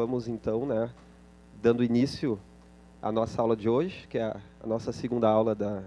vamos 0.00 0.26
então, 0.26 0.64
né, 0.64 0.90
dando 1.60 1.84
início 1.84 2.40
à 3.02 3.12
nossa 3.12 3.42
aula 3.42 3.54
de 3.54 3.68
hoje, 3.68 4.06
que 4.08 4.16
é 4.16 4.24
a, 4.24 4.40
nossa 4.66 4.92
segunda 4.92 5.28
aula 5.28 5.54
da, 5.54 5.82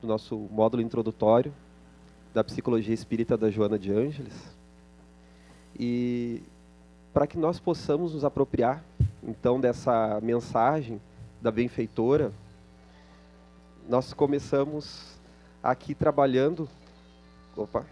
do 0.00 0.06
nosso 0.06 0.36
módulo 0.52 0.80
introdutório 0.80 1.52
da 2.32 2.44
Psicologia 2.44 2.94
Espírita 2.94 3.36
da 3.36 3.50
Joana 3.50 3.76
de 3.76 3.92
Ângeles. 3.92 4.56
E 5.76 6.44
para 7.12 7.26
que 7.26 7.36
nós 7.36 7.58
possamos 7.58 8.14
nos 8.14 8.24
apropriar, 8.24 8.84
então, 9.20 9.60
dessa 9.60 10.20
mensagem 10.22 11.00
da 11.42 11.50
benfeitora, 11.50 12.32
nós 13.88 14.12
começamos 14.12 15.18
aqui 15.60 15.92
trabalhando. 15.92 16.68
Opa! 17.56 17.84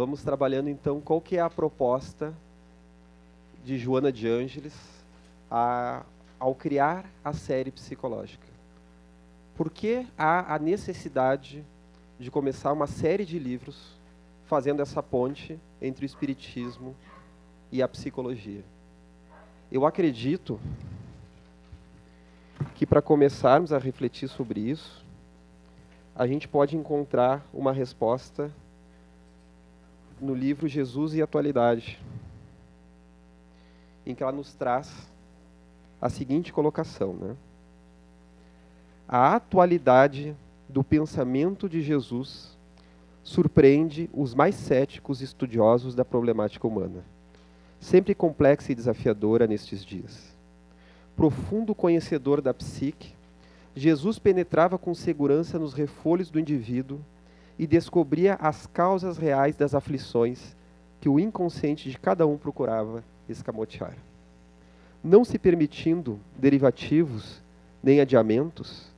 Vamos 0.00 0.22
trabalhando 0.22 0.70
então 0.70 0.98
qual 0.98 1.20
que 1.20 1.36
é 1.36 1.40
a 1.40 1.50
proposta 1.50 2.32
de 3.62 3.76
Joana 3.76 4.10
de 4.10 4.26
Ângeles 4.26 4.74
a, 5.50 6.04
ao 6.38 6.54
criar 6.54 7.04
a 7.22 7.34
série 7.34 7.70
psicológica. 7.70 8.46
Por 9.54 9.68
que 9.68 10.06
há 10.16 10.54
a 10.54 10.58
necessidade 10.58 11.62
de 12.18 12.30
começar 12.30 12.72
uma 12.72 12.86
série 12.86 13.26
de 13.26 13.38
livros 13.38 13.94
fazendo 14.46 14.80
essa 14.80 15.02
ponte 15.02 15.60
entre 15.82 16.02
o 16.02 16.06
espiritismo 16.06 16.96
e 17.70 17.82
a 17.82 17.86
psicologia? 17.86 18.64
Eu 19.70 19.84
acredito 19.84 20.58
que 22.74 22.86
para 22.86 23.02
começarmos 23.02 23.70
a 23.70 23.76
refletir 23.76 24.28
sobre 24.28 24.60
isso, 24.60 25.04
a 26.16 26.26
gente 26.26 26.48
pode 26.48 26.74
encontrar 26.74 27.46
uma 27.52 27.70
resposta 27.70 28.50
no 30.20 30.34
livro 30.34 30.68
Jesus 30.68 31.14
e 31.14 31.22
Atualidade, 31.22 31.98
em 34.04 34.14
que 34.14 34.22
ela 34.22 34.32
nos 34.32 34.52
traz 34.54 35.10
a 36.00 36.08
seguinte 36.08 36.52
colocação, 36.52 37.14
né? 37.14 37.36
A 39.08 39.34
atualidade 39.34 40.36
do 40.68 40.84
pensamento 40.84 41.68
de 41.68 41.82
Jesus 41.82 42.56
surpreende 43.24 44.08
os 44.12 44.34
mais 44.34 44.54
céticos 44.54 45.20
estudiosos 45.20 45.94
da 45.94 46.04
problemática 46.04 46.66
humana, 46.66 47.04
sempre 47.80 48.14
complexa 48.14 48.72
e 48.72 48.74
desafiadora 48.74 49.46
nestes 49.46 49.84
dias. 49.84 50.34
Profundo 51.16 51.74
conhecedor 51.74 52.40
da 52.40 52.54
psique, 52.54 53.14
Jesus 53.74 54.18
penetrava 54.18 54.78
com 54.78 54.94
segurança 54.94 55.58
nos 55.58 55.74
refolhos 55.74 56.30
do 56.30 56.40
indivíduo 56.40 57.00
e 57.60 57.66
descobria 57.66 58.36
as 58.40 58.66
causas 58.66 59.18
reais 59.18 59.54
das 59.54 59.74
aflições 59.74 60.56
que 60.98 61.10
o 61.10 61.20
inconsciente 61.20 61.90
de 61.90 61.98
cada 61.98 62.26
um 62.26 62.38
procurava 62.38 63.04
escamotear. 63.28 63.98
Não 65.04 65.26
se 65.26 65.38
permitindo 65.38 66.18
derivativos 66.38 67.42
nem 67.82 68.00
adiamentos, 68.00 68.90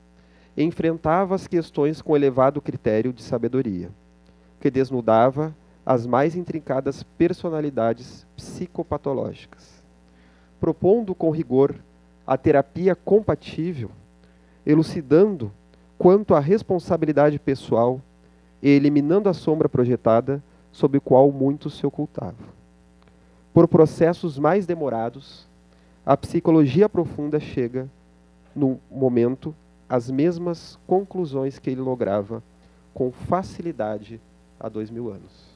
enfrentava 0.57 1.35
as 1.35 1.49
questões 1.49 2.01
com 2.01 2.15
elevado 2.15 2.63
critério 2.63 3.13
de 3.13 3.25
sabedoria, 3.25 3.91
que 4.61 4.71
desnudava 4.71 5.53
as 5.85 6.07
mais 6.07 6.37
intrincadas 6.37 7.03
personalidades 7.03 8.25
psicopatológicas. 8.37 9.83
Propondo 10.61 11.17
com 11.17 11.33
rigor 11.33 11.75
a 12.25 12.37
terapia 12.37 12.95
compatível, 12.95 13.91
elucidando 14.65 15.51
quanto 15.99 16.33
à 16.33 16.39
responsabilidade 16.39 17.41
pessoal 17.41 18.01
eliminando 18.71 19.29
a 19.29 19.35
sombra 19.35 19.69
projetada 19.69 20.43
sob 20.71 21.01
qual 21.01 21.31
muitos 21.33 21.75
se 21.75 21.87
ocultavam. 21.87 22.47
Por 23.53 23.69
processos 23.69 24.39
mais 24.39 24.65
demorados, 24.65 25.47
a 26.07 26.17
psicologia 26.17 26.89
profunda 26.89 27.39
chega, 27.39 27.89
no 28.55 28.79
momento, 28.91 29.55
às 29.89 30.11
mesmas 30.11 30.79
conclusões 30.87 31.59
que 31.59 31.71
ele 31.71 31.81
lograva 31.81 32.43
com 32.95 33.11
facilidade 33.13 34.21
há 34.59 34.69
dois 34.69 34.91
mil 34.91 35.11
anos. 35.11 35.53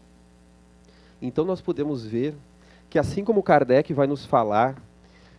Então 1.21 1.45
nós 1.45 1.61
podemos 1.61 2.05
ver 2.05 2.35
que 2.91 2.99
assim 2.99 3.25
como 3.25 3.43
Kardec 3.43 3.93
vai 3.93 4.07
nos 4.07 4.27
falar 4.27 4.77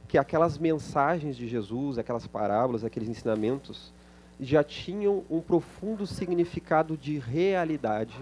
que 0.08 0.18
aquelas 0.18 0.58
mensagens 0.58 1.36
de 1.36 1.48
Jesus, 1.48 1.98
aquelas 1.98 2.26
parábolas, 2.26 2.84
aqueles 2.84 3.10
ensinamentos, 3.10 3.94
já 4.40 4.64
tinham 4.64 5.24
um 5.30 5.42
profundo 5.42 6.06
significado 6.06 6.96
de 6.96 7.18
realidade 7.18 8.16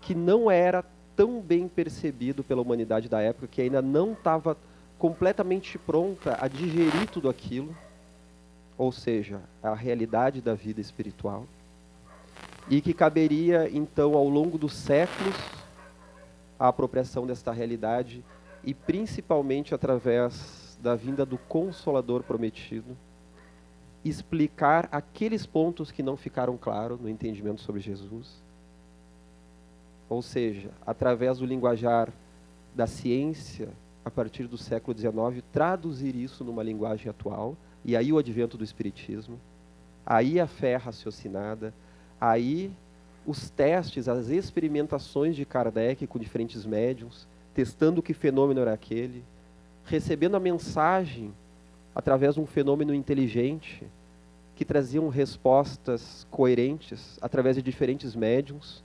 que 0.00 0.14
não 0.14 0.50
era 0.50 0.84
tão 1.14 1.40
bem 1.40 1.68
percebido 1.68 2.42
pela 2.42 2.62
humanidade 2.62 3.08
da 3.08 3.20
época, 3.20 3.46
que 3.46 3.62
ainda 3.62 3.80
não 3.80 4.12
estava 4.12 4.56
completamente 4.98 5.78
pronta 5.78 6.36
a 6.40 6.48
digerir 6.48 7.08
tudo 7.10 7.28
aquilo, 7.28 7.76
ou 8.78 8.90
seja, 8.90 9.40
a 9.62 9.74
realidade 9.74 10.40
da 10.40 10.54
vida 10.54 10.80
espiritual, 10.80 11.46
e 12.68 12.80
que 12.80 12.94
caberia 12.94 13.68
então 13.72 14.14
ao 14.14 14.28
longo 14.28 14.56
dos 14.56 14.72
séculos 14.72 15.36
a 16.58 16.68
apropriação 16.68 17.26
desta 17.26 17.52
realidade 17.52 18.24
e 18.64 18.72
principalmente 18.72 19.74
através 19.74 20.78
da 20.80 20.94
vinda 20.94 21.26
do 21.26 21.36
Consolador 21.36 22.22
prometido, 22.22 22.96
explicar 24.04 24.88
aqueles 24.90 25.46
pontos 25.46 25.90
que 25.90 26.02
não 26.02 26.16
ficaram 26.16 26.56
claros 26.56 27.00
no 27.00 27.08
entendimento 27.08 27.60
sobre 27.60 27.80
Jesus. 27.80 28.42
Ou 30.08 30.20
seja, 30.20 30.70
através 30.86 31.38
do 31.38 31.46
linguajar 31.46 32.12
da 32.74 32.86
ciência, 32.86 33.68
a 34.04 34.10
partir 34.10 34.46
do 34.46 34.58
século 34.58 34.96
XIX, 34.96 35.44
traduzir 35.52 36.16
isso 36.16 36.44
numa 36.44 36.62
linguagem 36.62 37.08
atual, 37.08 37.56
e 37.84 37.96
aí 37.96 38.12
o 38.12 38.18
advento 38.18 38.56
do 38.56 38.64
Espiritismo, 38.64 39.38
aí 40.04 40.40
a 40.40 40.46
fé 40.46 40.76
raciocinada, 40.76 41.72
aí 42.20 42.72
os 43.24 43.50
testes, 43.50 44.08
as 44.08 44.28
experimentações 44.28 45.36
de 45.36 45.44
Kardec 45.44 46.06
com 46.06 46.18
diferentes 46.18 46.66
médiums, 46.66 47.26
testando 47.54 48.02
que 48.02 48.12
fenômeno 48.12 48.60
era 48.60 48.72
aquele, 48.72 49.24
recebendo 49.84 50.36
a 50.36 50.40
mensagem 50.40 51.32
através 51.94 52.34
de 52.34 52.40
um 52.40 52.46
fenômeno 52.46 52.94
inteligente, 52.94 53.86
que 54.54 54.64
traziam 54.64 55.08
respostas 55.08 56.26
coerentes 56.30 57.18
através 57.20 57.56
de 57.56 57.62
diferentes 57.62 58.14
médiums, 58.14 58.82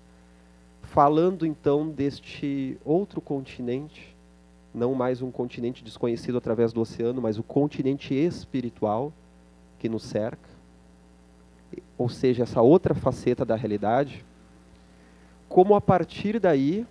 falando 0.81 1.45
então 1.45 1.89
deste 1.89 2.77
outro 2.83 3.19
continente, 3.19 4.15
não 4.73 4.93
mais 4.93 5.21
um 5.21 5.29
continente 5.29 5.83
desconhecido 5.83 6.37
através 6.37 6.71
do 6.71 6.81
oceano, 6.81 7.21
mas 7.21 7.37
o 7.37 7.43
continente 7.43 8.13
espiritual 8.13 9.11
que 9.77 9.89
nos 9.89 10.03
cerca, 10.03 10.49
ou 11.97 12.07
seja, 12.07 12.43
essa 12.43 12.61
outra 12.61 12.95
faceta 12.95 13.43
da 13.43 13.55
realidade, 13.55 14.25
como 15.49 15.75
a 15.75 15.81
partir 15.81 16.39
daí 16.39 16.85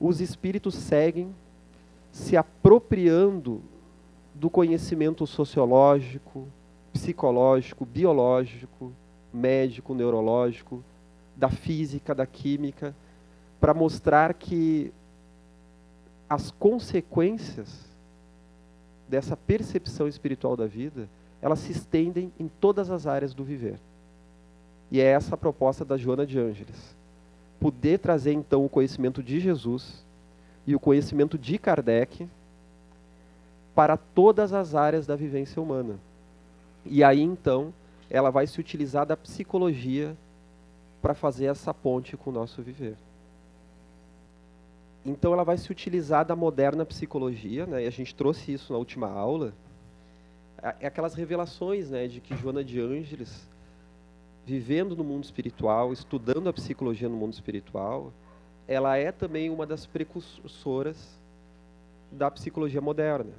os 0.00 0.20
espíritos 0.20 0.74
seguem 0.74 1.34
se 2.10 2.36
apropriando 2.36 3.62
do 4.34 4.50
conhecimento 4.50 5.26
sociológico, 5.26 6.48
psicológico, 6.92 7.84
biológico, 7.84 8.92
médico, 9.32 9.94
neurológico, 9.94 10.82
da 11.36 11.48
física, 11.48 12.14
da 12.14 12.26
química, 12.26 12.94
para 13.60 13.72
mostrar 13.72 14.34
que 14.34 14.92
as 16.28 16.50
consequências 16.50 17.90
dessa 19.08 19.36
percepção 19.36 20.08
espiritual 20.08 20.56
da 20.56 20.66
vida, 20.66 21.08
elas 21.40 21.58
se 21.58 21.72
estendem 21.72 22.32
em 22.38 22.48
todas 22.48 22.90
as 22.90 23.06
áreas 23.06 23.34
do 23.34 23.44
viver. 23.44 23.78
E 24.90 25.00
é 25.00 25.04
essa 25.04 25.34
a 25.34 25.38
proposta 25.38 25.84
da 25.84 25.96
Joana 25.96 26.26
de 26.26 26.38
Ângeles 26.38 26.96
poder 27.62 28.00
trazer 28.00 28.32
então 28.32 28.64
o 28.64 28.68
conhecimento 28.68 29.22
de 29.22 29.38
Jesus 29.38 30.04
e 30.66 30.74
o 30.74 30.80
conhecimento 30.80 31.38
de 31.38 31.58
Kardec 31.58 32.28
para 33.74 33.96
todas 33.96 34.52
as 34.52 34.74
áreas 34.74 35.06
da 35.06 35.16
vivência 35.16 35.60
humana. 35.60 35.98
E 36.84 37.02
aí 37.02 37.20
então 37.20 37.72
ela 38.10 38.30
vai 38.30 38.46
se 38.46 38.60
utilizar 38.60 39.06
da 39.06 39.16
psicologia 39.16 40.16
para 41.00 41.14
fazer 41.14 41.46
essa 41.46 41.72
ponte 41.72 42.16
com 42.16 42.30
o 42.30 42.32
nosso 42.32 42.62
viver. 42.62 42.96
Então 45.04 45.32
ela 45.32 45.44
vai 45.44 45.58
se 45.58 45.70
utilizar 45.72 46.24
da 46.24 46.36
moderna 46.36 46.84
psicologia, 46.84 47.66
né? 47.66 47.84
E 47.84 47.86
a 47.86 47.90
gente 47.90 48.14
trouxe 48.14 48.52
isso 48.52 48.72
na 48.72 48.78
última 48.78 49.10
aula. 49.10 49.52
É 50.78 50.86
aquelas 50.86 51.14
revelações, 51.14 51.90
né, 51.90 52.06
de 52.06 52.20
que 52.20 52.36
Joana 52.36 52.62
de 52.62 52.80
Ângeles 52.80 53.48
vivendo 54.44 54.96
no 54.96 55.04
mundo 55.04 55.24
espiritual, 55.24 55.92
estudando 55.92 56.48
a 56.48 56.52
psicologia 56.52 57.08
no 57.08 57.16
mundo 57.16 57.32
espiritual, 57.32 58.12
ela 58.66 58.96
é 58.96 59.12
também 59.12 59.50
uma 59.50 59.66
das 59.66 59.86
precursoras 59.86 61.18
da 62.10 62.30
psicologia 62.30 62.80
moderna. 62.80 63.32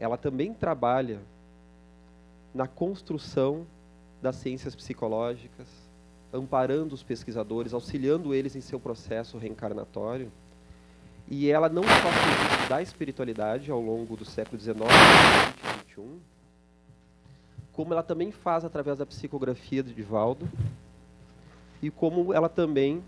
Ela 0.00 0.16
também 0.16 0.52
trabalha 0.54 1.20
na 2.54 2.66
construção 2.66 3.66
das 4.22 4.36
ciências 4.36 4.74
psicológicas, 4.74 5.66
amparando 6.32 6.94
os 6.94 7.02
pesquisadores, 7.02 7.72
auxiliando 7.72 8.34
eles 8.34 8.56
em 8.56 8.60
seu 8.60 8.78
processo 8.78 9.38
reencarnatório. 9.38 10.30
E 11.28 11.50
ela 11.50 11.68
não 11.68 11.82
só 11.82 11.88
isso 11.88 12.68
da 12.68 12.82
espiritualidade 12.82 13.70
ao 13.70 13.80
longo 13.80 14.16
do 14.16 14.24
século 14.24 14.60
XIX 14.60 14.78
e 14.78 15.92
XXI, 15.92 16.18
como 17.72 17.92
ela 17.92 18.02
também 18.02 18.32
faz 18.32 18.64
através 18.64 18.98
da 18.98 19.06
psicografia 19.06 19.82
de 19.82 19.94
Divaldo, 19.94 20.48
e 21.80 21.90
como 21.90 22.32
ela 22.32 22.48
também 22.48 23.02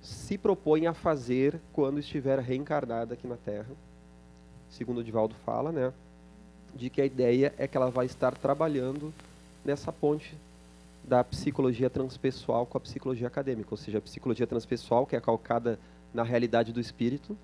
se 0.00 0.36
propõe 0.36 0.86
a 0.86 0.92
fazer 0.92 1.60
quando 1.72 2.00
estiver 2.00 2.38
reencarnada 2.40 3.14
aqui 3.14 3.26
na 3.26 3.36
Terra. 3.36 3.70
Segundo 4.72 4.98
o 4.98 5.04
Divaldo 5.04 5.34
fala, 5.44 5.70
né, 5.70 5.92
de 6.74 6.88
que 6.88 7.02
a 7.02 7.04
ideia 7.04 7.54
é 7.58 7.68
que 7.68 7.76
ela 7.76 7.90
vai 7.90 8.06
estar 8.06 8.34
trabalhando 8.34 9.12
nessa 9.62 9.92
ponte 9.92 10.34
da 11.04 11.22
psicologia 11.22 11.90
transpessoal 11.90 12.64
com 12.64 12.78
a 12.78 12.80
psicologia 12.80 13.26
acadêmica, 13.26 13.68
ou 13.70 13.76
seja, 13.76 13.98
a 13.98 14.00
psicologia 14.00 14.46
transpessoal, 14.46 15.04
que 15.04 15.14
é 15.14 15.20
calcada 15.20 15.78
na 16.14 16.22
realidade 16.22 16.72
do 16.72 16.80
espírito, 16.80 17.36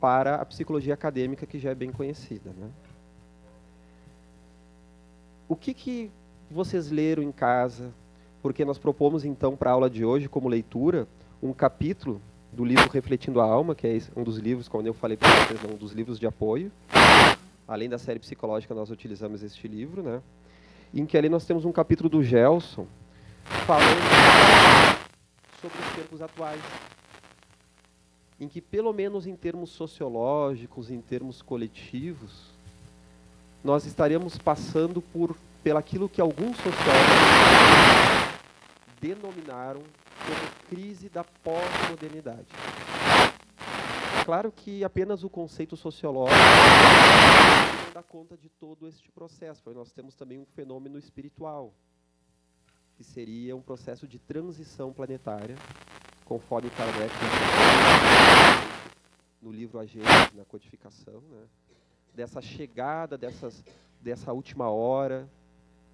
para 0.00 0.36
a 0.36 0.44
psicologia 0.44 0.94
acadêmica, 0.94 1.44
que 1.44 1.58
já 1.58 1.70
é 1.70 1.74
bem 1.74 1.90
conhecida. 1.90 2.50
Né? 2.50 2.70
O 5.48 5.56
que, 5.56 5.74
que 5.74 6.10
vocês 6.48 6.88
leram 6.88 7.22
em 7.22 7.32
casa? 7.32 7.90
Porque 8.42 8.64
nós 8.64 8.78
propomos, 8.78 9.24
então, 9.24 9.56
para 9.56 9.70
a 9.70 9.72
aula 9.72 9.90
de 9.90 10.04
hoje, 10.04 10.28
como 10.28 10.48
leitura, 10.48 11.08
um 11.42 11.52
capítulo 11.52 12.20
do 12.56 12.64
livro 12.64 12.88
Refletindo 12.88 13.38
a 13.38 13.44
Alma, 13.44 13.74
que 13.74 13.86
é 13.86 14.00
um 14.16 14.24
dos 14.24 14.38
livros, 14.38 14.66
como 14.66 14.88
eu 14.88 14.94
falei 14.94 15.14
para 15.14 15.28
vocês, 15.28 15.60
um 15.70 15.76
dos 15.76 15.92
livros 15.92 16.18
de 16.18 16.26
apoio. 16.26 16.72
Além 17.68 17.86
da 17.86 17.98
série 17.98 18.18
psicológica, 18.18 18.74
nós 18.74 18.90
utilizamos 18.90 19.42
este 19.42 19.68
livro, 19.68 20.02
né? 20.02 20.22
em 20.94 21.04
que 21.04 21.18
ali 21.18 21.28
nós 21.28 21.44
temos 21.44 21.66
um 21.66 21.72
capítulo 21.72 22.08
do 22.08 22.24
Gelson 22.24 22.86
falando 23.66 24.00
sobre 25.60 25.78
os 25.78 25.94
tempos 25.96 26.22
atuais. 26.22 26.62
Em 28.40 28.48
que, 28.48 28.62
pelo 28.62 28.90
menos 28.90 29.26
em 29.26 29.36
termos 29.36 29.68
sociológicos, 29.68 30.90
em 30.90 31.02
termos 31.02 31.42
coletivos, 31.42 32.54
nós 33.62 33.84
estaríamos 33.84 34.38
passando 34.38 35.02
por 35.02 35.36
pelaquilo 35.62 36.08
que 36.08 36.22
alguns 36.22 36.56
sociólogos 36.56 36.96
denominaram 38.98 39.82
como 40.26 40.68
crise 40.68 41.08
da 41.08 41.22
pós-modernidade. 41.22 42.46
Claro 44.24 44.50
que 44.50 44.82
apenas 44.82 45.22
o 45.22 45.30
conceito 45.30 45.76
sociológico 45.76 46.36
não 47.86 47.92
dá 47.94 48.02
conta 48.02 48.36
de 48.36 48.48
todo 48.48 48.88
este 48.88 49.10
processo, 49.12 49.62
porque 49.62 49.78
nós 49.78 49.92
temos 49.92 50.16
também 50.16 50.38
um 50.38 50.44
fenômeno 50.46 50.98
espiritual, 50.98 51.72
que 52.96 53.04
seria 53.04 53.54
um 53.54 53.62
processo 53.62 54.08
de 54.08 54.18
transição 54.18 54.92
planetária, 54.92 55.54
conforme 56.24 56.68
Kardec 56.70 57.14
no 59.40 59.52
livro 59.52 59.78
A 59.78 59.86
Gênesis, 59.86 60.32
na 60.34 60.44
codificação, 60.44 61.20
né? 61.30 61.44
dessa 62.12 62.42
chegada 62.42 63.16
dessas, 63.16 63.62
dessa 64.00 64.32
última 64.32 64.70
hora, 64.70 65.28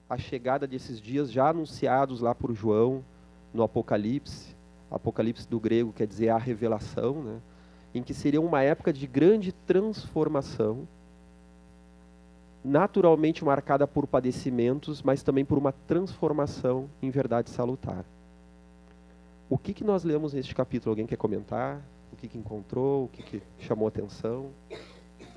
a 0.09 0.17
chegada 0.17 0.67
desses 0.67 1.01
dias 1.01 1.31
já 1.31 1.51
anunciados 1.51 2.23
lá 2.23 2.35
por 2.35 2.55
João 2.55 3.05
no 3.53 3.63
Apocalipse, 3.63 4.55
Apocalipse 4.91 5.49
do 5.49 5.59
grego 5.59 5.93
quer 5.93 6.07
dizer 6.07 6.29
a 6.29 6.37
revelação, 6.37 7.23
né? 7.23 7.41
em 7.95 8.03
que 8.03 8.15
seria 8.15 8.41
uma 8.41 8.63
época 8.63 8.93
de 8.93 9.07
grande 9.07 9.53
transformação, 9.53 10.87
naturalmente 12.65 13.45
marcada 13.45 13.87
por 13.87 14.07
padecimentos, 14.07 15.03
mas 15.03 15.23
também 15.23 15.45
por 15.45 15.59
uma 15.59 15.73
transformação 15.73 16.89
em 17.03 17.11
verdade 17.11 17.51
salutar. 17.51 18.05
O 19.51 19.59
que, 19.59 19.75
que 19.75 19.85
nós 19.85 20.05
lemos 20.05 20.33
neste 20.33 20.55
capítulo? 20.55 20.93
Alguém 20.93 21.07
quer 21.07 21.17
comentar? 21.17 21.83
O 22.13 22.17
que, 22.17 22.29
que 22.29 22.39
encontrou? 22.39 23.05
O 23.05 23.09
que, 23.09 23.23
que 23.23 23.43
chamou 23.59 23.89
atenção? 23.89 24.51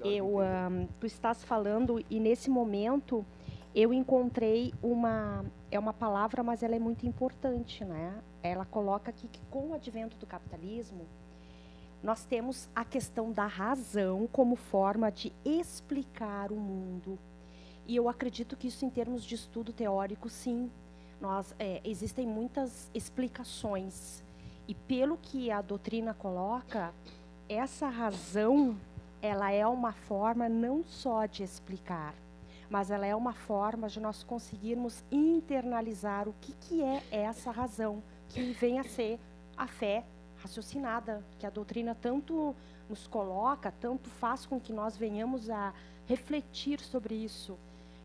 Eu, 0.03 0.37
um, 0.37 0.87
tu 0.99 1.07
estás 1.07 1.43
falando 1.43 2.03
e 2.09 2.19
nesse 2.19 2.49
momento 2.49 3.25
eu 3.75 3.93
encontrei 3.93 4.73
uma 4.81 5.45
é 5.69 5.77
uma 5.77 5.91
palavra, 5.91 6.41
mas 6.41 6.63
ela 6.63 6.75
é 6.75 6.79
muito 6.79 7.05
importante, 7.05 7.83
né? 7.83 8.17
Ela 8.41 8.65
coloca 8.65 9.09
aqui 9.09 9.27
que 9.27 9.41
com 9.51 9.71
o 9.71 9.73
advento 9.73 10.15
do 10.15 10.25
capitalismo 10.25 11.05
nós 12.01 12.23
temos 12.23 12.69
a 12.73 12.85
questão 12.85 13.31
da 13.31 13.45
razão 13.45 14.29
como 14.31 14.55
forma 14.55 15.11
de 15.11 15.33
explicar 15.43 16.51
o 16.51 16.55
mundo. 16.55 17.19
E 17.85 17.95
eu 17.95 18.07
acredito 18.07 18.55
que 18.55 18.67
isso, 18.67 18.85
em 18.85 18.89
termos 18.89 19.23
de 19.23 19.35
estudo 19.35 19.73
teórico, 19.73 20.29
sim, 20.29 20.71
nós, 21.19 21.53
é, 21.57 21.81
existem 21.83 22.25
muitas 22.27 22.89
explicações. 22.93 24.23
E 24.67 24.73
pelo 24.73 25.17
que 25.17 25.51
a 25.51 25.61
doutrina 25.61 26.13
coloca, 26.13 26.93
essa 27.49 27.89
razão, 27.89 28.77
ela 29.21 29.51
é 29.51 29.65
uma 29.65 29.91
forma 29.91 30.47
não 30.47 30.83
só 30.83 31.25
de 31.25 31.43
explicar, 31.43 32.13
mas 32.75 32.91
ela 32.91 33.05
é 33.05 33.15
uma 33.15 33.31
forma 33.31 33.87
de 33.87 34.01
nós 34.01 34.21
conseguirmos 34.21 35.01
internalizar 35.09 36.27
o 36.27 36.35
que, 36.41 36.51
que 36.59 36.83
é 36.83 37.01
essa 37.09 37.49
razão, 37.49 38.03
que 38.27 38.51
vem 38.51 38.79
a 38.79 38.83
ser 38.83 39.17
a 39.55 39.65
fé 39.65 40.03
raciocinada, 40.39 41.23
que 41.39 41.45
a 41.45 41.49
doutrina 41.49 41.95
tanto 41.95 42.53
nos 42.89 43.07
coloca, 43.07 43.71
tanto 43.79 44.09
faz 44.09 44.45
com 44.45 44.59
que 44.59 44.73
nós 44.73 44.97
venhamos 44.97 45.49
a 45.49 45.73
refletir 46.05 46.81
sobre 46.81 47.15
isso. 47.15 47.57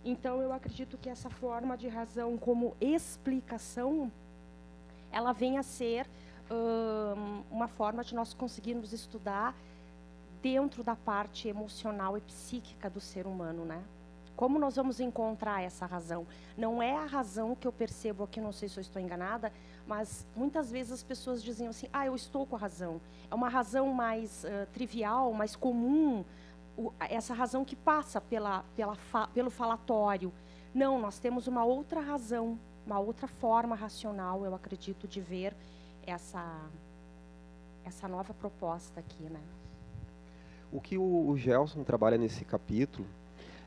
Então, 0.05 0.41
eu 0.41 0.53
acredito 0.53 0.97
que 0.97 1.09
essa 1.09 1.29
forma 1.29 1.77
de 1.77 1.89
razão 1.89 2.39
como 2.39 2.77
explicação, 2.81 4.09
ela 5.11 5.33
vem 5.33 5.59
a 5.59 5.65
ser 5.65 6.07
hum, 6.49 7.43
uma 7.51 7.67
forma 7.67 8.05
de 8.05 8.15
nós 8.15 8.33
conseguirmos 8.35 8.93
estudar 8.93 9.53
dentro 10.41 10.85
da 10.85 10.95
parte 10.95 11.49
emocional 11.49 12.17
e 12.17 12.21
psíquica 12.21 12.89
do 12.89 13.01
ser 13.01 13.27
humano, 13.27 13.65
né? 13.65 13.83
Como 14.41 14.59
nós 14.59 14.75
vamos 14.75 15.01
encontrar 15.01 15.61
essa 15.61 15.85
razão? 15.85 16.27
Não 16.57 16.83
é 16.83 16.97
a 16.97 17.05
razão 17.05 17.55
que 17.55 17.67
eu 17.67 17.73
percebo 17.73 18.25
aqui, 18.25 18.41
não 18.41 18.53
sei 18.53 18.71
se 18.71 18.79
eu 18.79 18.81
estou 18.81 19.03
enganada, 19.03 19.53
mas 19.87 20.27
muitas 20.35 20.71
vezes 20.71 20.93
as 20.93 21.03
pessoas 21.03 21.43
dizem 21.43 21.69
assim: 21.69 21.89
ah, 21.93 22.07
eu 22.07 22.17
estou 22.17 22.47
com 22.47 22.57
a 22.57 22.59
razão. 22.59 23.03
É 23.31 23.35
uma 23.35 23.51
razão 23.51 23.93
mais 23.93 24.45
uh, 24.45 24.67
trivial, 24.73 25.31
mais 25.35 25.55
comum, 25.55 26.25
o, 26.75 26.91
essa 27.01 27.35
razão 27.35 27.67
que 27.67 27.77
passa 27.77 28.19
pela, 28.19 28.65
pela 28.75 28.95
fa, 28.95 29.27
pelo 29.27 29.51
falatório. 29.51 30.33
Não, 30.73 30.99
nós 30.99 31.19
temos 31.19 31.47
uma 31.47 31.63
outra 31.63 32.01
razão, 32.01 32.59
uma 32.87 32.99
outra 32.99 33.29
forma 33.29 33.77
racional, 33.77 34.43
eu 34.43 34.55
acredito, 34.55 35.07
de 35.07 35.21
ver 35.21 35.55
essa, 36.03 36.63
essa 37.85 38.09
nova 38.09 38.33
proposta 38.33 39.01
aqui, 39.01 39.25
né? 39.25 39.43
O 40.73 40.81
que 40.81 40.97
o, 40.97 41.29
o 41.29 41.37
Gelson 41.37 41.85
trabalha 41.85 42.17
nesse 42.17 42.43
capítulo 42.43 43.07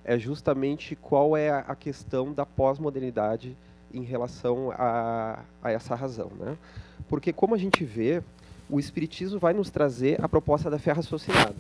é 0.04 0.18
justamente 0.18 0.96
qual 0.96 1.36
é 1.38 1.50
a 1.50 1.76
questão 1.76 2.34
da 2.34 2.46
pós-modernidade 2.46 3.56
em 3.94 4.04
relação 4.04 4.72
a, 4.72 5.40
a, 5.62 5.72
essa 5.72 5.96
razão. 5.96 6.32
Né? 6.38 6.58
Porque, 7.08 7.32
como 7.32 7.56
a 7.56 7.58
gente 7.58 7.84
vê, 7.84 8.22
o 8.70 8.80
Espiritismo 8.80 9.40
vai 9.40 9.54
nos 9.54 9.70
trazer 9.70 10.24
a 10.24 10.28
proposta 10.28 10.70
da 10.70 10.80
fé 10.80 10.92
raciocinada. 10.92 11.56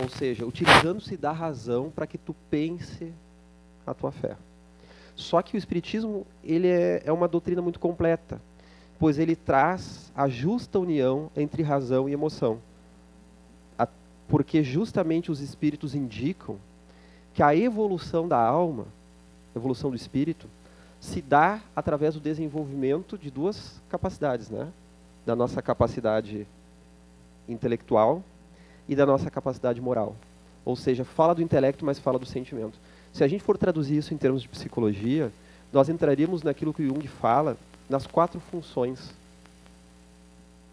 Ou 0.00 0.08
seja, 0.08 0.46
utilizando-se 0.46 1.16
da 1.16 1.32
razão 1.32 1.90
para 1.90 2.06
que 2.06 2.16
tu 2.16 2.34
pense 2.50 3.12
a 3.86 3.92
tua 3.92 4.10
fé. 4.10 4.36
Só 5.14 5.42
que 5.42 5.54
o 5.54 5.58
Espiritismo 5.58 6.26
ele 6.42 6.68
é, 6.68 7.02
é 7.04 7.12
uma 7.12 7.28
doutrina 7.28 7.60
muito 7.60 7.78
completa, 7.78 8.40
pois 8.98 9.18
ele 9.18 9.36
traz 9.36 10.10
a 10.14 10.28
justa 10.28 10.78
união 10.78 11.30
entre 11.36 11.62
razão 11.62 12.08
e 12.08 12.12
emoção. 12.12 12.58
A, 13.78 13.86
porque 14.28 14.62
justamente 14.62 15.30
os 15.30 15.40
espíritos 15.40 15.94
indicam 15.94 16.56
que 17.40 17.44
a 17.44 17.56
evolução 17.56 18.28
da 18.28 18.36
alma, 18.36 18.84
evolução 19.56 19.88
do 19.88 19.96
espírito, 19.96 20.46
se 21.00 21.22
dá 21.22 21.58
através 21.74 22.12
do 22.12 22.20
desenvolvimento 22.20 23.16
de 23.16 23.30
duas 23.30 23.80
capacidades, 23.88 24.50
né? 24.50 24.68
Da 25.24 25.34
nossa 25.34 25.62
capacidade 25.62 26.46
intelectual 27.48 28.22
e 28.86 28.94
da 28.94 29.06
nossa 29.06 29.30
capacidade 29.30 29.80
moral. 29.80 30.14
Ou 30.66 30.76
seja, 30.76 31.02
fala 31.02 31.34
do 31.34 31.40
intelecto, 31.40 31.82
mas 31.82 31.98
fala 31.98 32.18
do 32.18 32.26
sentimento. 32.26 32.78
Se 33.10 33.24
a 33.24 33.26
gente 33.26 33.42
for 33.42 33.56
traduzir 33.56 33.96
isso 33.96 34.12
em 34.12 34.18
termos 34.18 34.42
de 34.42 34.48
psicologia, 34.48 35.32
nós 35.72 35.88
entraríamos 35.88 36.42
naquilo 36.42 36.74
que 36.74 36.86
Jung 36.86 37.08
fala 37.08 37.56
nas 37.88 38.06
quatro 38.06 38.38
funções 38.38 39.14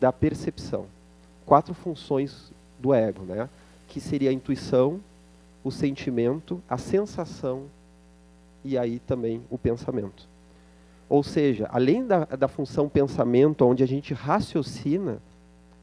da 0.01 0.11
percepção. 0.11 0.85
Quatro 1.45 1.73
funções 1.73 2.51
do 2.77 2.93
ego, 2.93 3.23
né? 3.23 3.47
Que 3.87 4.01
seria 4.01 4.31
a 4.31 4.33
intuição, 4.33 4.99
o 5.63 5.71
sentimento, 5.71 6.61
a 6.69 6.77
sensação 6.77 7.65
e 8.63 8.77
aí 8.77 8.99
também 8.99 9.41
o 9.49 9.57
pensamento. 9.57 10.27
Ou 11.09 11.23
seja, 11.23 11.69
além 11.71 12.05
da, 12.05 12.25
da 12.25 12.47
função 12.47 12.89
pensamento, 12.89 13.65
onde 13.65 13.83
a 13.83 13.87
gente 13.87 14.13
raciocina 14.13 15.19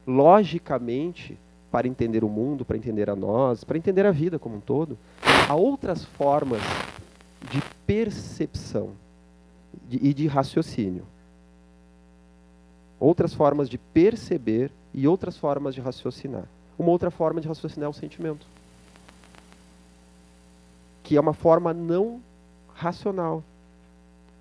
logicamente 0.05 1.37
para 1.71 1.87
entender 1.87 2.23
o 2.23 2.29
mundo, 2.29 2.63
para 2.63 2.77
entender 2.77 3.09
a 3.09 3.15
nós, 3.15 3.63
para 3.63 3.77
entender 3.77 4.05
a 4.05 4.11
vida 4.11 4.37
como 4.37 4.57
um 4.57 4.59
todo, 4.59 4.97
há 5.49 5.55
outras 5.55 6.05
formas 6.05 6.61
de 7.51 7.61
percepção 7.85 8.91
e 9.89 10.13
de 10.13 10.27
raciocínio. 10.27 11.05
outras 12.97 13.33
formas 13.33 13.67
de 13.69 13.77
perceber 13.77 14.71
e 14.93 15.07
outras 15.07 15.37
formas 15.37 15.75
de 15.75 15.81
raciocinar. 15.81 16.45
Uma 16.79 16.89
outra 16.89 17.11
forma 17.11 17.41
de 17.41 17.47
raciocinar 17.47 17.87
é 17.87 17.89
o 17.89 17.93
sentimento, 17.93 18.47
que 21.05 21.15
é 21.15 21.21
uma 21.21 21.33
forma 21.33 21.71
não 21.71 22.19
racional, 22.73 23.43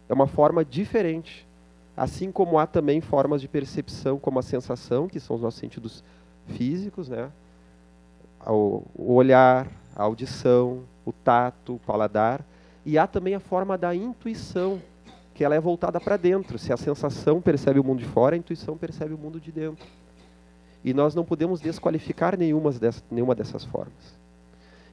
é 0.08 0.14
uma 0.14 0.26
forma 0.26 0.64
diferente. 0.64 1.46
Assim 1.94 2.32
como 2.32 2.58
há 2.58 2.66
também 2.66 3.02
formas 3.02 3.42
de 3.42 3.46
percepção, 3.46 4.18
como 4.18 4.38
a 4.38 4.42
sensação, 4.42 5.06
que 5.06 5.20
são 5.20 5.36
os 5.36 5.42
nossos 5.42 5.60
sentidos 5.60 6.02
físicos, 6.46 7.10
né? 7.10 7.30
o 8.46 8.82
olhar, 8.96 9.68
a 9.94 10.02
audição, 10.04 10.80
o 11.04 11.12
tato, 11.12 11.74
o 11.74 11.78
paladar, 11.80 12.42
e 12.84 12.96
há 12.96 13.06
também 13.06 13.34
a 13.34 13.40
forma 13.40 13.76
da 13.76 13.94
intuição, 13.94 14.80
que 15.34 15.44
ela 15.44 15.54
é 15.54 15.60
voltada 15.60 16.00
para 16.00 16.16
dentro. 16.16 16.58
Se 16.58 16.72
a 16.72 16.78
sensação 16.78 17.42
percebe 17.42 17.78
o 17.78 17.84
mundo 17.84 17.98
de 17.98 18.06
fora, 18.06 18.36
a 18.36 18.38
intuição 18.38 18.74
percebe 18.76 19.12
o 19.12 19.18
mundo 19.18 19.38
de 19.38 19.52
dentro. 19.52 19.86
E 20.82 20.94
nós 20.94 21.14
não 21.14 21.26
podemos 21.26 21.60
desqualificar 21.60 22.38
nenhuma 22.38 22.72
dessas, 22.72 23.04
nenhuma 23.10 23.34
dessas 23.34 23.64
formas. 23.66 24.23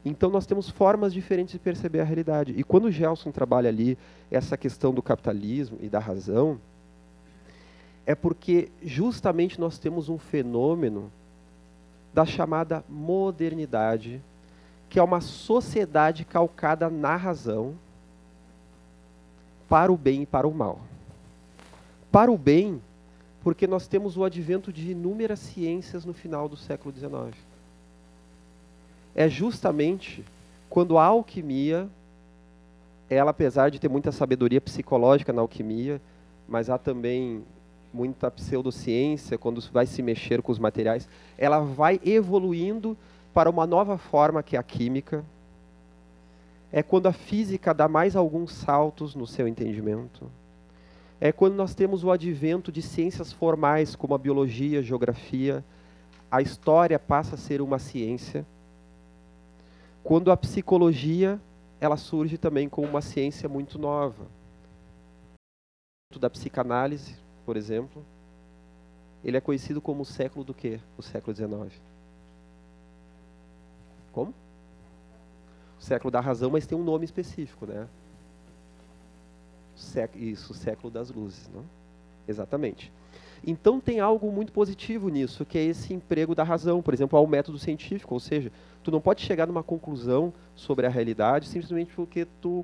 Então 0.04 0.30
nós 0.30 0.46
temos 0.46 0.70
formas 0.70 1.14
diferentes 1.14 1.54
de 1.54 1.60
perceber 1.60 2.00
a 2.00 2.04
realidade. 2.04 2.54
E 2.58 2.64
quando 2.64 2.86
o 2.86 2.92
Gelson 2.92 3.32
trabalha 3.32 3.70
ali 3.70 3.98
essa 4.32 4.58
questão 4.58 4.94
do 4.94 5.02
capitalismo 5.02 5.78
e 5.80 5.88
da 5.88 6.00
razão, 6.00 6.60
é 8.06 8.16
porque 8.16 8.72
justamente 8.82 9.60
nós 9.60 9.78
temos 9.78 10.10
um 10.10 10.18
fenômeno 10.18 11.12
da 12.14 12.26
chamada 12.26 12.84
modernidade, 12.90 14.22
que 14.90 15.00
é 15.00 15.04
uma 15.04 15.22
sociedade 15.22 16.26
calcada 16.26 16.90
na 16.90 17.16
razão 17.16 17.76
para 19.70 19.92
o 19.92 19.98
bem 19.98 20.24
e 20.24 20.26
para 20.26 20.48
o 20.48 20.54
mal. 20.54 20.82
Para 22.12 22.32
o 22.32 22.38
bem, 22.38 22.82
porque 23.42 23.66
nós 23.66 23.88
temos 23.88 24.18
o 24.18 24.24
advento 24.24 24.74
de 24.74 24.92
inúmeras 24.92 25.40
ciências 25.40 26.04
no 26.04 26.14
final 26.14 26.50
do 26.50 26.58
século 26.58 26.94
XIX. 26.94 27.38
É 29.16 29.28
justamente 29.28 30.24
quando 30.70 30.98
a 30.98 31.06
alquimia, 31.06 31.88
ela 33.10 33.32
apesar 33.32 33.70
de 33.70 33.80
ter 33.80 33.90
muita 33.90 34.12
sabedoria 34.12 34.62
psicológica 34.62 35.34
na 35.34 35.42
alquimia, 35.42 36.02
mas 36.48 36.70
há 36.70 36.78
também 36.78 37.44
muita 37.94 38.32
pseudociência, 38.32 39.38
quando 39.38 39.62
vai 39.72 39.86
se 39.86 40.02
mexer 40.02 40.42
com 40.42 40.52
os 40.52 40.60
materiais, 40.60 41.10
ela 41.38 41.60
vai 41.60 42.00
evoluindo 42.06 42.98
para 43.34 43.50
uma 43.50 43.68
nova 43.68 43.98
forma 43.98 44.42
que 44.42 44.56
é 44.56 44.60
a 44.60 44.64
química. 44.64 45.24
É 46.72 46.82
quando 46.82 47.08
a 47.08 47.14
física 47.14 47.74
dá 47.74 47.88
mais 47.88 48.16
alguns 48.16 48.54
saltos 48.54 49.14
no 49.14 49.28
seu 49.28 49.48
entendimento. 49.48 50.30
É 51.20 51.32
quando 51.32 51.56
nós 51.56 51.76
temos 51.76 52.04
o 52.04 52.12
advento 52.12 52.72
de 52.72 52.82
ciências 52.82 53.32
formais, 53.32 53.96
como 53.96 54.16
a 54.16 54.18
biologia, 54.18 54.80
a 54.80 54.82
geografia, 54.82 55.64
a 56.32 56.42
história 56.42 56.98
passa 56.98 57.36
a 57.36 57.38
ser 57.38 57.62
uma 57.62 57.78
ciência. 57.78 58.46
Quando 60.04 60.32
a 60.32 60.38
psicologia, 60.38 61.40
ela 61.80 61.98
surge 61.98 62.38
também 62.38 62.68
como 62.68 62.88
uma 62.88 63.02
ciência 63.02 63.48
muito 63.48 63.78
nova. 63.78 64.26
Da 66.20 66.30
psicanálise, 66.30 67.16
por 67.46 67.56
exemplo, 67.56 68.04
ele 69.24 69.38
é 69.38 69.42
conhecido 69.42 69.82
como 69.82 70.02
o 70.02 70.06
século 70.06 70.44
do 70.44 70.54
quê? 70.54 70.80
O 70.98 71.02
século 71.02 71.36
XIX. 71.36 71.82
Como? 74.12 74.34
O 75.80 75.82
século 75.82 76.12
da 76.12 76.20
razão, 76.20 76.52
mas 76.52 76.66
tem 76.66 76.78
um 76.78 76.84
nome 76.84 77.06
específico, 77.06 77.66
né? 77.66 77.88
Isso, 80.16 80.52
o 80.52 80.56
século 80.56 80.92
das 80.92 81.10
luzes, 81.10 81.50
não? 81.54 81.64
Exatamente. 82.28 82.92
Então 83.46 83.80
tem 83.80 84.00
algo 84.00 84.32
muito 84.32 84.52
positivo 84.52 85.10
nisso, 85.10 85.46
que 85.46 85.58
é 85.58 85.64
esse 85.64 85.94
emprego 85.94 86.36
da 86.36 86.44
razão, 86.44 86.82
por 86.82 86.94
exemplo, 86.94 87.18
ao 87.18 87.26
método 87.26 87.58
científico, 87.58 88.14
ou 88.14 88.20
seja, 88.20 88.52
tu 88.84 88.92
não 88.92 89.02
pode 89.02 89.22
chegar 89.22 89.48
numa 89.48 89.64
conclusão 89.64 90.32
sobre 90.56 90.86
a 90.86 90.90
realidade 90.90 91.48
simplesmente 91.48 91.92
porque 91.96 92.28
tu 92.40 92.64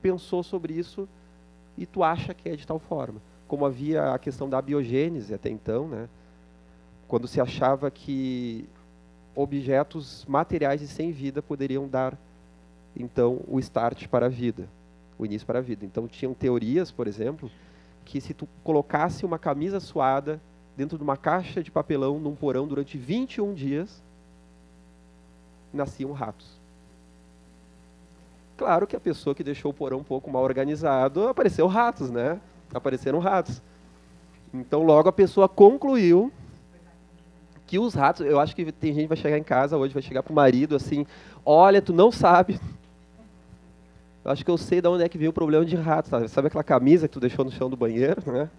pensou 0.00 0.42
sobre 0.42 0.72
isso 0.72 1.08
e 1.76 1.84
tu 1.84 2.02
acha 2.02 2.32
que 2.32 2.48
é 2.48 2.56
de 2.56 2.66
tal 2.66 2.78
forma 2.78 3.20
como 3.50 3.66
havia 3.66 4.14
a 4.14 4.18
questão 4.18 4.48
da 4.48 4.62
biogênese 4.62 5.34
até 5.34 5.50
então, 5.50 5.88
né? 5.88 6.08
quando 7.08 7.26
se 7.26 7.40
achava 7.40 7.90
que 7.90 8.64
objetos 9.34 10.24
materiais 10.28 10.80
e 10.82 10.86
sem 10.86 11.10
vida 11.10 11.42
poderiam 11.42 11.88
dar 11.88 12.16
então 12.94 13.40
o 13.48 13.58
start 13.58 14.06
para 14.06 14.26
a 14.26 14.28
vida, 14.28 14.68
o 15.18 15.26
início 15.26 15.44
para 15.44 15.58
a 15.58 15.62
vida. 15.62 15.84
Então 15.84 16.06
tinham 16.06 16.32
teorias, 16.32 16.92
por 16.92 17.08
exemplo, 17.08 17.50
que 18.10 18.20
se 18.20 18.34
tu 18.34 18.48
colocasse 18.64 19.24
uma 19.24 19.38
camisa 19.38 19.78
suada 19.78 20.40
dentro 20.76 20.98
de 20.98 21.04
uma 21.04 21.16
caixa 21.16 21.62
de 21.62 21.70
papelão 21.70 22.18
num 22.18 22.34
porão 22.34 22.66
durante 22.66 22.98
21 22.98 23.54
dias, 23.54 24.02
nasciam 25.72 26.10
ratos. 26.10 26.58
Claro 28.56 28.84
que 28.84 28.96
a 28.96 29.00
pessoa 29.00 29.32
que 29.32 29.44
deixou 29.44 29.70
o 29.70 29.74
porão 29.74 29.98
um 29.98 30.04
pouco 30.04 30.28
mal 30.28 30.42
organizado, 30.42 31.28
apareceu 31.28 31.68
ratos, 31.68 32.10
né? 32.10 32.40
apareceram 32.74 33.20
ratos. 33.20 33.62
Então 34.52 34.82
logo 34.82 35.08
a 35.08 35.12
pessoa 35.12 35.48
concluiu 35.48 36.32
que 37.64 37.78
os 37.78 37.94
ratos, 37.94 38.26
eu 38.26 38.40
acho 38.40 38.56
que 38.56 38.72
tem 38.72 38.92
gente 38.92 39.02
que 39.02 39.08
vai 39.08 39.16
chegar 39.16 39.38
em 39.38 39.44
casa 39.44 39.76
hoje, 39.76 39.94
vai 39.94 40.02
chegar 40.02 40.24
pro 40.24 40.34
marido 40.34 40.74
assim, 40.74 41.06
olha, 41.46 41.80
tu 41.80 41.92
não 41.92 42.10
sabe. 42.10 42.58
Eu 44.24 44.30
acho 44.30 44.44
que 44.44 44.50
eu 44.50 44.58
sei 44.58 44.80
de 44.80 44.88
onde 44.88 45.02
é 45.02 45.08
que 45.08 45.16
veio 45.16 45.30
o 45.30 45.34
problema 45.34 45.64
de 45.64 45.76
ratos, 45.76 46.10
sabe? 46.10 46.28
Sabe 46.28 46.48
aquela 46.48 46.64
camisa 46.64 47.08
que 47.08 47.14
tu 47.14 47.20
deixou 47.20 47.44
no 47.44 47.50
chão 47.50 47.70
do 47.70 47.76
banheiro, 47.76 48.22
né? 48.30 48.50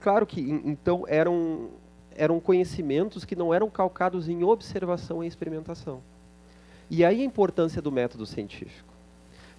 Claro 0.00 0.26
que 0.26 0.40
então 0.40 1.04
eram 1.08 1.68
eram 2.16 2.38
conhecimentos 2.38 3.24
que 3.24 3.34
não 3.34 3.52
eram 3.54 3.70
calcados 3.70 4.28
em 4.28 4.44
observação 4.44 5.24
e 5.24 5.26
experimentação. 5.26 6.02
E 6.90 7.04
aí 7.04 7.22
a 7.22 7.24
importância 7.24 7.80
do 7.80 7.90
método 7.90 8.26
científico. 8.26 8.92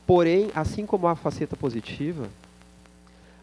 Porém, 0.06 0.52
assim 0.54 0.86
como 0.86 1.08
a 1.08 1.16
faceta 1.16 1.56
positiva, 1.56 2.28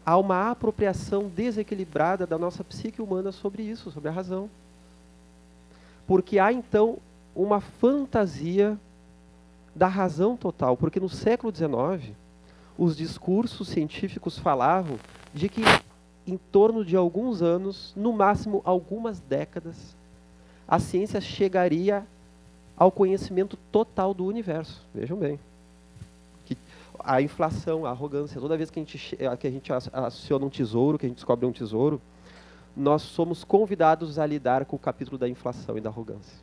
há 0.05 0.17
uma 0.17 0.51
apropriação 0.51 1.27
desequilibrada 1.27 2.25
da 2.25 2.37
nossa 2.37 2.63
psique 2.63 3.01
humana 3.01 3.31
sobre 3.31 3.63
isso, 3.63 3.91
sobre 3.91 4.09
a 4.09 4.11
razão. 4.11 4.49
Porque 6.07 6.39
há 6.39 6.53
então 6.53 6.97
uma 7.35 7.59
fantasia 7.59 8.77
da 9.79 9.87
razão 9.87 10.35
total, 10.35 10.75
porque 10.75 10.99
no 10.99 11.07
século 11.07 11.55
XIX 11.55 12.13
os 12.77 12.97
discursos 12.97 13.69
científicos 13.69 14.37
falavam 14.37 14.99
de 15.33 15.47
que 15.47 15.61
em 16.27 16.37
torno 16.37 16.83
de 16.83 16.97
alguns 16.97 17.41
anos, 17.41 17.93
no 17.95 18.11
máximo 18.11 18.61
algumas 18.65 19.21
décadas, 19.21 19.95
a 20.67 20.79
ciência 20.79 21.21
chegaria 21.21 22.05
ao 22.77 22.91
conhecimento 22.91 23.57
total 23.71 24.13
do 24.13 24.25
universo. 24.25 24.85
Vejam 24.93 25.17
bem 25.17 25.39
a 27.01 27.21
inflação, 27.21 27.85
a 27.85 27.91
arrogância. 27.91 28.41
Toda 28.41 28.57
vez 28.57 28.69
que 28.69 28.79
a 28.79 28.83
gente, 28.83 29.17
que 29.39 29.47
a 29.47 29.51
gente 29.51 29.71
aciona 29.71 30.45
um 30.45 30.49
tesouro, 30.49 30.97
que 30.97 31.05
a 31.05 31.09
gente 31.09 31.15
descobre 31.15 31.45
um 31.45 31.51
tesouro, 31.53 32.01
nós 32.75 33.01
somos 33.01 33.45
convidados 33.45 34.19
a 34.19 34.25
lidar 34.25 34.65
com 34.65 34.75
o 34.75 34.79
capítulo 34.79 35.17
da 35.17 35.29
inflação 35.29 35.77
e 35.77 35.81
da 35.81 35.89
arrogância. 35.89 36.37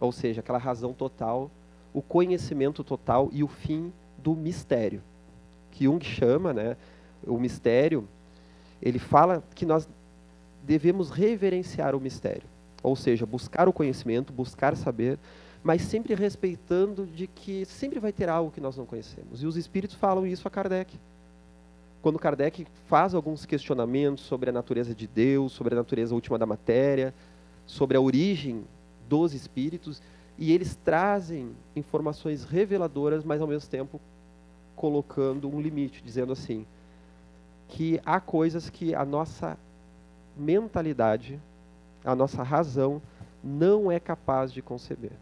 Ou 0.00 0.10
seja, 0.10 0.40
aquela 0.40 0.58
razão 0.58 0.92
total, 0.92 1.48
o 1.94 2.02
conhecimento 2.02 2.82
total 2.82 3.30
e 3.32 3.42
o 3.44 3.48
fim 3.48 3.92
do 4.18 4.34
mistério. 4.34 5.00
Que 5.70 5.84
Jung 5.84 6.04
chama, 6.04 6.52
né, 6.52 6.76
o 7.24 7.38
mistério, 7.38 8.06
ele 8.82 8.98
fala 8.98 9.42
que 9.54 9.64
nós 9.64 9.88
devemos 10.64 11.10
reverenciar 11.10 11.94
o 11.94 12.00
mistério. 12.00 12.42
Ou 12.82 12.96
seja, 12.96 13.24
buscar 13.24 13.68
o 13.68 13.72
conhecimento, 13.72 14.32
buscar 14.32 14.76
saber, 14.76 15.18
mas 15.62 15.82
sempre 15.82 16.14
respeitando 16.14 17.06
de 17.06 17.26
que 17.26 17.64
sempre 17.64 17.98
vai 17.98 18.12
ter 18.12 18.28
algo 18.28 18.50
que 18.50 18.60
nós 18.60 18.76
não 18.76 18.84
conhecemos. 18.84 19.42
E 19.42 19.46
os 19.46 19.56
espíritos 19.56 19.96
falam 19.96 20.26
isso 20.26 20.46
a 20.46 20.50
Kardec. 20.50 20.98
Quando 22.02 22.18
Kardec 22.18 22.66
faz 22.86 23.14
alguns 23.14 23.46
questionamentos 23.46 24.24
sobre 24.24 24.50
a 24.50 24.52
natureza 24.52 24.94
de 24.94 25.06
Deus, 25.06 25.52
sobre 25.52 25.72
a 25.74 25.78
natureza 25.78 26.14
última 26.14 26.36
da 26.38 26.44
matéria, 26.44 27.14
sobre 27.66 27.96
a 27.96 28.00
origem 28.00 28.62
dos 29.08 29.32
espíritos, 29.32 30.02
e 30.38 30.52
eles 30.52 30.74
trazem 30.76 31.54
informações 31.76 32.44
reveladoras, 32.44 33.24
mas 33.24 33.40
ao 33.40 33.46
mesmo 33.46 33.68
tempo 33.68 34.00
colocando 34.74 35.48
um 35.48 35.60
limite, 35.60 36.02
dizendo 36.02 36.32
assim: 36.32 36.66
que 37.68 38.00
há 38.04 38.20
coisas 38.20 38.68
que 38.68 38.94
a 38.94 39.04
nossa 39.04 39.56
mentalidade, 40.36 41.40
a 42.04 42.14
nossa 42.14 42.42
razão 42.42 43.00
não 43.42 43.90
é 43.90 44.00
capaz 44.00 44.52
de 44.52 44.60
conceber 44.60 45.12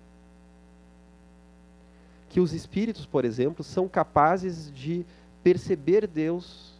que 2.33 2.41
os 2.41 2.55
espíritos, 2.55 3.05
por 3.05 3.27
exemplo, 3.27 3.63
são 3.63 3.87
capazes 3.87 4.73
de 4.73 5.05
perceber 5.43 6.07
Deus 6.07 6.73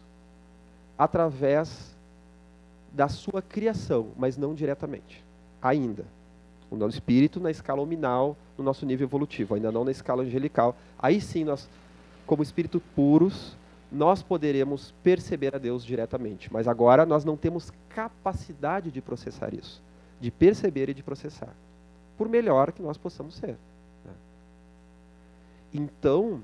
através 0.97 1.95
da 2.91 3.07
sua 3.07 3.39
criação, 3.39 4.07
mas 4.17 4.35
não 4.35 4.55
diretamente, 4.55 5.23
ainda. 5.61 6.05
O 6.73 6.75
nosso 6.75 6.95
espírito 6.95 7.39
na 7.39 7.51
escala 7.51 7.81
nominal, 7.81 8.35
no 8.57 8.63
nosso 8.63 8.83
nível 8.83 9.05
evolutivo, 9.05 9.53
ainda 9.53 9.71
não 9.71 9.85
na 9.85 9.91
escala 9.91 10.23
angelical. 10.23 10.75
Aí 10.97 11.21
sim, 11.21 11.43
nós, 11.43 11.69
como 12.25 12.41
espíritos 12.41 12.81
puros, 12.95 13.55
nós 13.91 14.23
poderemos 14.23 14.91
perceber 15.03 15.53
a 15.55 15.59
Deus 15.59 15.85
diretamente. 15.85 16.51
Mas 16.51 16.67
agora 16.67 17.05
nós 17.05 17.23
não 17.23 17.37
temos 17.37 17.71
capacidade 17.89 18.89
de 18.89 19.01
processar 19.03 19.53
isso, 19.53 19.83
de 20.19 20.31
perceber 20.31 20.89
e 20.89 20.95
de 20.95 21.03
processar, 21.03 21.53
por 22.17 22.27
melhor 22.27 22.71
que 22.71 22.81
nós 22.81 22.97
possamos 22.97 23.35
ser. 23.35 23.55
Né? 24.03 24.13
Então, 25.71 26.41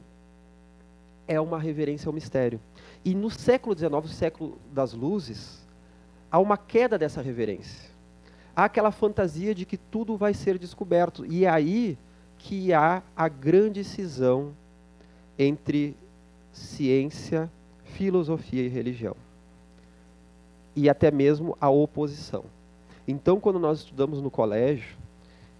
é 1.28 1.42
uma 1.42 1.58
reverência 1.58 2.08
ao 2.08 2.14
mistério. 2.14 2.62
E 3.04 3.16
no 3.16 3.32
século 3.32 3.76
XIX, 3.76 4.14
século 4.14 4.60
das 4.72 4.94
luzes, 4.94 5.68
há 6.30 6.38
uma 6.38 6.56
queda 6.56 7.00
dessa 7.00 7.20
reverência. 7.20 7.89
Há 8.60 8.66
aquela 8.66 8.92
fantasia 8.92 9.56
de 9.56 9.66
que 9.66 9.78
tudo 9.78 10.18
vai 10.18 10.34
ser 10.34 10.60
descoberto. 10.60 11.26
E 11.26 11.46
é 11.46 11.50
aí 11.50 11.98
que 12.38 12.74
há 12.74 13.02
a 13.16 13.30
grande 13.30 13.86
cisão 13.86 14.54
entre 15.38 15.96
ciência, 16.52 17.50
filosofia 17.86 18.62
e 18.62 18.68
religião. 18.68 19.16
E 20.76 20.90
até 20.90 21.10
mesmo 21.10 21.58
a 21.62 21.70
oposição. 21.70 22.44
Então, 23.08 23.40
quando 23.40 23.60
nós 23.60 23.80
estudamos 23.80 24.22
no 24.22 24.30
colégio, 24.30 24.98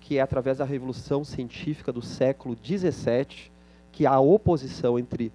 que 0.02 0.18
é 0.18 0.22
através 0.22 0.58
da 0.58 0.66
revolução 0.66 1.24
científica 1.24 1.94
do 1.94 2.02
século 2.02 2.58
XVII, 2.62 3.50
que 3.94 4.06
há 4.06 4.16
a 4.16 4.20
oposição 4.20 5.00
entre 5.00 5.32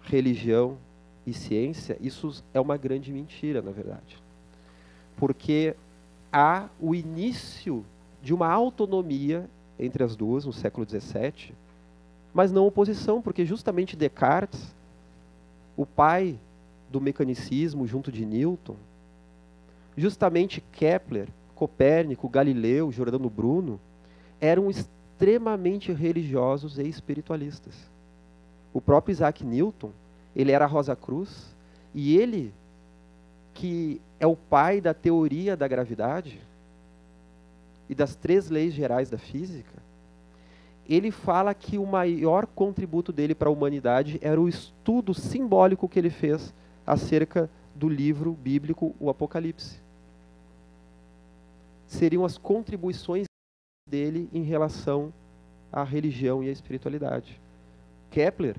religião 0.00 0.78
e 1.26 1.34
ciência, 1.34 1.98
isso 2.00 2.42
é 2.54 2.60
uma 2.60 2.78
grande 2.78 3.12
mentira, 3.12 3.60
na 3.60 3.70
verdade. 3.70 4.16
Porque 5.18 5.76
há 6.32 6.68
o 6.80 6.94
início 6.94 7.84
de 8.22 8.34
uma 8.34 8.48
autonomia 8.48 9.48
entre 9.78 10.04
as 10.04 10.14
duas 10.14 10.44
no 10.44 10.52
século 10.52 10.86
XVII, 10.88 11.54
mas 12.32 12.52
não 12.52 12.66
oposição, 12.66 13.20
porque 13.20 13.44
justamente 13.44 13.96
Descartes, 13.96 14.74
o 15.76 15.84
pai 15.84 16.38
do 16.90 17.00
mecanicismo 17.00 17.86
junto 17.86 18.12
de 18.12 18.24
Newton, 18.24 18.76
justamente 19.96 20.62
Kepler, 20.72 21.28
Copérnico, 21.54 22.28
Galileu, 22.28 22.92
Giordano 22.92 23.28
Bruno, 23.28 23.80
eram 24.40 24.70
extremamente 24.70 25.92
religiosos 25.92 26.78
e 26.78 26.82
espiritualistas. 26.88 27.74
O 28.72 28.80
próprio 28.80 29.12
Isaac 29.12 29.44
Newton, 29.44 29.90
ele 30.34 30.52
era 30.52 30.66
Rosa 30.66 30.94
Cruz, 30.94 31.54
e 31.94 32.16
ele, 32.16 32.52
que 33.60 34.00
é 34.18 34.26
o 34.26 34.34
pai 34.34 34.80
da 34.80 34.94
teoria 34.94 35.54
da 35.54 35.68
gravidade 35.68 36.40
e 37.90 37.94
das 37.94 38.16
três 38.16 38.48
leis 38.48 38.72
gerais 38.72 39.10
da 39.10 39.18
física, 39.18 39.82
ele 40.88 41.10
fala 41.10 41.52
que 41.52 41.76
o 41.76 41.84
maior 41.84 42.46
contributo 42.46 43.12
dele 43.12 43.34
para 43.34 43.50
a 43.50 43.52
humanidade 43.52 44.18
era 44.22 44.40
o 44.40 44.48
estudo 44.48 45.12
simbólico 45.12 45.90
que 45.90 45.98
ele 45.98 46.08
fez 46.08 46.54
acerca 46.86 47.50
do 47.74 47.86
livro 47.86 48.32
bíblico, 48.32 48.96
o 48.98 49.10
Apocalipse. 49.10 49.78
Seriam 51.86 52.24
as 52.24 52.38
contribuições 52.38 53.26
dele 53.86 54.30
em 54.32 54.42
relação 54.42 55.12
à 55.70 55.84
religião 55.84 56.42
e 56.42 56.48
à 56.48 56.52
espiritualidade. 56.52 57.38
Kepler, 58.10 58.56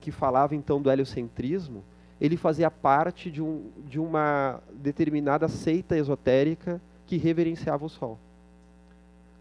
que 0.00 0.10
falava 0.10 0.56
então 0.56 0.82
do 0.82 0.90
heliocentrismo, 0.90 1.84
ele 2.22 2.36
fazia 2.36 2.70
parte 2.70 3.32
de, 3.32 3.42
um, 3.42 3.68
de 3.84 3.98
uma 3.98 4.60
determinada 4.72 5.48
seita 5.48 5.96
esotérica 5.96 6.80
que 7.04 7.16
reverenciava 7.16 7.84
o 7.84 7.88
Sol. 7.88 8.16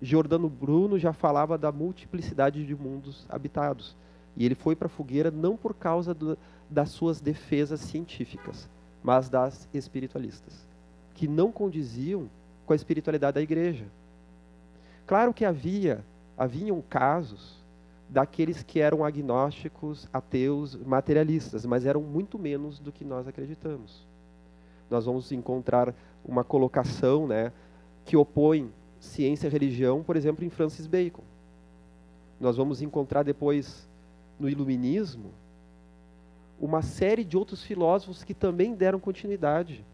Giordano 0.02 0.50
Bruno 0.50 0.98
já 0.98 1.14
falava 1.14 1.60
da 1.60 1.72
multiplicidade 1.72 2.66
de 2.66 2.76
mundos 2.76 3.28
habitados. 3.30 3.96
E 4.36 4.44
ele 4.44 4.56
foi 4.56 4.76
para 4.76 4.88
a 4.88 4.90
fogueira 4.90 5.30
não 5.30 5.56
por 5.56 5.76
causa 5.76 6.12
do, 6.12 6.36
das 6.68 6.90
suas 6.90 7.22
defesas 7.22 7.82
científicas, 7.82 8.68
mas 9.04 9.30
das 9.30 9.70
espiritualistas, 9.72 10.66
que 11.14 11.28
não 11.28 11.52
condiziam 11.52 12.28
com 12.66 12.74
a 12.74 12.76
espiritualidade 12.76 13.36
da 13.36 13.44
igreja. 13.44 13.86
Claro 15.06 15.36
que 15.36 15.46
havia, 15.46 16.04
haviam 16.36 16.82
casos 16.90 17.61
daqueles 18.12 18.62
que 18.62 18.82
eram 18.82 19.06
agnósticos, 19.06 20.10
ateus, 20.12 20.76
materialistas, 20.76 21.66
mas 21.66 21.86
eram 21.86 22.02
muito 22.02 22.38
menos 22.38 22.78
do 22.78 22.92
que 22.92 23.06
nós 23.06 23.26
acreditamos. 23.26 24.06
Nós 24.90 25.06
vamos 25.06 25.32
encontrar 25.32 25.96
uma 26.26 26.44
colocação 26.44 27.26
né, 27.26 27.54
que 28.04 28.18
opõe 28.18 28.70
ciência 29.00 29.48
e 29.48 29.50
religião, 29.50 30.04
por 30.04 30.18
exemplo, 30.18 30.44
em 30.44 30.50
Francis 30.50 30.86
Bacon. 30.88 31.24
Nós 32.38 32.58
vamos 32.58 32.82
encontrar 32.82 33.24
depois 33.24 33.88
no 34.38 34.50
Iluminismo 34.50 35.32
uma 36.60 36.82
série 36.82 37.24
de 37.24 37.38
outros 37.38 37.64
filósofos 37.64 38.26
que 38.26 38.34
também 38.34 38.76
deram 38.76 39.00
continuidade 39.00 39.86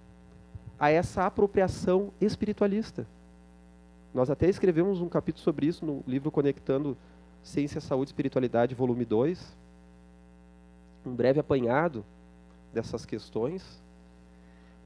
a 0.79 0.89
essa 0.89 1.23
apropriação 1.23 2.11
espiritualista. 2.19 3.05
Nós 4.11 4.31
até 4.31 4.49
escrevemos 4.49 5.01
um 5.01 5.07
capítulo 5.07 5.43
sobre 5.43 5.67
isso 5.67 5.85
no 5.85 6.03
livro 6.07 6.31
Conectando 6.31 6.97
Ciência, 7.43 7.79
Saúde 7.79 8.09
e 8.09 8.11
Espiritualidade, 8.11 8.75
volume 8.75 9.05
2. 9.05 9.57
Um 11.05 11.15
breve 11.15 11.39
apanhado 11.39 12.03
dessas 12.73 13.05
questões, 13.05 13.81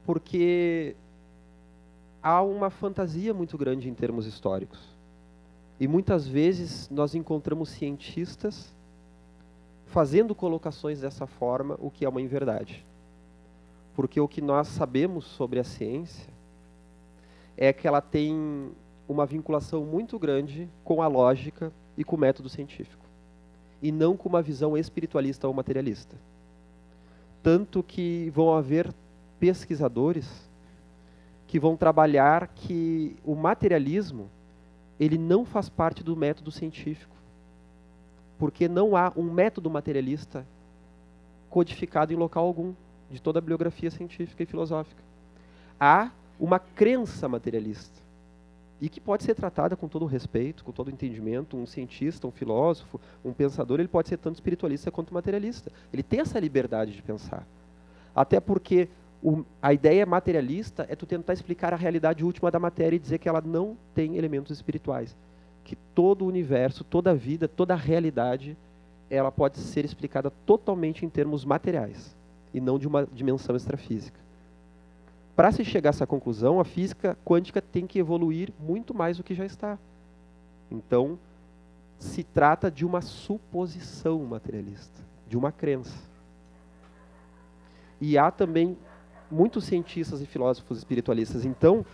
porque 0.04 0.94
há 2.22 2.42
uma 2.42 2.70
fantasia 2.70 3.34
muito 3.34 3.58
grande 3.58 3.88
em 3.88 3.94
termos 3.94 4.26
históricos. 4.26 4.80
E 5.80 5.88
muitas 5.88 6.26
vezes 6.26 6.88
nós 6.88 7.14
encontramos 7.14 7.70
cientistas 7.70 8.72
fazendo 9.86 10.34
colocações 10.34 11.00
dessa 11.00 11.26
forma, 11.26 11.76
o 11.80 11.90
que 11.90 12.04
é 12.04 12.08
uma 12.08 12.22
inverdade. 12.22 12.86
Porque 13.94 14.20
o 14.20 14.28
que 14.28 14.40
nós 14.40 14.68
sabemos 14.68 15.24
sobre 15.24 15.58
a 15.58 15.64
ciência 15.64 16.32
é 17.56 17.72
que 17.72 17.86
ela 17.86 18.00
tem 18.00 18.72
uma 19.06 19.26
vinculação 19.26 19.84
muito 19.84 20.18
grande 20.18 20.70
com 20.82 21.02
a 21.02 21.08
lógica 21.08 21.72
e 21.96 22.04
com 22.04 22.16
o 22.16 22.18
método 22.18 22.48
científico, 22.48 23.04
e 23.80 23.92
não 23.92 24.16
com 24.16 24.28
uma 24.28 24.42
visão 24.42 24.76
espiritualista 24.76 25.46
ou 25.46 25.54
materialista. 25.54 26.16
Tanto 27.42 27.82
que 27.82 28.30
vão 28.30 28.54
haver 28.54 28.92
pesquisadores 29.38 30.50
que 31.46 31.58
vão 31.58 31.76
trabalhar 31.76 32.48
que 32.48 33.16
o 33.24 33.34
materialismo 33.34 34.30
ele 34.98 35.18
não 35.18 35.44
faz 35.44 35.68
parte 35.68 36.02
do 36.02 36.16
método 36.16 36.50
científico, 36.50 37.14
porque 38.38 38.68
não 38.68 38.96
há 38.96 39.12
um 39.16 39.24
método 39.24 39.68
materialista 39.68 40.46
codificado 41.50 42.12
em 42.12 42.16
local 42.16 42.46
algum 42.46 42.72
de 43.10 43.20
toda 43.20 43.38
a 43.38 43.42
bibliografia 43.42 43.90
científica 43.90 44.42
e 44.42 44.46
filosófica. 44.46 45.02
Há 45.78 46.10
uma 46.40 46.58
crença 46.58 47.28
materialista 47.28 48.00
e 48.82 48.88
que 48.88 49.00
pode 49.00 49.22
ser 49.22 49.36
tratada 49.36 49.76
com 49.76 49.86
todo 49.86 50.02
o 50.02 50.06
respeito, 50.06 50.64
com 50.64 50.72
todo 50.72 50.88
o 50.88 50.90
entendimento. 50.90 51.56
Um 51.56 51.64
cientista, 51.64 52.26
um 52.26 52.32
filósofo, 52.32 53.00
um 53.24 53.32
pensador, 53.32 53.78
ele 53.78 53.86
pode 53.86 54.08
ser 54.08 54.16
tanto 54.16 54.34
espiritualista 54.34 54.90
quanto 54.90 55.14
materialista. 55.14 55.70
Ele 55.92 56.02
tem 56.02 56.18
essa 56.18 56.40
liberdade 56.40 56.90
de 56.90 57.00
pensar. 57.00 57.46
Até 58.12 58.40
porque 58.40 58.88
o, 59.22 59.44
a 59.62 59.72
ideia 59.72 60.04
materialista 60.04 60.84
é 60.90 60.96
tu 60.96 61.06
tentar 61.06 61.32
explicar 61.32 61.72
a 61.72 61.76
realidade 61.76 62.24
última 62.24 62.50
da 62.50 62.58
matéria 62.58 62.96
e 62.96 62.98
dizer 62.98 63.18
que 63.18 63.28
ela 63.28 63.40
não 63.40 63.76
tem 63.94 64.16
elementos 64.16 64.50
espirituais. 64.50 65.16
Que 65.62 65.76
todo 65.94 66.24
o 66.24 66.28
universo, 66.28 66.82
toda 66.82 67.12
a 67.12 67.14
vida, 67.14 67.46
toda 67.46 67.74
a 67.74 67.76
realidade, 67.76 68.56
ela 69.08 69.30
pode 69.30 69.58
ser 69.58 69.84
explicada 69.84 70.28
totalmente 70.44 71.06
em 71.06 71.08
termos 71.08 71.44
materiais 71.44 72.16
e 72.52 72.60
não 72.60 72.80
de 72.80 72.88
uma 72.88 73.06
dimensão 73.06 73.54
extrafísica. 73.54 74.21
Para 75.34 75.50
se 75.50 75.64
chegar 75.64 75.90
a 75.90 75.92
essa 75.92 76.06
conclusão, 76.06 76.60
a 76.60 76.64
física 76.64 77.16
quântica 77.24 77.62
tem 77.62 77.86
que 77.86 77.98
evoluir 77.98 78.52
muito 78.60 78.94
mais 78.94 79.16
do 79.16 79.24
que 79.24 79.34
já 79.34 79.46
está. 79.46 79.78
Então, 80.70 81.18
se 81.98 82.22
trata 82.22 82.70
de 82.70 82.84
uma 82.84 83.00
suposição 83.00 84.18
materialista, 84.24 85.00
de 85.28 85.36
uma 85.36 85.50
crença. 85.50 85.96
E 88.00 88.18
há 88.18 88.30
também 88.30 88.76
muitos 89.30 89.64
cientistas 89.64 90.20
e 90.20 90.26
filósofos 90.26 90.78
espiritualistas. 90.78 91.44
Então, 91.44 91.86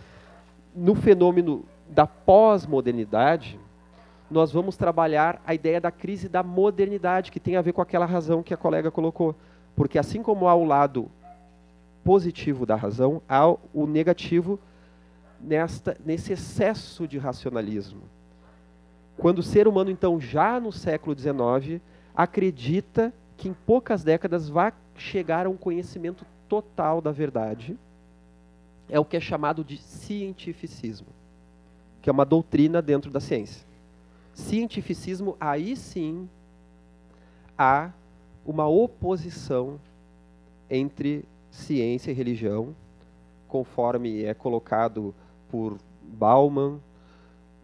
no 0.75 0.95
fenômeno 0.95 1.63
da 1.87 2.05
pós-modernidade, 2.05 3.59
nós 4.29 4.51
vamos 4.51 4.75
trabalhar 4.75 5.41
a 5.45 5.53
ideia 5.53 5.79
da 5.79 5.91
crise 5.91 6.27
da 6.27 6.43
modernidade, 6.43 7.31
que 7.31 7.39
tem 7.39 7.55
a 7.55 7.61
ver 7.61 7.73
com 7.73 7.81
aquela 7.81 8.05
razão 8.05 8.43
que 8.43 8.53
a 8.53 8.57
colega 8.57 8.91
colocou. 8.91 9.35
Porque 9.75 9.97
assim 9.97 10.21
como 10.21 10.47
há 10.47 10.53
o 10.53 10.65
lado 10.65 11.09
positivo 12.03 12.65
da 12.65 12.75
razão, 12.75 13.21
há 13.27 13.47
o 13.47 13.85
negativo 13.85 14.59
nesta, 15.39 15.97
nesse 16.05 16.33
excesso 16.33 17.07
de 17.07 17.17
racionalismo. 17.17 18.01
Quando 19.17 19.39
o 19.39 19.43
ser 19.43 19.67
humano, 19.67 19.91
então, 19.91 20.19
já 20.19 20.59
no 20.59 20.71
século 20.71 21.17
XIX, 21.17 21.81
acredita 22.15 23.13
que 23.35 23.49
em 23.49 23.53
poucas 23.53 24.03
décadas 24.03 24.49
vai 24.49 24.73
chegar 24.95 25.45
a 25.45 25.49
um 25.49 25.57
conhecimento 25.57 26.25
total 26.47 27.01
da 27.01 27.11
verdade 27.11 27.77
é 28.89 28.99
o 28.99 29.05
que 29.05 29.15
é 29.15 29.19
chamado 29.19 29.63
de 29.63 29.77
cientificismo, 29.77 31.07
que 32.01 32.09
é 32.09 32.13
uma 32.13 32.25
doutrina 32.25 32.81
dentro 32.81 33.11
da 33.11 33.19
ciência. 33.19 33.65
Cientificismo, 34.33 35.37
aí 35.39 35.75
sim, 35.75 36.27
há 37.57 37.91
uma 38.45 38.67
oposição 38.67 39.79
entre 40.69 41.23
ciência 41.49 42.11
e 42.11 42.13
religião, 42.13 42.75
conforme 43.47 44.23
é 44.23 44.33
colocado 44.33 45.13
por 45.49 45.77
Bauman, 46.01 46.79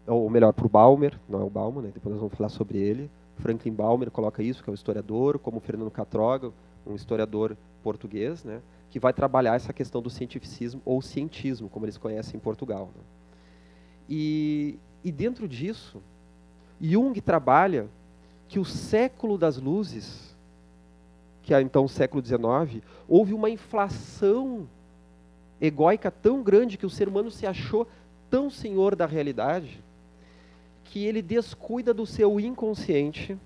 ou 0.06 0.28
melhor, 0.30 0.52
por 0.52 0.68
Balmer, 0.68 1.18
não 1.28 1.40
é 1.40 1.44
o 1.44 1.50
Bauman, 1.50 1.82
né? 1.82 1.90
depois 1.92 2.12
nós 2.12 2.20
vamos 2.20 2.36
falar 2.36 2.48
sobre 2.48 2.78
ele. 2.78 3.10
Franklin 3.38 3.72
Balmer 3.72 4.10
coloca 4.10 4.42
isso, 4.42 4.62
que 4.62 4.70
é 4.70 4.72
um 4.72 4.74
historiador, 4.74 5.38
como 5.38 5.60
Fernando 5.60 5.90
Catroga, 5.90 6.52
um 6.86 6.94
historiador 6.94 7.56
português, 7.82 8.44
né? 8.44 8.60
que 8.90 9.00
vai 9.00 9.12
trabalhar 9.12 9.56
essa 9.56 9.72
questão 9.72 10.00
do 10.00 10.08
cientificismo 10.08 10.80
ou 10.84 11.02
cientismo, 11.02 11.68
como 11.68 11.84
eles 11.84 11.98
conhecem 11.98 12.36
em 12.36 12.40
Portugal. 12.40 12.90
Né? 12.94 13.02
E, 14.08 14.78
e 15.02 15.10
dentro 15.10 15.48
disso, 15.48 16.00
Jung 16.80 17.20
trabalha 17.20 17.88
que 18.48 18.58
o 18.58 18.64
século 18.64 19.36
das 19.36 19.56
luzes, 19.56 20.35
que 21.46 21.54
é 21.54 21.60
então 21.62 21.84
o 21.84 21.88
século 21.88 22.26
XIX, 22.26 22.82
houve 23.06 23.32
uma 23.32 23.48
inflação 23.48 24.68
egóica 25.60 26.10
tão 26.10 26.42
grande 26.42 26.76
que 26.76 26.84
o 26.84 26.90
ser 26.90 27.06
humano 27.06 27.30
se 27.30 27.46
achou 27.46 27.86
tão 28.28 28.50
senhor 28.50 28.96
da 28.96 29.06
realidade 29.06 29.80
que 30.82 31.06
ele 31.06 31.22
descuida 31.22 31.94
do 31.94 32.04
seu 32.04 32.40
inconsciente. 32.40 33.38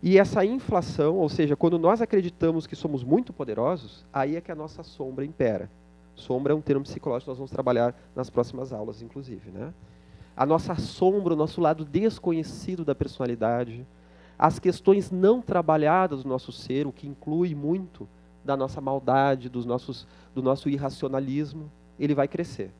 E 0.00 0.16
essa 0.16 0.44
inflação, 0.44 1.16
ou 1.16 1.28
seja, 1.28 1.56
quando 1.56 1.80
nós 1.80 2.00
acreditamos 2.00 2.64
que 2.64 2.76
somos 2.76 3.02
muito 3.02 3.32
poderosos, 3.32 4.06
aí 4.12 4.36
é 4.36 4.40
que 4.40 4.52
a 4.52 4.54
nossa 4.54 4.84
sombra 4.84 5.24
impera. 5.24 5.68
Sombra 6.14 6.52
é 6.52 6.56
um 6.56 6.60
termo 6.60 6.84
psicológico 6.84 7.24
que 7.24 7.30
nós 7.30 7.38
vamos 7.38 7.50
trabalhar 7.50 7.92
nas 8.14 8.30
próximas 8.30 8.72
aulas, 8.72 9.02
inclusive. 9.02 9.50
Né? 9.50 9.74
A 10.36 10.46
nossa 10.46 10.76
sombra, 10.76 11.34
o 11.34 11.36
nosso 11.36 11.60
lado 11.60 11.84
desconhecido 11.84 12.84
da 12.84 12.94
personalidade, 12.94 13.84
as 14.42 14.58
questões 14.58 15.08
não 15.08 15.40
trabalhadas 15.40 16.24
do 16.24 16.28
nosso 16.28 16.50
ser, 16.50 16.84
o 16.84 16.92
que 16.92 17.06
inclui 17.06 17.54
muito 17.54 18.08
da 18.44 18.56
nossa 18.56 18.80
maldade, 18.80 19.48
dos 19.48 19.64
nossos, 19.64 20.04
do 20.34 20.42
nosso 20.42 20.68
irracionalismo, 20.68 21.70
ele 21.96 22.12
vai 22.12 22.26
crescer. 22.26 22.72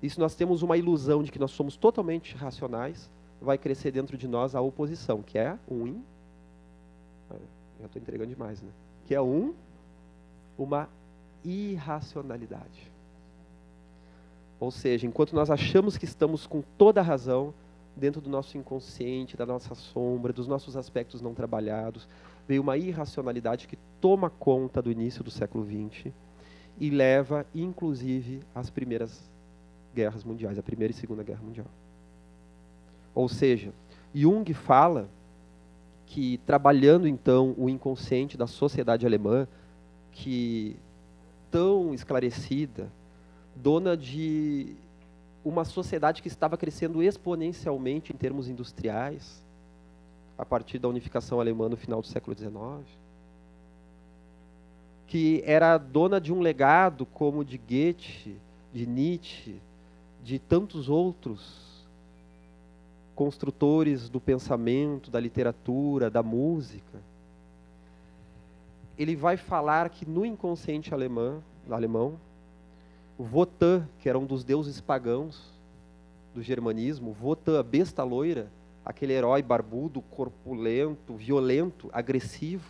E 0.00 0.08
se 0.08 0.16
nós 0.16 0.36
temos 0.36 0.62
uma 0.62 0.76
ilusão 0.76 1.24
de 1.24 1.32
que 1.32 1.40
nós 1.40 1.50
somos 1.50 1.76
totalmente 1.76 2.36
racionais, 2.36 3.10
vai 3.42 3.58
crescer 3.58 3.90
dentro 3.90 4.16
de 4.16 4.28
nós 4.28 4.54
a 4.54 4.60
oposição, 4.60 5.22
que 5.22 5.36
é 5.36 5.58
um 5.68 5.88
in... 5.88 6.04
Já 7.80 7.86
estou 7.86 8.00
entregando 8.00 8.30
demais, 8.30 8.62
né? 8.62 8.70
Que 9.08 9.14
é 9.16 9.20
um, 9.20 9.54
uma 10.56 10.88
irracionalidade. 11.44 12.92
Ou 14.60 14.70
seja, 14.70 15.04
enquanto 15.04 15.34
nós 15.34 15.50
achamos 15.50 15.98
que 15.98 16.04
estamos 16.04 16.46
com 16.46 16.62
toda 16.78 17.00
a 17.00 17.04
razão, 17.04 17.52
dentro 17.96 18.20
do 18.20 18.28
nosso 18.28 18.58
inconsciente, 18.58 19.36
da 19.36 19.46
nossa 19.46 19.74
sombra, 19.74 20.32
dos 20.32 20.46
nossos 20.46 20.76
aspectos 20.76 21.22
não 21.22 21.34
trabalhados, 21.34 22.06
veio 22.46 22.62
uma 22.62 22.76
irracionalidade 22.76 23.66
que 23.66 23.78
toma 24.00 24.28
conta 24.28 24.82
do 24.82 24.90
início 24.90 25.24
do 25.24 25.30
século 25.30 25.64
XX 25.64 26.12
e 26.78 26.90
leva, 26.90 27.46
inclusive, 27.54 28.40
às 28.54 28.68
primeiras 28.68 29.28
guerras 29.94 30.22
mundiais, 30.22 30.58
a 30.58 30.62
Primeira 30.62 30.92
e 30.92 30.94
Segunda 30.94 31.22
Guerra 31.22 31.42
Mundial. 31.42 31.66
Ou 33.14 33.28
seja, 33.28 33.72
Jung 34.14 34.52
fala 34.52 35.08
que 36.04 36.38
trabalhando 36.46 37.08
então 37.08 37.54
o 37.56 37.68
inconsciente 37.68 38.36
da 38.36 38.46
sociedade 38.46 39.06
alemã, 39.06 39.48
que 40.12 40.76
tão 41.50 41.94
esclarecida, 41.94 42.92
dona 43.54 43.96
de 43.96 44.76
uma 45.48 45.64
sociedade 45.64 46.22
que 46.22 46.26
estava 46.26 46.56
crescendo 46.56 47.00
exponencialmente 47.00 48.12
em 48.12 48.16
termos 48.16 48.48
industriais, 48.48 49.40
a 50.36 50.44
partir 50.44 50.80
da 50.80 50.88
unificação 50.88 51.38
alemã 51.38 51.68
no 51.68 51.76
final 51.76 52.00
do 52.00 52.06
século 52.08 52.36
XIX, 52.36 52.84
que 55.06 55.40
era 55.46 55.78
dona 55.78 56.20
de 56.20 56.32
um 56.32 56.40
legado 56.40 57.06
como 57.06 57.44
de 57.44 57.56
Goethe, 57.56 58.36
de 58.74 58.86
Nietzsche, 58.88 59.60
de 60.24 60.40
tantos 60.40 60.88
outros 60.88 61.86
construtores 63.14 64.08
do 64.08 64.20
pensamento, 64.20 65.12
da 65.12 65.20
literatura, 65.20 66.10
da 66.10 66.24
música. 66.24 66.98
Ele 68.98 69.14
vai 69.14 69.36
falar 69.36 69.90
que 69.90 70.04
no 70.04 70.26
inconsciente 70.26 70.92
alemão, 70.92 71.40
alemão 71.70 72.18
Wotan, 73.18 73.88
que 74.00 74.08
era 74.08 74.18
um 74.18 74.26
dos 74.26 74.44
deuses 74.44 74.80
pagãos 74.80 75.42
do 76.34 76.42
germanismo, 76.42 77.16
Wotan, 77.22 77.58
a 77.58 77.62
besta 77.62 78.02
loira, 78.02 78.50
aquele 78.84 79.14
herói 79.14 79.42
barbudo, 79.42 80.02
corpulento, 80.02 81.14
violento, 81.14 81.88
agressivo. 81.92 82.68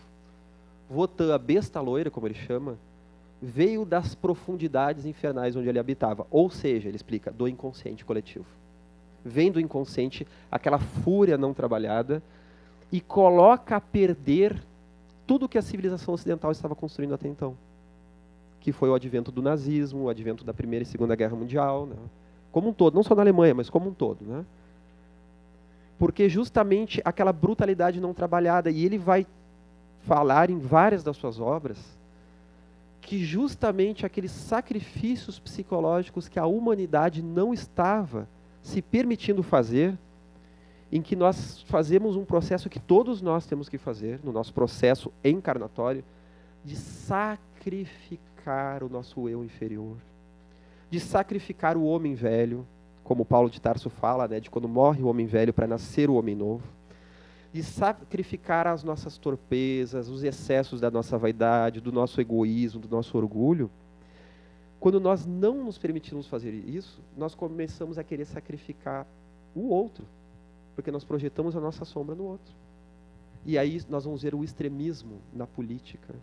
Wotan, 0.89 1.35
a 1.35 1.39
besta 1.39 1.81
loira, 1.81 2.11
como 2.11 2.29
ele 2.29 2.35
chama, 2.35 2.79
veio 3.43 3.85
das 3.85 4.15
profundidades 4.15 5.05
infernais 5.05 5.57
onde 5.57 5.69
ele 5.69 5.81
habitava. 5.81 6.27
Ou 6.31 6.49
seja, 6.49 6.89
ele 6.89 6.97
explica, 6.97 7.33
do 7.33 7.49
inconsciente 7.49 8.05
coletivo. 8.05 8.47
Vem 9.25 9.51
do 9.51 9.61
inconsciente 9.61 10.27
aquela 10.51 10.79
fúria 10.79 11.37
não 11.37 11.53
trabalhada 11.53 12.23
e 12.93 13.01
coloca 13.01 13.77
a 13.77 13.81
perder 13.81 14.63
tudo 15.27 15.49
que 15.49 15.59
a 15.59 15.63
civilização 15.63 16.15
ocidental 16.15 16.53
estava 16.53 16.77
construindo 16.77 17.15
até 17.15 17.27
então. 17.27 17.57
Que 18.67 18.73
foi 18.73 18.91
o 18.91 18.95
advento 18.97 19.31
do 19.31 19.41
nazismo, 19.41 20.03
o 20.03 20.09
advento 20.09 20.43
da 20.43 20.53
Primeira 20.53 20.83
e 20.83 20.87
Segunda 20.87 21.15
Guerra 21.15 21.37
Mundial, 21.37 21.87
né? 21.87 21.95
como 22.51 22.71
um 22.71 22.73
todo, 22.73 22.97
não 22.97 23.05
só 23.05 23.15
na 23.15 23.23
Alemanha, 23.23 23.55
mas 23.55 23.71
como 23.71 23.91
um 23.91 23.95
todo. 23.95 24.25
Né? 24.25 24.45
Porque 25.97 26.29
justamente 26.29 27.01
aquela 27.05 27.33
brutalidade 27.33 28.01
não 28.01 28.13
trabalhada, 28.13 28.69
e 28.69 28.85
ele 28.85 28.99
vai 28.99 29.25
falar 30.01 30.51
em 30.51 30.59
várias 30.59 31.05
das 31.05 31.17
suas 31.17 31.39
obras, 31.39 31.79
que 33.01 33.25
justamente 33.25 34.05
aqueles 34.05 34.33
sacrifícios 34.33 35.39
psicológicos 35.39 36.27
que 36.29 36.41
a 36.41 36.47
humanidade 36.47 37.23
não 37.23 37.55
estava 37.55 38.27
se 38.63 38.83
permitindo 38.83 39.45
fazer, 39.45 39.97
em 40.91 41.01
que 41.01 41.15
nós 41.15 41.63
fazemos 41.69 42.17
um 42.17 42.25
processo 42.25 42.69
que 42.69 42.81
todos 42.81 43.23
nós 43.23 43.47
temos 43.47 43.69
que 43.69 43.79
fazer, 43.79 44.19
no 44.25 44.33
nosso 44.33 44.53
processo 44.53 45.13
encarnatório, 45.23 46.03
de 46.65 46.75
sacrificar 46.75 48.35
o 48.83 48.89
nosso 48.89 49.29
eu 49.29 49.45
inferior, 49.45 49.97
de 50.91 51.01
sacrificar 51.01 51.77
o 51.77 51.85
homem 51.85 52.15
velho, 52.15 52.67
como 53.03 53.25
Paulo 53.25 53.51
de 53.51 53.61
Tarso 53.61 53.91
fala, 53.91 54.27
né, 54.27 54.41
de 54.41 54.51
quando 54.51 54.69
morre 54.69 55.03
o 55.03 55.07
homem 55.07 55.27
velho 55.27 55.53
para 55.53 55.67
nascer 55.67 56.11
o 56.11 56.15
homem 56.15 56.35
novo 56.35 56.77
de 57.57 57.63
sacrificar 57.63 58.67
as 58.67 58.85
nossas 58.85 59.17
torpezas, 59.17 60.11
os 60.11 60.23
excessos 60.23 60.79
da 60.79 60.91
nossa 60.91 61.17
vaidade, 61.17 61.81
do 61.81 61.91
nosso 61.91 62.21
egoísmo, 62.21 62.79
do 62.79 62.89
nosso 62.89 63.17
orgulho, 63.17 63.71
quando 64.79 65.01
nós 65.01 65.25
não 65.25 65.65
nos 65.65 65.79
permitimos 65.79 66.27
fazer 66.27 66.53
isso, 66.53 67.01
nós 67.17 67.35
começamos 67.35 67.97
a 67.97 68.05
querer 68.05 68.27
sacrificar 68.27 69.07
o 69.55 69.71
outro, 69.71 70.05
porque 70.75 70.91
nós 70.91 71.03
projetamos 71.03 71.57
a 71.57 71.61
nossa 71.61 71.87
sombra 71.87 72.15
no 72.15 72.25
outro. 72.25 72.55
E 73.47 73.57
aí 73.57 73.81
nós 73.89 74.05
vamos 74.05 74.23
ver 74.23 74.35
o 74.35 74.45
extremismo 74.45 75.19
na 75.33 75.47
política, 75.47 76.15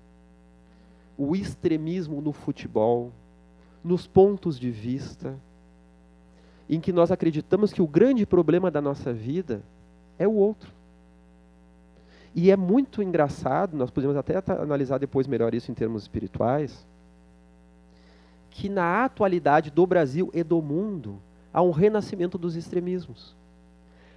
o 1.18 1.36
extremismo 1.36 2.22
no 2.22 2.32
futebol, 2.32 3.12
nos 3.84 4.08
pontos 4.08 4.60
de 4.60 4.72
vista, 4.72 5.36
em 6.70 6.80
que 6.80 6.94
nós 6.94 7.12
acreditamos 7.12 7.74
que 7.74 7.82
o 7.82 7.88
grande 7.88 8.26
problema 8.26 8.72
da 8.72 8.82
nossa 8.82 9.14
vida 9.14 9.62
é 10.18 10.28
o 10.28 10.34
outro. 10.34 10.72
E 12.36 12.50
é 12.50 12.56
muito 12.56 13.04
engraçado, 13.04 13.78
nós 13.78 13.92
podemos 13.92 14.16
até 14.16 14.42
analisar 14.54 14.98
depois 14.98 15.28
melhor 15.28 15.54
isso 15.54 15.70
em 15.70 15.76
termos 15.76 16.02
espirituais, 16.02 16.86
que 18.50 18.70
na 18.70 19.06
atualidade 19.06 19.70
do 19.70 19.86
Brasil 19.86 20.32
e 20.34 20.44
do 20.44 20.62
mundo 20.62 21.20
há 21.54 21.62
um 21.62 21.72
renascimento 21.72 22.38
dos 22.38 22.56
extremismos. 22.56 23.36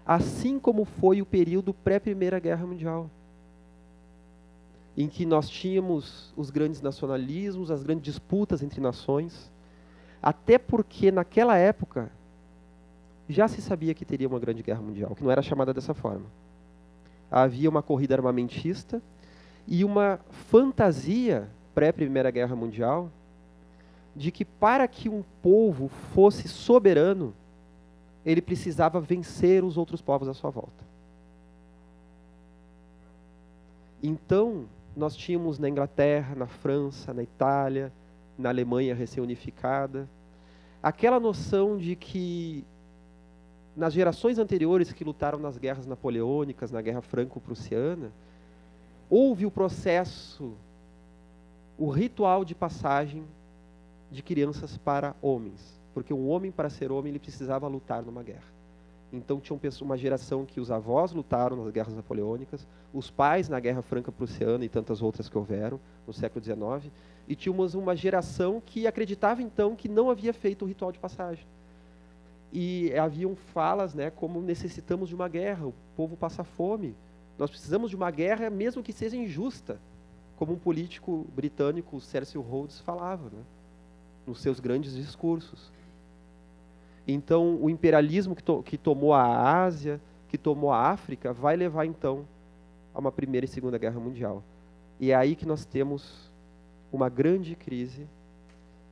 Assim 0.04 0.58
como 0.58 0.84
foi 0.84 1.20
o 1.20 1.26
período 1.26 1.74
pré-Primeira 1.74 2.38
Guerra 2.38 2.66
Mundial, 2.66 3.10
em 4.96 5.08
que 5.08 5.26
nós 5.26 5.48
tínhamos 5.48 6.32
os 6.36 6.50
grandes 6.50 6.80
nacionalismos, 6.80 7.70
as 7.70 7.82
grandes 7.82 8.04
disputas 8.04 8.62
entre 8.62 8.80
nações, 8.80 9.52
até 10.22 10.58
porque 10.58 11.10
naquela 11.10 11.56
época 11.56 12.10
já 13.28 13.46
se 13.48 13.60
sabia 13.60 13.92
que 13.92 14.04
teria 14.04 14.28
uma 14.28 14.38
grande 14.38 14.62
guerra 14.62 14.80
mundial, 14.80 15.14
que 15.14 15.22
não 15.22 15.30
era 15.30 15.42
chamada 15.42 15.74
dessa 15.74 15.92
forma 15.92 16.26
havia 17.30 17.68
uma 17.68 17.82
corrida 17.82 18.14
armamentista 18.14 19.02
e 19.66 19.84
uma 19.84 20.20
fantasia 20.30 21.48
pré-Primeira 21.74 22.30
Guerra 22.30 22.54
Mundial 22.54 23.10
de 24.14 24.30
que 24.30 24.44
para 24.44 24.86
que 24.88 25.08
um 25.08 25.22
povo 25.42 25.88
fosse 25.88 26.48
soberano, 26.48 27.34
ele 28.24 28.40
precisava 28.40 29.00
vencer 29.00 29.62
os 29.62 29.76
outros 29.76 30.00
povos 30.00 30.28
à 30.28 30.34
sua 30.34 30.50
volta. 30.50 30.86
Então, 34.02 34.64
nós 34.96 35.14
tínhamos 35.14 35.58
na 35.58 35.68
Inglaterra, 35.68 36.34
na 36.34 36.46
França, 36.46 37.12
na 37.12 37.22
Itália, 37.22 37.92
na 38.38 38.48
Alemanha 38.48 38.94
recém-unificada, 38.94 40.08
aquela 40.82 41.20
noção 41.20 41.76
de 41.76 41.94
que 41.94 42.64
nas 43.76 43.92
gerações 43.92 44.38
anteriores 44.38 44.92
que 44.92 45.04
lutaram 45.04 45.38
nas 45.38 45.58
guerras 45.58 45.86
napoleônicas, 45.86 46.72
na 46.72 46.80
Guerra 46.80 47.02
Franco-Prussiana, 47.02 48.10
houve 49.10 49.44
o 49.44 49.50
processo 49.50 50.54
o 51.78 51.90
ritual 51.90 52.42
de 52.42 52.54
passagem 52.54 53.24
de 54.10 54.22
crianças 54.22 54.78
para 54.78 55.14
homens, 55.20 55.78
porque 55.92 56.14
um 56.14 56.28
homem 56.28 56.50
para 56.50 56.70
ser 56.70 56.90
homem 56.90 57.10
ele 57.10 57.18
precisava 57.18 57.68
lutar 57.68 58.02
numa 58.02 58.22
guerra. 58.22 58.55
Então 59.12 59.40
tinha 59.40 59.58
uma 59.82 59.96
geração 59.96 60.44
que 60.44 60.60
os 60.60 60.70
avós 60.70 61.12
lutaram 61.12 61.56
nas 61.56 61.72
guerras 61.72 61.94
napoleônicas, 61.94 62.66
os 62.92 63.10
pais 63.10 63.48
na 63.48 63.60
Guerra 63.60 63.82
Franca-Prussiana 63.82 64.64
e 64.64 64.68
tantas 64.68 65.00
outras 65.00 65.28
que 65.28 65.38
houveram 65.38 65.78
no 66.06 66.12
século 66.12 66.44
XIX, 66.44 66.92
e 67.28 67.34
tínhamos 67.34 67.74
uma 67.74 67.94
geração 67.94 68.60
que 68.64 68.86
acreditava 68.86 69.42
então 69.42 69.76
que 69.76 69.88
não 69.88 70.10
havia 70.10 70.32
feito 70.32 70.64
o 70.64 70.68
ritual 70.68 70.90
de 70.90 70.98
passagem. 70.98 71.46
E 72.52 72.92
haviam 72.96 73.34
falas, 73.34 73.94
né, 73.94 74.10
como 74.10 74.40
necessitamos 74.40 75.08
de 75.08 75.14
uma 75.14 75.28
guerra, 75.28 75.66
o 75.66 75.74
povo 75.96 76.16
passa 76.16 76.42
fome, 76.42 76.94
nós 77.38 77.50
precisamos 77.50 77.90
de 77.90 77.96
uma 77.96 78.10
guerra 78.10 78.48
mesmo 78.48 78.82
que 78.82 78.92
seja 78.92 79.16
injusta, 79.16 79.78
como 80.36 80.52
um 80.52 80.58
político 80.58 81.26
britânico, 81.34 82.00
Cecil 82.00 82.40
Rhodes, 82.40 82.80
falava, 82.80 83.30
né, 83.30 83.42
nos 84.26 84.40
seus 84.40 84.58
grandes 84.60 84.94
discursos. 84.94 85.70
Então, 87.06 87.56
o 87.60 87.70
imperialismo 87.70 88.34
que, 88.34 88.42
to 88.42 88.62
que 88.62 88.76
tomou 88.76 89.14
a 89.14 89.62
Ásia, 89.62 90.00
que 90.28 90.36
tomou 90.36 90.72
a 90.72 90.90
África, 90.90 91.32
vai 91.32 91.56
levar 91.56 91.86
então 91.86 92.24
a 92.94 92.98
uma 92.98 93.12
primeira 93.12 93.44
e 93.44 93.48
segunda 93.48 93.78
guerra 93.78 94.00
mundial. 94.00 94.42
E 94.98 95.10
é 95.10 95.14
aí 95.14 95.36
que 95.36 95.46
nós 95.46 95.64
temos 95.64 96.30
uma 96.92 97.08
grande 97.08 97.54
crise 97.54 98.06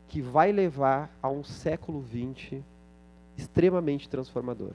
que 0.08 0.20
vai 0.20 0.52
levar 0.52 1.10
a 1.22 1.28
um 1.28 1.42
século 1.42 2.04
XX 2.04 2.60
extremamente 3.36 4.08
transformador, 4.08 4.72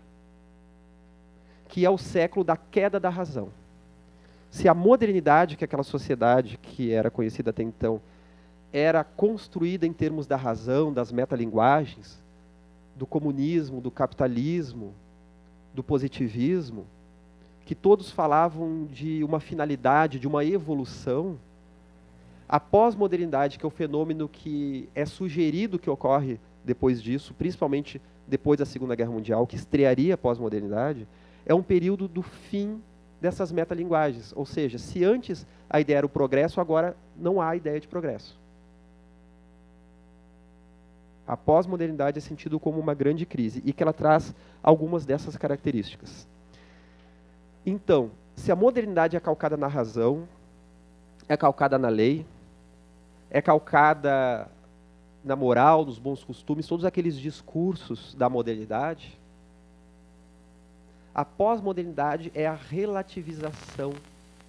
que 1.67 1.85
é 1.85 1.89
o 1.89 1.97
século 1.97 2.43
da 2.43 2.57
queda 2.57 2.99
da 2.99 3.09
razão. 3.09 3.49
Se 4.51 4.67
a 4.67 4.73
modernidade, 4.73 5.55
que 5.55 5.63
é 5.63 5.65
aquela 5.65 5.83
sociedade 5.83 6.57
que 6.57 6.91
era 6.91 7.11
conhecida 7.11 7.51
até 7.51 7.63
então, 7.63 8.01
era 8.73 9.03
construída 9.03 9.85
em 9.85 9.93
termos 9.93 10.27
da 10.27 10.35
razão, 10.35 10.91
das 10.91 11.11
metalinguagens, 11.11 12.19
do 12.99 13.07
comunismo, 13.07 13.79
do 13.79 13.89
capitalismo, 13.89 14.93
do 15.73 15.81
positivismo, 15.81 16.85
que 17.65 17.73
todos 17.73 18.11
falavam 18.11 18.85
de 18.91 19.23
uma 19.23 19.39
finalidade, 19.39 20.19
de 20.19 20.27
uma 20.27 20.43
evolução, 20.43 21.39
a 22.47 22.59
pós-modernidade, 22.59 23.57
que 23.57 23.65
é 23.65 23.67
o 23.67 23.71
fenômeno 23.71 24.27
que 24.27 24.89
é 24.93 25.05
sugerido 25.05 25.79
que 25.79 25.89
ocorre 25.89 26.39
depois 26.65 27.01
disso, 27.01 27.33
principalmente 27.37 28.01
depois 28.27 28.59
da 28.59 28.65
Segunda 28.65 28.95
Guerra 28.95 29.11
Mundial, 29.11 29.47
que 29.47 29.55
estrearia 29.55 30.15
a 30.15 30.17
pós-modernidade, 30.17 31.07
é 31.45 31.53
um 31.53 31.63
período 31.63 32.07
do 32.07 32.21
fim 32.21 32.81
dessas 33.21 33.51
metalinguagens. 33.51 34.33
Ou 34.35 34.45
seja, 34.45 34.77
se 34.77 35.05
antes 35.05 35.47
a 35.69 35.79
ideia 35.79 35.99
era 35.99 36.05
o 36.05 36.09
progresso, 36.09 36.59
agora 36.59 36.97
não 37.15 37.41
há 37.41 37.55
ideia 37.55 37.79
de 37.79 37.87
progresso. 37.87 38.38
A 41.29 41.37
pós-modernidade 41.37 42.17
é 42.17 42.21
sentido 42.21 42.59
como 42.59 42.79
uma 42.79 42.95
grande 42.95 43.23
crise 43.23 43.61
e 43.63 43.71
que 43.71 43.83
ela 43.83 43.93
traz 43.93 44.33
algumas 44.63 45.05
dessas 45.05 45.37
características. 45.37 46.27
Então, 47.63 48.09
se 48.35 48.51
a 48.51 48.55
modernidade 48.55 49.15
é 49.15 49.19
calcada 49.19 49.55
na 49.55 49.67
razão, 49.67 50.27
é 51.27 51.37
calcada 51.37 51.77
na 51.77 51.87
lei, 51.87 52.25
é 53.29 53.43
calcada 53.43 54.49
na 55.23 55.35
moral, 55.35 55.85
nos 55.85 55.99
bons 55.99 56.23
costumes, 56.23 56.65
todos 56.65 56.83
aqueles 56.83 57.15
discursos 57.15 58.15
da 58.15 58.27
modernidade, 58.27 59.15
a 61.13 61.23
pós-modernidade 61.23 62.31
é 62.33 62.47
a 62.47 62.55
relativização 62.55 63.93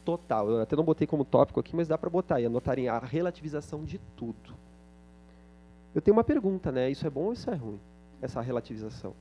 total. 0.02 0.48
Eu 0.48 0.62
até 0.62 0.74
não 0.74 0.84
botei 0.84 1.06
como 1.06 1.26
tópico 1.26 1.60
aqui, 1.60 1.76
mas 1.76 1.88
dá 1.88 1.98
para 1.98 2.08
botar 2.08 2.40
e 2.40 2.46
anotarem 2.46 2.88
a 2.88 2.98
relativização 2.98 3.84
de 3.84 3.98
tudo. 4.16 4.54
Eu 5.94 6.00
tenho 6.00 6.16
uma 6.16 6.24
pergunta, 6.24 6.70
né? 6.70 6.90
Isso 6.90 7.06
é 7.06 7.10
bom 7.10 7.24
ou 7.24 7.32
isso 7.32 7.50
é 7.50 7.54
ruim? 7.54 7.80
Essa 8.22 8.40
relativização. 8.40 9.14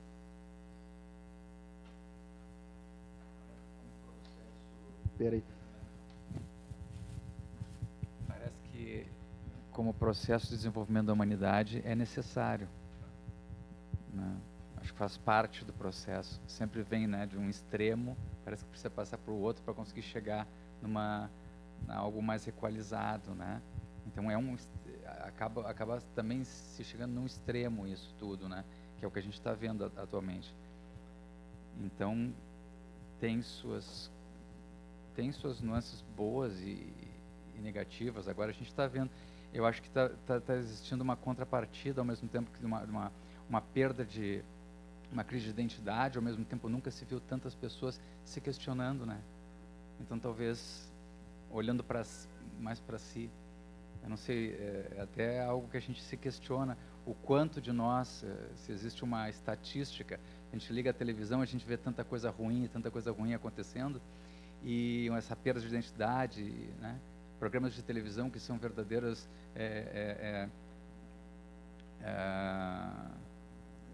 Peraí. 5.18 5.42
Parece 8.26 8.54
que, 8.72 9.06
como 9.72 9.92
processo 9.92 10.46
de 10.46 10.56
desenvolvimento 10.56 11.06
da 11.06 11.12
humanidade, 11.12 11.82
é 11.84 11.94
necessário. 11.94 12.68
Né? 14.14 14.36
Acho 14.76 14.92
que 14.92 14.98
faz 14.98 15.18
parte 15.18 15.64
do 15.64 15.72
processo. 15.72 16.40
Sempre 16.46 16.82
vem 16.82 17.06
né, 17.06 17.26
de 17.26 17.36
um 17.36 17.50
extremo, 17.50 18.16
parece 18.44 18.64
que 18.64 18.70
precisa 18.70 18.90
passar 18.90 19.18
para 19.18 19.32
o 19.32 19.40
outro 19.40 19.62
para 19.62 19.74
conseguir 19.74 20.02
chegar 20.02 20.46
numa 20.80 21.28
algo 21.88 22.22
mais 22.22 22.46
equalizado, 22.46 23.34
né? 23.34 23.60
Então 24.06 24.30
é 24.30 24.36
um 24.36 24.56
acaba, 25.24 25.68
acaba 25.68 26.00
também 26.14 26.44
se 26.44 26.84
chegando 26.84 27.12
num 27.12 27.26
extremo 27.26 27.86
isso 27.86 28.14
tudo, 28.18 28.48
né? 28.48 28.64
Que 28.98 29.04
é 29.04 29.08
o 29.08 29.10
que 29.10 29.18
a 29.18 29.22
gente 29.22 29.34
está 29.34 29.52
vendo 29.52 29.84
atualmente. 29.96 30.54
Então 31.80 32.32
tem 33.18 33.42
suas 33.42 34.10
tem 35.14 35.32
suas 35.32 35.60
nuances 35.60 36.02
boas 36.16 36.58
e, 36.60 36.92
e 37.54 37.60
negativas. 37.60 38.28
Agora 38.28 38.50
a 38.50 38.54
gente 38.54 38.68
está 38.68 38.86
vendo, 38.86 39.10
eu 39.52 39.66
acho 39.66 39.82
que 39.82 39.88
está 39.88 40.08
tá, 40.26 40.40
tá 40.40 40.54
existindo 40.54 41.02
uma 41.02 41.16
contrapartida 41.16 42.00
ao 42.00 42.04
mesmo 42.04 42.28
tempo 42.28 42.50
que 42.50 42.64
uma, 42.64 42.82
uma, 42.84 43.12
uma 43.48 43.60
perda 43.60 44.04
de 44.04 44.42
uma 45.12 45.24
crise 45.24 45.46
de 45.46 45.50
identidade, 45.50 46.16
ao 46.16 46.22
mesmo 46.22 46.44
tempo 46.44 46.68
nunca 46.68 46.90
se 46.90 47.04
viu 47.04 47.20
tantas 47.20 47.54
pessoas 47.54 48.00
se 48.24 48.40
questionando, 48.40 49.04
né? 49.04 49.20
Então 50.00 50.18
talvez 50.18 50.90
olhando 51.50 51.82
para 51.82 52.04
mais 52.60 52.78
para 52.78 52.98
si, 52.98 53.28
eu 54.02 54.08
não 54.08 54.16
sei, 54.16 54.52
é, 54.52 54.92
é 54.96 55.00
até 55.02 55.44
algo 55.44 55.68
que 55.68 55.76
a 55.76 55.80
gente 55.80 56.02
se 56.02 56.16
questiona, 56.16 56.76
o 57.06 57.14
quanto 57.14 57.60
de 57.60 57.72
nós, 57.72 58.24
é, 58.24 58.54
se 58.56 58.72
existe 58.72 59.04
uma 59.04 59.28
estatística, 59.28 60.18
a 60.50 60.56
gente 60.56 60.72
liga 60.72 60.90
a 60.90 60.92
televisão, 60.92 61.40
a 61.40 61.46
gente 61.46 61.64
vê 61.64 61.76
tanta 61.76 62.04
coisa 62.04 62.30
ruim, 62.30 62.68
tanta 62.72 62.90
coisa 62.90 63.12
ruim 63.12 63.34
acontecendo, 63.34 64.00
e 64.62 65.08
essa 65.16 65.36
perda 65.36 65.60
de 65.60 65.66
identidade, 65.66 66.42
né? 66.80 66.98
programas 67.38 67.74
de 67.74 67.82
televisão 67.82 68.28
que 68.28 68.38
são 68.38 68.58
verdadeiros 68.58 69.26
é, 69.54 69.64
é, 69.64 70.48
é, 72.04 72.06
é, 72.06 72.90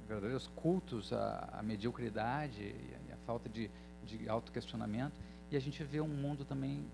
verdadeiros 0.09 0.49
cultos 0.49 1.12
à, 1.12 1.49
à 1.53 1.62
mediocridade 1.62 2.62
e 2.62 3.12
à 3.12 3.16
falta 3.27 3.49
de, 3.49 3.71
de 4.05 4.29
autoquestionamento, 4.29 5.16
e 5.51 5.57
a 5.57 5.61
gente 5.61 5.83
vê 5.85 6.01
um 6.01 6.09
mundo 6.09 6.45
também, 6.45 6.85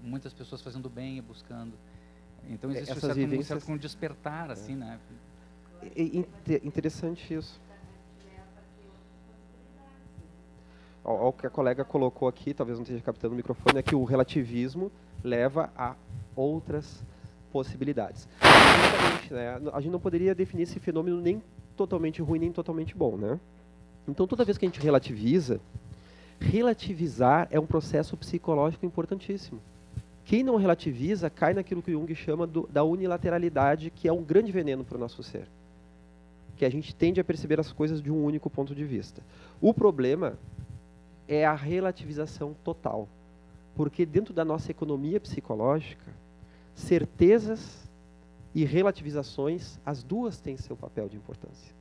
muitas 0.00 0.32
pessoas 0.32 0.62
fazendo 0.62 0.88
bem 0.88 1.18
e 1.18 1.20
buscando 1.20 1.76
então 2.48 2.70
existe 2.70 2.90
Essas 2.90 3.04
um, 3.04 3.06
certo, 3.06 3.16
vivências... 3.16 3.46
um, 3.46 3.60
certo, 3.60 3.72
um 3.72 3.76
despertar, 3.76 4.50
assim, 4.50 4.72
é. 4.72 4.76
né? 4.76 4.98
É 5.82 6.66
interessante 6.66 7.32
isso. 7.32 7.60
o 11.02 11.32
que 11.32 11.46
a 11.46 11.50
colega 11.50 11.84
colocou 11.84 12.28
aqui, 12.28 12.52
talvez 12.52 12.78
não 12.78 12.82
esteja 12.82 13.02
captando 13.02 13.34
o 13.34 13.36
microfone, 13.36 13.78
é 13.78 13.82
que 13.82 13.94
o 13.94 14.04
relativismo 14.04 14.92
leva 15.24 15.70
a 15.76 15.94
outras 16.36 17.02
possibilidades. 17.50 18.28
Né, 19.30 19.60
a 19.72 19.80
gente 19.80 19.92
não 19.92 20.00
poderia 20.00 20.34
definir 20.34 20.64
esse 20.64 20.78
fenômeno 20.78 21.20
nem 21.20 21.42
totalmente 21.76 22.20
ruim, 22.22 22.38
nem 22.38 22.52
totalmente 22.52 22.96
bom. 22.96 23.16
Né? 23.16 23.40
Então, 24.06 24.26
toda 24.26 24.44
vez 24.44 24.58
que 24.58 24.64
a 24.64 24.68
gente 24.68 24.80
relativiza, 24.80 25.60
relativizar 26.38 27.48
é 27.50 27.58
um 27.58 27.66
processo 27.66 28.16
psicológico 28.16 28.84
importantíssimo. 28.84 29.60
Quem 30.30 30.44
não 30.44 30.54
relativiza 30.54 31.28
cai 31.28 31.52
naquilo 31.52 31.82
que 31.82 31.90
Jung 31.90 32.14
chama 32.14 32.46
do, 32.46 32.64
da 32.68 32.84
unilateralidade, 32.84 33.90
que 33.90 34.06
é 34.06 34.12
um 34.12 34.22
grande 34.22 34.52
veneno 34.52 34.84
para 34.84 34.96
o 34.96 35.00
nosso 35.00 35.24
ser. 35.24 35.48
Que 36.56 36.64
a 36.64 36.70
gente 36.70 36.94
tende 36.94 37.20
a 37.20 37.24
perceber 37.24 37.58
as 37.58 37.72
coisas 37.72 38.00
de 38.00 38.12
um 38.12 38.24
único 38.24 38.48
ponto 38.48 38.72
de 38.72 38.84
vista. 38.84 39.20
O 39.60 39.74
problema 39.74 40.38
é 41.26 41.44
a 41.44 41.56
relativização 41.56 42.54
total. 42.62 43.08
Porque 43.74 44.06
dentro 44.06 44.32
da 44.32 44.44
nossa 44.44 44.70
economia 44.70 45.18
psicológica, 45.18 46.06
certezas 46.76 47.90
e 48.54 48.64
relativizações, 48.64 49.80
as 49.84 50.04
duas 50.04 50.38
têm 50.38 50.56
seu 50.56 50.76
papel 50.76 51.08
de 51.08 51.16
importância. 51.16 51.74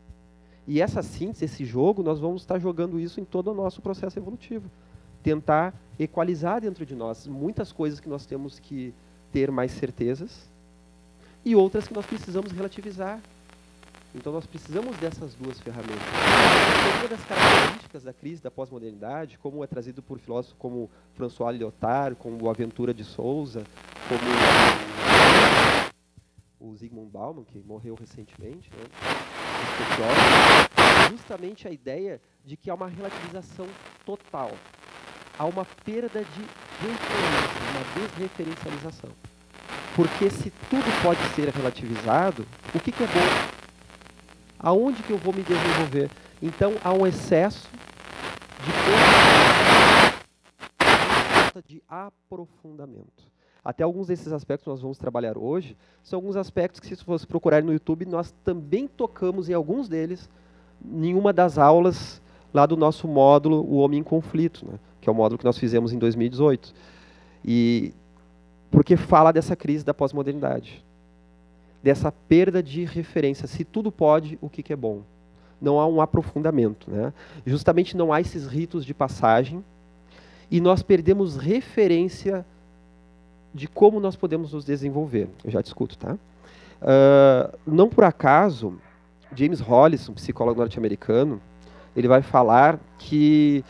E 0.67 0.81
essa 0.81 1.03
síntese, 1.03 1.45
esse 1.45 1.63
jogo, 1.63 2.01
nós 2.01 2.19
vamos 2.19 2.41
estar 2.41 2.57
jogando 2.57 2.99
isso 2.99 3.19
em 3.19 3.25
todo 3.25 3.51
o 3.51 3.53
nosso 3.53 3.79
processo 3.79 4.17
evolutivo 4.17 4.67
tentar 5.23 5.73
equalizar 5.97 6.61
dentro 6.61 6.85
de 6.85 6.95
nós 6.95 7.27
muitas 7.27 7.71
coisas 7.71 7.99
que 7.99 8.07
nós 8.07 8.25
temos 8.25 8.59
que 8.59 8.93
ter 9.31 9.51
mais 9.51 9.71
certezas 9.71 10.49
e 11.43 11.55
outras 11.55 11.87
que 11.87 11.93
nós 11.93 12.05
precisamos 12.05 12.51
relativizar. 12.51 13.19
Então 14.15 14.33
nós 14.33 14.45
precisamos 14.45 14.97
dessas 14.97 15.35
duas 15.35 15.59
ferramentas. 15.59 16.01
Uma 16.99 17.07
das 17.09 17.23
características 17.25 18.03
da 18.03 18.13
crise 18.13 18.41
da 18.41 18.49
pós-modernidade, 18.49 19.37
como 19.37 19.63
é 19.63 19.67
trazido 19.67 20.01
por 20.01 20.17
filósofos 20.19 20.55
como 20.57 20.89
François 21.13 21.55
Lyotard, 21.55 22.15
como 22.15 22.43
o 22.43 22.49
Aventura 22.49 22.93
de 22.93 23.03
Souza, 23.03 23.63
como 24.07 24.19
o 26.59 26.75
Zygmunt 26.75 27.11
Bauman, 27.11 27.43
que 27.43 27.59
morreu 27.59 27.95
recentemente, 27.95 28.71
né? 28.71 28.83
justamente 31.11 31.67
a 31.67 31.71
ideia 31.71 32.19
de 32.43 32.57
que 32.57 32.69
há 32.69 32.73
uma 32.73 32.87
relativização 32.87 33.67
total 34.05 34.51
há 35.39 35.45
uma 35.45 35.65
perda 35.85 36.19
de 36.19 36.41
referência, 36.81 37.61
uma 37.71 37.83
desreferencialização. 37.95 39.09
Porque 39.95 40.29
se 40.29 40.51
tudo 40.69 41.01
pode 41.01 41.21
ser 41.33 41.47
relativizado, 41.47 42.45
o 42.75 42.79
que, 42.79 42.91
que 42.91 43.03
é 43.03 43.07
bom? 43.07 43.53
Aonde 44.59 45.01
que 45.01 45.11
eu 45.11 45.17
vou 45.17 45.33
me 45.33 45.41
desenvolver? 45.41 46.11
Então 46.41 46.73
há 46.83 46.91
um 46.91 47.07
excesso 47.07 47.69
de 48.65 48.71
falta 51.33 51.63
de 51.65 51.81
aprofundamento. 51.87 53.29
Até 53.63 53.83
alguns 53.83 54.07
desses 54.07 54.33
aspectos 54.33 54.67
nós 54.67 54.81
vamos 54.81 54.97
trabalhar 54.97 55.37
hoje 55.37 55.77
são 56.03 56.17
alguns 56.17 56.35
aspectos 56.35 56.81
que, 56.81 56.93
se 56.95 57.05
você 57.05 57.25
procurar 57.25 57.63
no 57.63 57.71
YouTube, 57.71 58.05
nós 58.05 58.33
também 58.43 58.87
tocamos 58.87 59.47
em 59.47 59.53
alguns 59.53 59.87
deles 59.87 60.29
em 60.85 61.13
uma 61.13 61.31
das 61.31 61.57
aulas 61.57 62.21
lá 62.53 62.65
do 62.65 62.75
nosso 62.75 63.07
módulo 63.07 63.61
O 63.61 63.75
Homem 63.77 63.99
em 63.99 64.03
Conflito, 64.03 64.65
né, 64.65 64.79
que 64.99 65.09
é 65.09 65.11
o 65.11 65.15
módulo 65.15 65.37
que 65.37 65.45
nós 65.45 65.57
fizemos 65.57 65.93
em 65.93 65.97
2018. 65.97 66.73
E 67.43 67.93
porque 68.71 68.95
fala 68.95 69.31
dessa 69.31 69.55
crise 69.55 69.83
da 69.83 69.93
pós-modernidade, 69.93 70.83
dessa 71.81 72.11
perda 72.11 72.61
de 72.61 72.85
referência. 72.85 73.47
Se 73.47 73.63
tudo 73.63 73.91
pode, 73.91 74.37
o 74.41 74.49
que, 74.49 74.61
que 74.61 74.73
é 74.73 74.75
bom? 74.75 75.01
Não 75.61 75.79
há 75.79 75.87
um 75.87 76.01
aprofundamento. 76.01 76.89
Né? 76.89 77.13
Justamente 77.45 77.97
não 77.97 78.13
há 78.13 78.21
esses 78.21 78.47
ritos 78.47 78.85
de 78.85 78.93
passagem 78.93 79.63
e 80.51 80.59
nós 80.61 80.81
perdemos 80.83 81.37
referência 81.37 82.45
de 83.53 83.67
como 83.67 83.99
nós 83.99 84.15
podemos 84.15 84.53
nos 84.53 84.63
desenvolver. 84.63 85.27
Eu 85.43 85.51
já 85.51 85.61
discuto, 85.61 85.97
tá? 85.97 86.13
Uh, 86.13 87.57
não 87.65 87.89
por 87.89 88.03
acaso, 88.03 88.79
James 89.35 89.59
Hollis, 89.59 90.07
um 90.07 90.13
psicólogo 90.13 90.59
norte-americano, 90.59 91.41
ele 91.95 92.07
vai 92.07 92.21
falar 92.21 92.79
que 92.97 93.63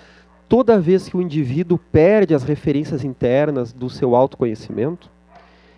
toda 0.49 0.81
vez 0.81 1.07
que 1.07 1.15
o 1.15 1.21
indivíduo 1.21 1.77
perde 1.77 2.33
as 2.33 2.43
referências 2.43 3.03
internas 3.03 3.71
do 3.71 3.87
seu 3.87 4.15
autoconhecimento, 4.15 5.09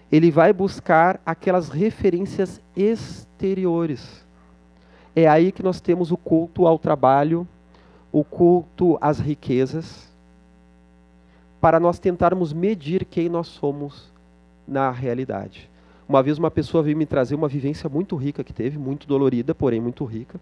ele 0.10 0.32
vai 0.32 0.54
buscar 0.54 1.20
aquelas 1.26 1.68
referências 1.68 2.62
exteriores. 2.76 4.26
É 5.14 5.28
aí 5.28 5.52
que 5.52 5.62
nós 5.62 5.82
temos 5.82 6.10
o 6.10 6.18
culto 6.18 6.66
ao 6.66 6.80
trabalho, 6.80 7.46
o 8.14 8.24
culto 8.24 8.98
às 9.02 9.20
riquezas, 9.20 10.10
para 11.60 11.80
nós 11.80 12.00
tentarmos 12.00 12.54
medir 12.54 13.06
quem 13.06 13.28
nós 13.28 13.48
somos 13.48 14.10
na 14.66 14.90
realidade. 14.90 15.70
Uma 16.08 16.24
vez 16.24 16.38
uma 16.38 16.50
pessoa 16.50 16.82
veio 16.82 16.98
me 16.98 17.06
trazer 17.06 17.36
uma 17.36 17.48
vivência 17.48 17.90
muito 17.90 18.16
rica 18.16 18.44
que 18.44 18.54
teve, 18.54 18.78
muito 18.78 19.06
dolorida, 19.06 19.54
porém 19.54 19.82
muito 19.82 20.04
rica, 20.06 20.40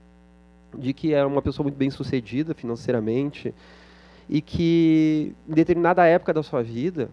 de 0.78 0.94
que 0.94 1.14
era 1.14 1.28
uma 1.28 1.42
pessoa 1.42 1.64
muito 1.64 1.76
bem 1.76 1.90
sucedida 1.90 2.54
financeiramente, 2.54 3.54
e 4.30 4.42
que 4.42 5.34
em 5.50 5.54
determinada 5.54 6.06
época 6.06 6.32
da 6.32 6.44
sua 6.44 6.62
vida, 6.62 7.10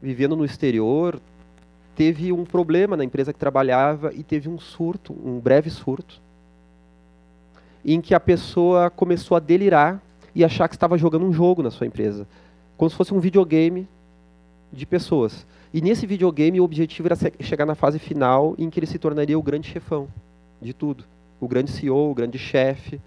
vivendo 0.00 0.36
no 0.36 0.44
exterior, 0.44 1.20
teve 1.96 2.32
um 2.32 2.44
problema 2.44 2.96
na 2.96 3.04
empresa 3.04 3.32
que 3.32 3.38
trabalhava 3.38 4.14
e 4.14 4.22
teve 4.22 4.48
um 4.48 4.58
surto, 4.58 5.12
um 5.12 5.40
breve 5.40 5.68
surto, 5.68 6.20
em 7.84 8.00
que 8.00 8.14
a 8.14 8.20
pessoa 8.20 8.88
começou 8.88 9.36
a 9.36 9.40
delirar 9.40 10.00
e 10.34 10.44
achar 10.44 10.68
que 10.68 10.76
estava 10.76 10.96
jogando 10.96 11.26
um 11.26 11.32
jogo 11.32 11.62
na 11.62 11.70
sua 11.70 11.86
empresa, 11.86 12.26
como 12.76 12.88
se 12.88 12.96
fosse 12.96 13.12
um 13.12 13.18
videogame 13.18 13.88
de 14.72 14.86
pessoas. 14.86 15.44
E 15.74 15.80
nesse 15.80 16.06
videogame 16.06 16.60
o 16.60 16.64
objetivo 16.64 17.08
era 17.08 17.16
chegar 17.40 17.66
na 17.66 17.74
fase 17.74 17.98
final 17.98 18.54
em 18.58 18.70
que 18.70 18.78
ele 18.78 18.86
se 18.86 18.98
tornaria 18.98 19.38
o 19.38 19.42
grande 19.42 19.68
chefão 19.68 20.08
de 20.62 20.72
tudo, 20.72 21.04
o 21.40 21.48
grande 21.48 21.70
CEO, 21.70 22.10
o 22.10 22.14
grande 22.14 22.38
chefe, 22.38 23.00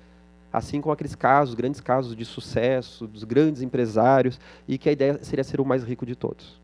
assim 0.54 0.80
como 0.80 0.94
aqueles 0.94 1.16
casos, 1.16 1.56
grandes 1.56 1.82
casos 1.82 2.16
de 2.16 2.24
sucesso, 2.24 3.08
dos 3.08 3.24
grandes 3.24 3.64
empresários, 3.64 4.40
e 4.68 4.78
que 4.78 4.88
a 4.88 4.92
ideia 4.92 5.18
seria 5.24 5.44
ser 5.44 5.60
o 5.60 5.66
mais 5.66 5.84
rico 5.84 6.06
de 6.06 6.16
todos. 6.16 6.62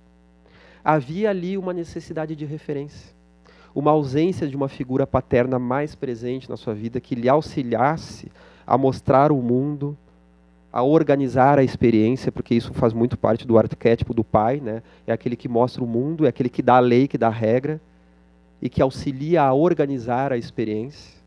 Havia 0.86 1.32
ali 1.32 1.58
uma 1.58 1.74
necessidade 1.74 2.36
de 2.36 2.46
referência, 2.46 3.12
uma 3.74 3.90
ausência 3.90 4.48
de 4.48 4.56
uma 4.56 4.70
figura 4.70 5.08
paterna 5.08 5.58
mais 5.58 5.96
presente 5.96 6.48
na 6.48 6.56
sua 6.56 6.76
vida 6.76 7.02
que 7.02 7.16
lhe 7.16 7.28
auxiliasse 7.28 8.32
a 8.66 8.78
mostrar 8.78 9.32
o 9.32 9.42
mundo, 9.42 9.98
a 10.72 10.84
organizar 10.84 11.58
a 11.58 11.64
experiência, 11.64 12.32
porque 12.32 12.54
isso 12.54 12.72
faz 12.74 12.94
muito 12.94 13.18
parte 13.18 13.46
do 13.46 13.58
arquétipo 13.58 14.14
do 14.14 14.24
pai, 14.24 14.62
né? 14.62 14.84
É 15.08 15.12
aquele 15.12 15.36
que 15.36 15.50
mostra 15.50 15.84
o 15.84 15.88
mundo, 15.88 16.28
é 16.28 16.30
aquele 16.30 16.50
que 16.50 16.62
dá 16.62 16.76
a 16.76 16.80
lei, 16.80 17.08
que 17.08 17.18
dá 17.18 17.28
a 17.28 17.32
regra 17.32 17.82
e 18.62 18.70
que 18.70 18.82
auxilia 18.82 19.42
a 19.42 19.54
organizar 19.54 20.32
a 20.32 20.38
experiência. 20.38 21.19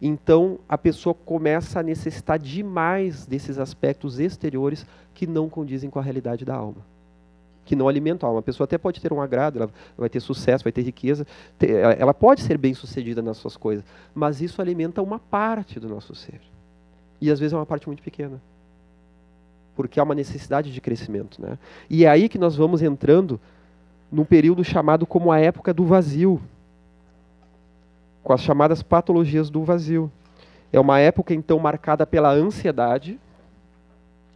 Então 0.00 0.58
a 0.68 0.78
pessoa 0.78 1.14
começa 1.14 1.80
a 1.80 1.82
necessitar 1.82 2.38
demais 2.38 3.26
desses 3.26 3.58
aspectos 3.58 4.18
exteriores 4.18 4.86
que 5.14 5.26
não 5.26 5.48
condizem 5.48 5.90
com 5.90 5.98
a 5.98 6.02
realidade 6.02 6.44
da 6.44 6.54
alma, 6.54 6.86
que 7.64 7.74
não 7.74 7.88
alimentam 7.88 8.26
a 8.26 8.30
alma. 8.30 8.40
A 8.40 8.42
pessoa 8.42 8.64
até 8.64 8.78
pode 8.78 9.00
ter 9.00 9.12
um 9.12 9.20
agrado, 9.20 9.58
ela 9.58 9.70
vai 9.96 10.08
ter 10.08 10.20
sucesso, 10.20 10.64
vai 10.64 10.72
ter 10.72 10.82
riqueza, 10.82 11.26
ela 11.98 12.14
pode 12.14 12.42
ser 12.42 12.56
bem 12.56 12.74
sucedida 12.74 13.20
nas 13.20 13.36
suas 13.38 13.56
coisas, 13.56 13.84
mas 14.14 14.40
isso 14.40 14.62
alimenta 14.62 15.02
uma 15.02 15.18
parte 15.18 15.80
do 15.80 15.88
nosso 15.88 16.14
ser. 16.14 16.40
E 17.20 17.30
às 17.30 17.40
vezes 17.40 17.52
é 17.52 17.56
uma 17.56 17.66
parte 17.66 17.88
muito 17.88 18.02
pequena. 18.02 18.40
Porque 19.74 19.98
há 19.98 20.02
uma 20.04 20.14
necessidade 20.14 20.72
de 20.72 20.80
crescimento. 20.80 21.42
Né? 21.42 21.58
E 21.90 22.04
é 22.04 22.08
aí 22.08 22.28
que 22.28 22.38
nós 22.38 22.56
vamos 22.56 22.82
entrando 22.82 23.40
num 24.10 24.24
período 24.24 24.64
chamado 24.64 25.06
como 25.06 25.30
a 25.30 25.38
época 25.38 25.74
do 25.74 25.84
vazio 25.84 26.40
com 28.28 28.34
as 28.34 28.42
chamadas 28.42 28.82
patologias 28.82 29.48
do 29.48 29.64
vazio. 29.64 30.12
É 30.70 30.78
uma 30.78 30.98
época, 30.98 31.32
então, 31.32 31.58
marcada 31.58 32.06
pela 32.06 32.30
ansiedade, 32.30 33.18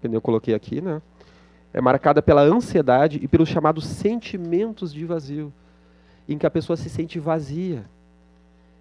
que 0.00 0.07
eu 0.07 0.20
coloquei 0.22 0.55
aqui, 0.55 0.81
né? 0.81 1.02
É 1.74 1.78
marcada 1.78 2.22
pela 2.22 2.40
ansiedade 2.40 3.20
e 3.22 3.28
pelos 3.28 3.50
chamados 3.50 3.85
sentimentos 3.85 4.94
de 4.94 5.05
vazio, 5.05 5.52
em 6.26 6.38
que 6.38 6.46
a 6.46 6.50
pessoa 6.50 6.74
se 6.74 6.88
sente 6.88 7.18
vazia. 7.18 7.85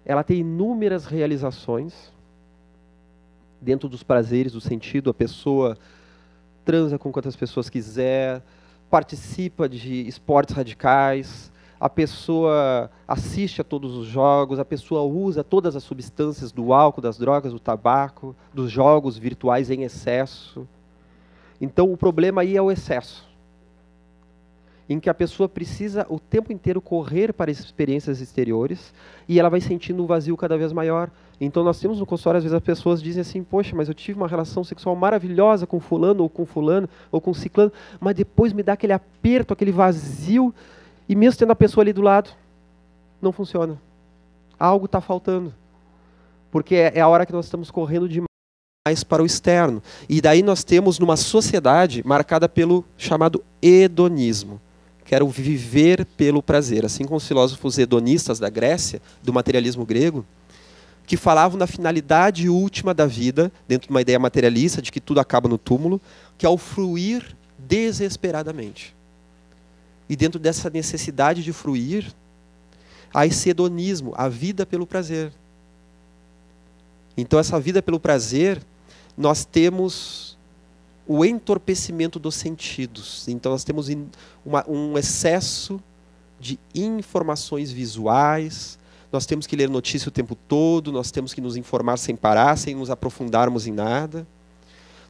Ela 0.02 0.24
tem 0.24 0.38
inúmeras 0.38 1.04
realizações 1.04 2.10
dentro 3.60 3.90
dos 3.90 4.02
prazeres 4.02 4.52
do 4.52 4.62
sentido, 4.62 5.10
a 5.10 5.14
pessoa 5.14 5.76
transa 6.64 6.98
com 6.98 7.12
quantas 7.12 7.36
pessoas 7.36 7.68
quiser, 7.68 8.40
participa 8.88 9.68
de 9.68 10.08
esportes 10.08 10.54
radicais, 10.54 11.51
a 11.82 11.90
pessoa 11.90 12.88
assiste 13.08 13.60
a 13.60 13.64
todos 13.64 13.96
os 13.96 14.06
jogos, 14.06 14.60
a 14.60 14.64
pessoa 14.64 15.02
usa 15.02 15.42
todas 15.42 15.74
as 15.74 15.82
substâncias 15.82 16.52
do 16.52 16.72
álcool, 16.72 17.00
das 17.00 17.18
drogas, 17.18 17.52
do 17.52 17.58
tabaco, 17.58 18.36
dos 18.54 18.70
jogos 18.70 19.18
virtuais 19.18 19.68
em 19.68 19.82
excesso. 19.82 20.64
Então 21.60 21.92
o 21.92 21.96
problema 21.96 22.42
aí 22.42 22.56
é 22.56 22.62
o 22.62 22.70
excesso. 22.70 23.28
Em 24.88 25.00
que 25.00 25.10
a 25.10 25.14
pessoa 25.14 25.48
precisa 25.48 26.06
o 26.08 26.20
tempo 26.20 26.52
inteiro 26.52 26.80
correr 26.80 27.32
para 27.32 27.50
experiências 27.50 28.20
exteriores 28.20 28.94
e 29.28 29.40
ela 29.40 29.48
vai 29.48 29.60
sentindo 29.60 30.04
um 30.04 30.06
vazio 30.06 30.36
cada 30.36 30.56
vez 30.56 30.72
maior. 30.72 31.10
Então 31.40 31.64
nós 31.64 31.80
temos 31.80 31.98
no 31.98 32.06
consultório, 32.06 32.38
às 32.38 32.44
vezes 32.44 32.54
as 32.54 32.62
pessoas 32.62 33.02
dizem 33.02 33.22
assim, 33.22 33.42
poxa, 33.42 33.74
mas 33.74 33.88
eu 33.88 33.94
tive 33.94 34.20
uma 34.20 34.28
relação 34.28 34.62
sexual 34.62 34.94
maravilhosa 34.94 35.66
com 35.66 35.80
fulano, 35.80 36.22
ou 36.22 36.28
com 36.28 36.46
fulano, 36.46 36.88
ou 37.10 37.20
com 37.20 37.34
ciclano, 37.34 37.72
mas 37.98 38.14
depois 38.14 38.52
me 38.52 38.62
dá 38.62 38.74
aquele 38.74 38.92
aperto, 38.92 39.52
aquele 39.52 39.72
vazio, 39.72 40.54
e 41.12 41.14
mesmo 41.14 41.38
tendo 41.38 41.50
a 41.50 41.54
pessoa 41.54 41.84
ali 41.84 41.92
do 41.92 42.00
lado, 42.00 42.30
não 43.20 43.32
funciona. 43.32 43.78
Algo 44.58 44.86
está 44.86 44.98
faltando. 44.98 45.52
Porque 46.50 46.74
é, 46.74 46.92
é 46.94 47.00
a 47.02 47.08
hora 47.08 47.26
que 47.26 47.32
nós 47.34 47.44
estamos 47.44 47.70
correndo 47.70 48.08
demais 48.08 49.04
para 49.06 49.22
o 49.22 49.26
externo. 49.26 49.82
E 50.08 50.22
daí 50.22 50.42
nós 50.42 50.64
temos 50.64 50.98
numa 50.98 51.18
sociedade 51.18 52.02
marcada 52.02 52.48
pelo 52.48 52.82
chamado 52.96 53.44
hedonismo. 53.60 54.58
Quero 55.04 55.28
viver 55.28 56.06
pelo 56.16 56.42
prazer. 56.42 56.82
Assim 56.82 57.04
como 57.04 57.18
os 57.18 57.28
filósofos 57.28 57.76
hedonistas 57.76 58.38
da 58.38 58.48
Grécia, 58.48 59.02
do 59.22 59.34
materialismo 59.34 59.84
grego, 59.84 60.24
que 61.06 61.18
falavam 61.18 61.58
da 61.58 61.66
finalidade 61.66 62.48
última 62.48 62.94
da 62.94 63.04
vida, 63.04 63.52
dentro 63.68 63.88
de 63.88 63.90
uma 63.90 64.00
ideia 64.00 64.18
materialista 64.18 64.80
de 64.80 64.90
que 64.90 64.98
tudo 64.98 65.20
acaba 65.20 65.46
no 65.46 65.58
túmulo, 65.58 66.00
que 66.38 66.46
é 66.46 66.48
o 66.48 66.56
fruir 66.56 67.36
desesperadamente. 67.58 68.96
E 70.12 70.16
dentro 70.16 70.38
dessa 70.38 70.68
necessidade 70.68 71.42
de 71.42 71.54
fruir, 71.54 72.14
há 73.14 73.26
esse 73.26 73.48
hedonismo, 73.48 74.12
a 74.14 74.28
vida 74.28 74.66
pelo 74.66 74.86
prazer. 74.86 75.32
Então, 77.16 77.38
essa 77.38 77.58
vida 77.58 77.80
pelo 77.80 77.98
prazer, 77.98 78.62
nós 79.16 79.46
temos 79.46 80.36
o 81.06 81.24
entorpecimento 81.24 82.18
dos 82.18 82.34
sentidos. 82.34 83.26
Então, 83.26 83.52
nós 83.52 83.64
temos 83.64 83.88
uma, 84.44 84.62
um 84.68 84.98
excesso 84.98 85.82
de 86.38 86.60
informações 86.74 87.72
visuais, 87.72 88.78
nós 89.10 89.24
temos 89.24 89.46
que 89.46 89.56
ler 89.56 89.70
notícia 89.70 90.10
o 90.10 90.12
tempo 90.12 90.34
todo, 90.34 90.92
nós 90.92 91.10
temos 91.10 91.32
que 91.32 91.40
nos 91.40 91.56
informar 91.56 91.96
sem 91.96 92.14
parar, 92.14 92.58
sem 92.58 92.74
nos 92.74 92.90
aprofundarmos 92.90 93.66
em 93.66 93.72
nada. 93.72 94.26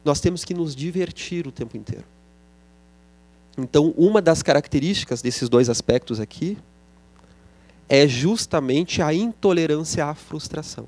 Nós 0.05 0.21
temos 0.21 0.45
que 0.45 0.53
nos 0.53 0.73
divertir 0.73 1.45
o 1.45 1.51
tempo 1.51 1.75
inteiro. 1.75 2.12
Então, 3.57 3.93
uma 3.97 4.21
das 4.21 4.41
características 4.41 5.21
desses 5.21 5.47
dois 5.47 5.69
aspectos 5.69 6.19
aqui 6.19 6.57
é 7.87 8.07
justamente 8.07 9.01
a 9.01 9.13
intolerância 9.13 10.05
à 10.05 10.15
frustração. 10.15 10.87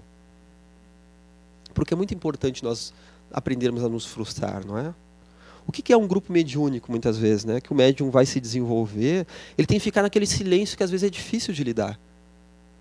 Porque 1.73 1.93
é 1.93 1.97
muito 1.97 2.13
importante 2.13 2.63
nós 2.63 2.93
aprendermos 3.31 3.83
a 3.83 3.89
nos 3.89 4.05
frustrar, 4.05 4.65
não 4.65 4.77
é? 4.77 4.93
O 5.67 5.71
que 5.71 5.91
é 5.91 5.97
um 5.97 6.07
grupo 6.07 6.31
mediúnico, 6.31 6.91
muitas 6.91 7.17
vezes? 7.17 7.43
Né? 7.43 7.59
Que 7.59 7.71
o 7.71 7.75
médium 7.75 8.09
vai 8.09 8.25
se 8.25 8.39
desenvolver, 8.39 9.25
ele 9.57 9.65
tem 9.65 9.77
que 9.77 9.83
ficar 9.83 10.03
naquele 10.03 10.25
silêncio 10.25 10.77
que 10.77 10.83
às 10.83 10.91
vezes 10.91 11.03
é 11.05 11.09
difícil 11.09 11.53
de 11.53 11.63
lidar. 11.63 11.99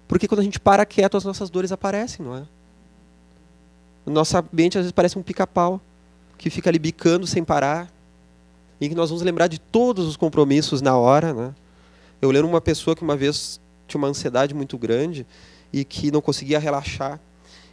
Porque 0.07 0.29
quando 0.29 0.41
a 0.41 0.43
gente 0.45 0.61
para 0.61 0.85
quieto, 0.85 1.17
as 1.17 1.25
nossas 1.25 1.49
dores 1.49 1.73
aparecem, 1.73 2.25
não 2.25 2.37
é? 2.37 2.45
Nossa 4.07 4.45
mente 4.53 4.77
às 4.77 4.83
vezes 4.83 4.93
parece 4.93 5.19
um 5.19 5.23
pica-pau, 5.23 5.81
que 6.37 6.51
fica 6.51 6.69
ali 6.69 6.79
bicando 6.79 7.27
sem 7.27 7.43
parar, 7.43 7.91
em 8.85 8.89
que 8.89 8.95
nós 8.95 9.11
vamos 9.11 9.23
lembrar 9.23 9.49
de 9.49 9.59
todos 9.59 10.07
os 10.07 10.17
compromissos 10.17 10.81
na 10.81 10.97
hora. 10.97 11.33
Né? 11.33 11.55
Eu 12.21 12.31
lembro 12.31 12.49
uma 12.49 12.61
pessoa 12.61 12.95
que 12.95 13.03
uma 13.03 13.17
vez 13.17 13.61
tinha 13.87 13.99
uma 13.99 14.09
ansiedade 14.09 14.55
muito 14.55 14.77
grande 14.79 15.27
e 15.73 15.85
que 15.85 16.11
não 16.11 16.21
conseguia 16.21 16.59
relaxar. 16.59 17.21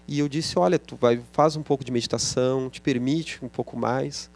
E 0.08 0.20
eu 0.20 0.28
disse, 0.28 0.58
olha, 0.58 0.78
tu 0.78 0.96
vai, 0.96 1.22
faz 1.32 1.56
um 1.56 1.64
pouco 1.64 1.84
de 1.84 1.92
meditação, 1.92 2.70
te 2.70 2.82
permite 2.82 3.44
um 3.44 3.48
pouco 3.48 3.78
mais. 3.78 4.30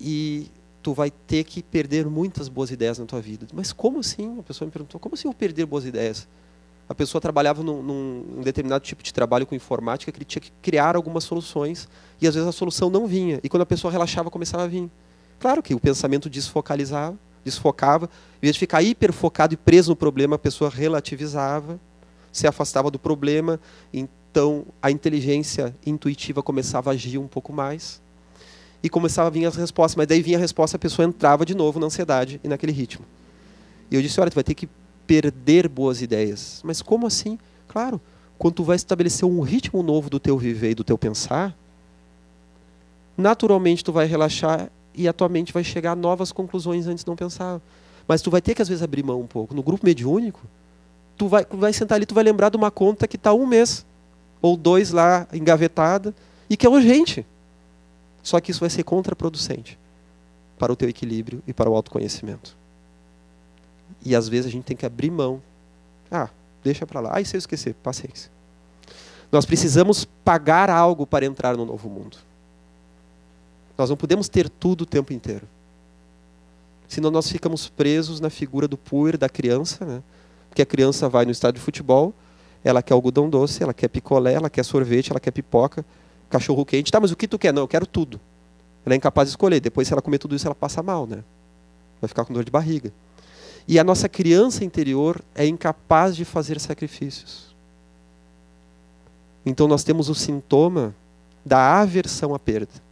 E 0.00 0.50
tu 0.82 0.92
vai 0.92 1.10
ter 1.10 1.44
que 1.44 1.62
perder 1.62 2.06
muitas 2.06 2.48
boas 2.48 2.70
ideias 2.70 2.98
na 2.98 3.06
tua 3.06 3.20
vida. 3.20 3.46
Mas 3.52 3.72
como 3.72 4.00
assim? 4.00 4.38
A 4.38 4.42
pessoa 4.42 4.66
me 4.66 4.72
perguntou, 4.72 4.98
como 5.00 5.14
assim 5.14 5.28
eu 5.28 5.34
perder 5.34 5.66
boas 5.66 5.84
ideias? 5.84 6.26
A 6.88 6.94
pessoa 6.94 7.20
trabalhava 7.20 7.62
num, 7.62 7.82
num 7.82 8.42
determinado 8.42 8.84
tipo 8.84 9.02
de 9.02 9.14
trabalho 9.14 9.46
com 9.46 9.54
informática 9.54 10.10
que 10.10 10.18
ele 10.18 10.24
tinha 10.24 10.42
que 10.42 10.50
criar 10.60 10.96
algumas 10.96 11.22
soluções 11.22 11.88
e 12.20 12.26
às 12.26 12.34
vezes 12.34 12.48
a 12.48 12.52
solução 12.52 12.90
não 12.90 13.06
vinha. 13.06 13.38
E 13.44 13.48
quando 13.48 13.62
a 13.62 13.66
pessoa 13.66 13.92
relaxava, 13.92 14.28
começava 14.28 14.64
a 14.64 14.66
vir. 14.66 14.90
Claro 15.40 15.62
que 15.62 15.74
o 15.74 15.80
pensamento 15.80 16.28
desfocalizava, 16.28 17.18
desfocava, 17.42 18.10
em 18.36 18.42
vez 18.42 18.54
de 18.54 18.60
ficar 18.60 18.82
hiperfocado 18.82 19.54
e 19.54 19.56
preso 19.56 19.90
no 19.90 19.96
problema, 19.96 20.36
a 20.36 20.38
pessoa 20.38 20.70
relativizava, 20.70 21.80
se 22.30 22.46
afastava 22.46 22.90
do 22.90 22.98
problema, 22.98 23.58
então 23.92 24.66
a 24.82 24.90
inteligência 24.90 25.74
intuitiva 25.84 26.42
começava 26.42 26.90
a 26.90 26.92
agir 26.92 27.16
um 27.16 27.26
pouco 27.26 27.54
mais 27.54 28.02
e 28.82 28.88
começava 28.90 29.28
a 29.28 29.30
vir 29.30 29.46
as 29.46 29.56
respostas, 29.56 29.96
mas 29.96 30.06
daí 30.06 30.22
vinha 30.22 30.36
a 30.36 30.40
resposta, 30.40 30.76
a 30.76 30.80
pessoa 30.80 31.08
entrava 31.08 31.44
de 31.46 31.54
novo 31.54 31.80
na 31.80 31.86
ansiedade 31.86 32.38
e 32.44 32.48
naquele 32.48 32.72
ritmo. 32.72 33.04
E 33.90 33.94
eu 33.94 34.02
disse, 34.02 34.20
olha, 34.20 34.30
tu 34.30 34.34
vai 34.34 34.44
ter 34.44 34.54
que 34.54 34.68
perder 35.06 35.68
boas 35.68 36.02
ideias. 36.02 36.60
Mas 36.64 36.80
como 36.80 37.06
assim? 37.06 37.38
Claro, 37.66 38.00
quando 38.38 38.54
tu 38.54 38.64
vai 38.64 38.76
estabelecer 38.76 39.26
um 39.26 39.40
ritmo 39.40 39.82
novo 39.82 40.08
do 40.08 40.20
teu 40.20 40.38
viver 40.38 40.70
e 40.70 40.74
do 40.74 40.84
teu 40.84 40.96
pensar, 40.96 41.56
naturalmente 43.16 43.82
tu 43.82 43.92
vai 43.92 44.06
relaxar 44.06 44.70
e 44.94 45.08
a 45.08 45.12
tua 45.12 45.28
mente 45.28 45.52
vai 45.52 45.64
chegar 45.64 45.92
a 45.92 45.96
novas 45.96 46.32
conclusões 46.32 46.86
antes 46.86 47.04
não 47.04 47.16
pensar. 47.16 47.60
Mas 48.06 48.22
tu 48.22 48.30
vai 48.30 48.40
ter 48.40 48.54
que 48.54 48.62
às 48.62 48.68
vezes 48.68 48.82
abrir 48.82 49.02
mão 49.02 49.20
um 49.20 49.26
pouco. 49.26 49.54
No 49.54 49.62
grupo 49.62 49.84
mediúnico, 49.84 50.40
tu 51.16 51.28
vai, 51.28 51.46
vai 51.50 51.72
sentar 51.72 51.96
ali, 51.96 52.06
tu 52.06 52.14
vai 52.14 52.24
lembrar 52.24 52.48
de 52.48 52.56
uma 52.56 52.70
conta 52.70 53.06
que 53.06 53.16
está 53.16 53.32
um 53.32 53.46
mês 53.46 53.84
ou 54.42 54.56
dois 54.56 54.90
lá 54.90 55.26
engavetada 55.32 56.14
e 56.48 56.56
que 56.56 56.66
é 56.66 56.68
urgente. 56.68 57.26
Só 58.22 58.40
que 58.40 58.50
isso 58.50 58.60
vai 58.60 58.70
ser 58.70 58.82
contraproducente 58.82 59.78
para 60.58 60.72
o 60.72 60.76
teu 60.76 60.88
equilíbrio 60.88 61.42
e 61.46 61.52
para 61.52 61.70
o 61.70 61.74
autoconhecimento. 61.74 62.56
E 64.04 64.14
às 64.14 64.28
vezes 64.28 64.46
a 64.46 64.50
gente 64.50 64.64
tem 64.64 64.76
que 64.76 64.86
abrir 64.86 65.10
mão. 65.10 65.42
Ah, 66.10 66.28
deixa 66.62 66.86
para 66.86 67.00
lá. 67.00 67.10
Ah, 67.14 67.20
e 67.20 67.24
se 67.24 67.36
eu 67.36 67.38
esquecer? 67.38 67.74
Paciência. 67.74 68.30
Nós 69.30 69.46
precisamos 69.46 70.04
pagar 70.04 70.68
algo 70.68 71.06
para 71.06 71.24
entrar 71.24 71.56
no 71.56 71.64
novo 71.64 71.88
mundo. 71.88 72.18
Nós 73.80 73.88
não 73.88 73.96
podemos 73.96 74.28
ter 74.28 74.46
tudo 74.50 74.82
o 74.82 74.86
tempo 74.86 75.10
inteiro. 75.10 75.48
Senão 76.86 77.10
nós 77.10 77.30
ficamos 77.32 77.66
presos 77.66 78.20
na 78.20 78.28
figura 78.28 78.68
do 78.68 78.76
puer, 78.76 79.16
da 79.16 79.26
criança, 79.26 79.86
né? 79.86 80.02
Porque 80.50 80.60
a 80.60 80.66
criança 80.66 81.08
vai 81.08 81.24
no 81.24 81.30
estádio 81.30 81.60
de 81.60 81.64
futebol, 81.64 82.12
ela 82.62 82.82
quer 82.82 82.92
algodão 82.92 83.30
doce, 83.30 83.62
ela 83.62 83.72
quer 83.72 83.88
picolé, 83.88 84.34
ela 84.34 84.50
quer 84.50 84.66
sorvete, 84.66 85.10
ela 85.10 85.18
quer 85.18 85.30
pipoca, 85.30 85.82
cachorro 86.28 86.62
quente. 86.66 86.92
Tá, 86.92 87.00
mas 87.00 87.10
o 87.10 87.16
que 87.16 87.26
tu 87.26 87.38
quer? 87.38 87.54
Não, 87.54 87.62
eu 87.62 87.68
quero 87.68 87.86
tudo. 87.86 88.20
Ela 88.84 88.94
é 88.94 88.98
incapaz 88.98 89.28
de 89.28 89.32
escolher. 89.32 89.60
Depois, 89.60 89.88
se 89.88 89.94
ela 89.94 90.02
comer 90.02 90.18
tudo 90.18 90.36
isso, 90.36 90.46
ela 90.46 90.54
passa 90.54 90.82
mal, 90.82 91.06
né? 91.06 91.24
Vai 92.02 92.08
ficar 92.08 92.26
com 92.26 92.34
dor 92.34 92.44
de 92.44 92.50
barriga. 92.50 92.92
E 93.66 93.78
a 93.78 93.84
nossa 93.84 94.10
criança 94.10 94.62
interior 94.62 95.22
é 95.34 95.46
incapaz 95.46 96.14
de 96.14 96.26
fazer 96.26 96.60
sacrifícios. 96.60 97.54
Então 99.46 99.66
nós 99.66 99.82
temos 99.82 100.10
o 100.10 100.14
sintoma 100.14 100.94
da 101.46 101.80
aversão 101.80 102.34
à 102.34 102.38
perda. 102.38 102.89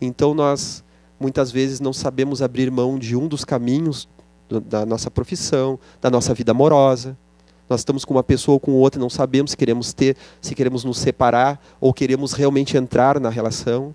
Então 0.00 0.34
nós 0.34 0.84
muitas 1.18 1.50
vezes 1.50 1.80
não 1.80 1.92
sabemos 1.92 2.42
abrir 2.42 2.70
mão 2.70 2.98
de 2.98 3.16
um 3.16 3.26
dos 3.26 3.44
caminhos 3.44 4.08
da 4.48 4.86
nossa 4.86 5.10
profissão, 5.10 5.78
da 6.00 6.10
nossa 6.10 6.32
vida 6.34 6.52
amorosa. 6.52 7.16
Nós 7.68 7.80
estamos 7.80 8.04
com 8.04 8.14
uma 8.14 8.22
pessoa 8.22 8.54
ou 8.54 8.60
com 8.60 8.72
outra, 8.72 9.00
não 9.00 9.10
sabemos 9.10 9.50
se 9.50 9.56
queremos 9.56 9.92
ter, 9.92 10.16
se 10.40 10.54
queremos 10.54 10.84
nos 10.84 10.98
separar 10.98 11.60
ou 11.80 11.92
queremos 11.92 12.32
realmente 12.32 12.76
entrar 12.76 13.18
na 13.18 13.28
relação. 13.28 13.94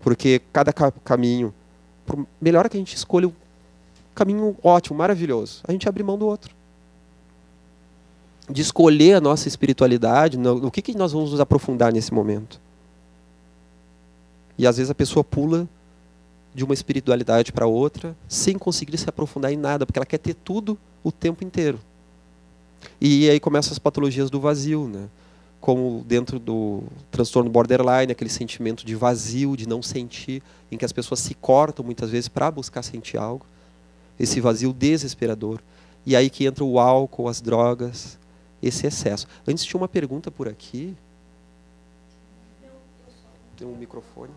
Porque 0.00 0.40
cada 0.52 0.72
caminho, 0.72 1.52
melhor 2.40 2.68
que 2.68 2.76
a 2.76 2.80
gente 2.80 2.96
escolha 2.96 3.30
caminho 4.14 4.56
ótimo, 4.62 4.98
maravilhoso. 4.98 5.60
A 5.66 5.72
gente 5.72 5.88
abre 5.88 6.02
mão 6.02 6.18
do 6.18 6.26
outro. 6.26 6.54
De 8.48 8.60
escolher 8.60 9.14
a 9.14 9.20
nossa 9.20 9.48
espiritualidade, 9.48 10.36
no, 10.36 10.70
que, 10.70 10.82
que 10.82 10.96
nós 10.96 11.12
vamos 11.12 11.30
nos 11.30 11.40
aprofundar 11.40 11.92
nesse 11.92 12.12
momento. 12.12 12.60
E 14.58 14.66
às 14.66 14.76
vezes 14.76 14.90
a 14.90 14.94
pessoa 14.94 15.24
pula 15.24 15.68
de 16.54 16.64
uma 16.64 16.74
espiritualidade 16.74 17.52
para 17.52 17.66
outra 17.66 18.14
sem 18.28 18.58
conseguir 18.58 18.98
se 18.98 19.08
aprofundar 19.08 19.52
em 19.52 19.56
nada, 19.56 19.86
porque 19.86 19.98
ela 19.98 20.06
quer 20.06 20.18
ter 20.18 20.34
tudo 20.34 20.78
o 21.02 21.10
tempo 21.10 21.42
inteiro. 21.42 21.78
E 23.00 23.30
aí 23.30 23.40
começam 23.40 23.72
as 23.72 23.78
patologias 23.78 24.30
do 24.30 24.40
vazio, 24.40 24.88
né? 24.88 25.08
como 25.60 26.02
dentro 26.04 26.40
do 26.40 26.82
transtorno 27.08 27.48
borderline, 27.48 28.10
aquele 28.10 28.28
sentimento 28.28 28.84
de 28.84 28.96
vazio, 28.96 29.56
de 29.56 29.68
não 29.68 29.80
sentir, 29.80 30.42
em 30.72 30.76
que 30.76 30.84
as 30.84 30.92
pessoas 30.92 31.20
se 31.20 31.34
cortam 31.34 31.84
muitas 31.84 32.10
vezes 32.10 32.28
para 32.28 32.50
buscar 32.50 32.82
sentir 32.82 33.16
algo 33.16 33.46
esse 34.18 34.40
vazio 34.40 34.72
desesperador. 34.72 35.60
E 36.04 36.16
aí 36.16 36.28
que 36.28 36.46
entra 36.46 36.64
o 36.64 36.78
álcool, 36.78 37.28
as 37.28 37.40
drogas, 37.40 38.18
esse 38.62 38.86
excesso. 38.86 39.26
Antes 39.46 39.64
tinha 39.64 39.80
uma 39.80 39.88
pergunta 39.88 40.30
por 40.30 40.48
aqui. 40.48 40.94
Tem 43.62 43.70
um 43.70 43.76
microfone. 43.76 44.34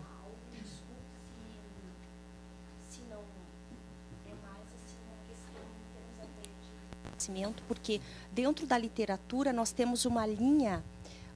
Porque 7.66 8.00
dentro 8.30 8.68
da 8.68 8.78
literatura 8.78 9.52
nós 9.52 9.72
temos 9.72 10.04
uma 10.04 10.24
linha 10.24 10.84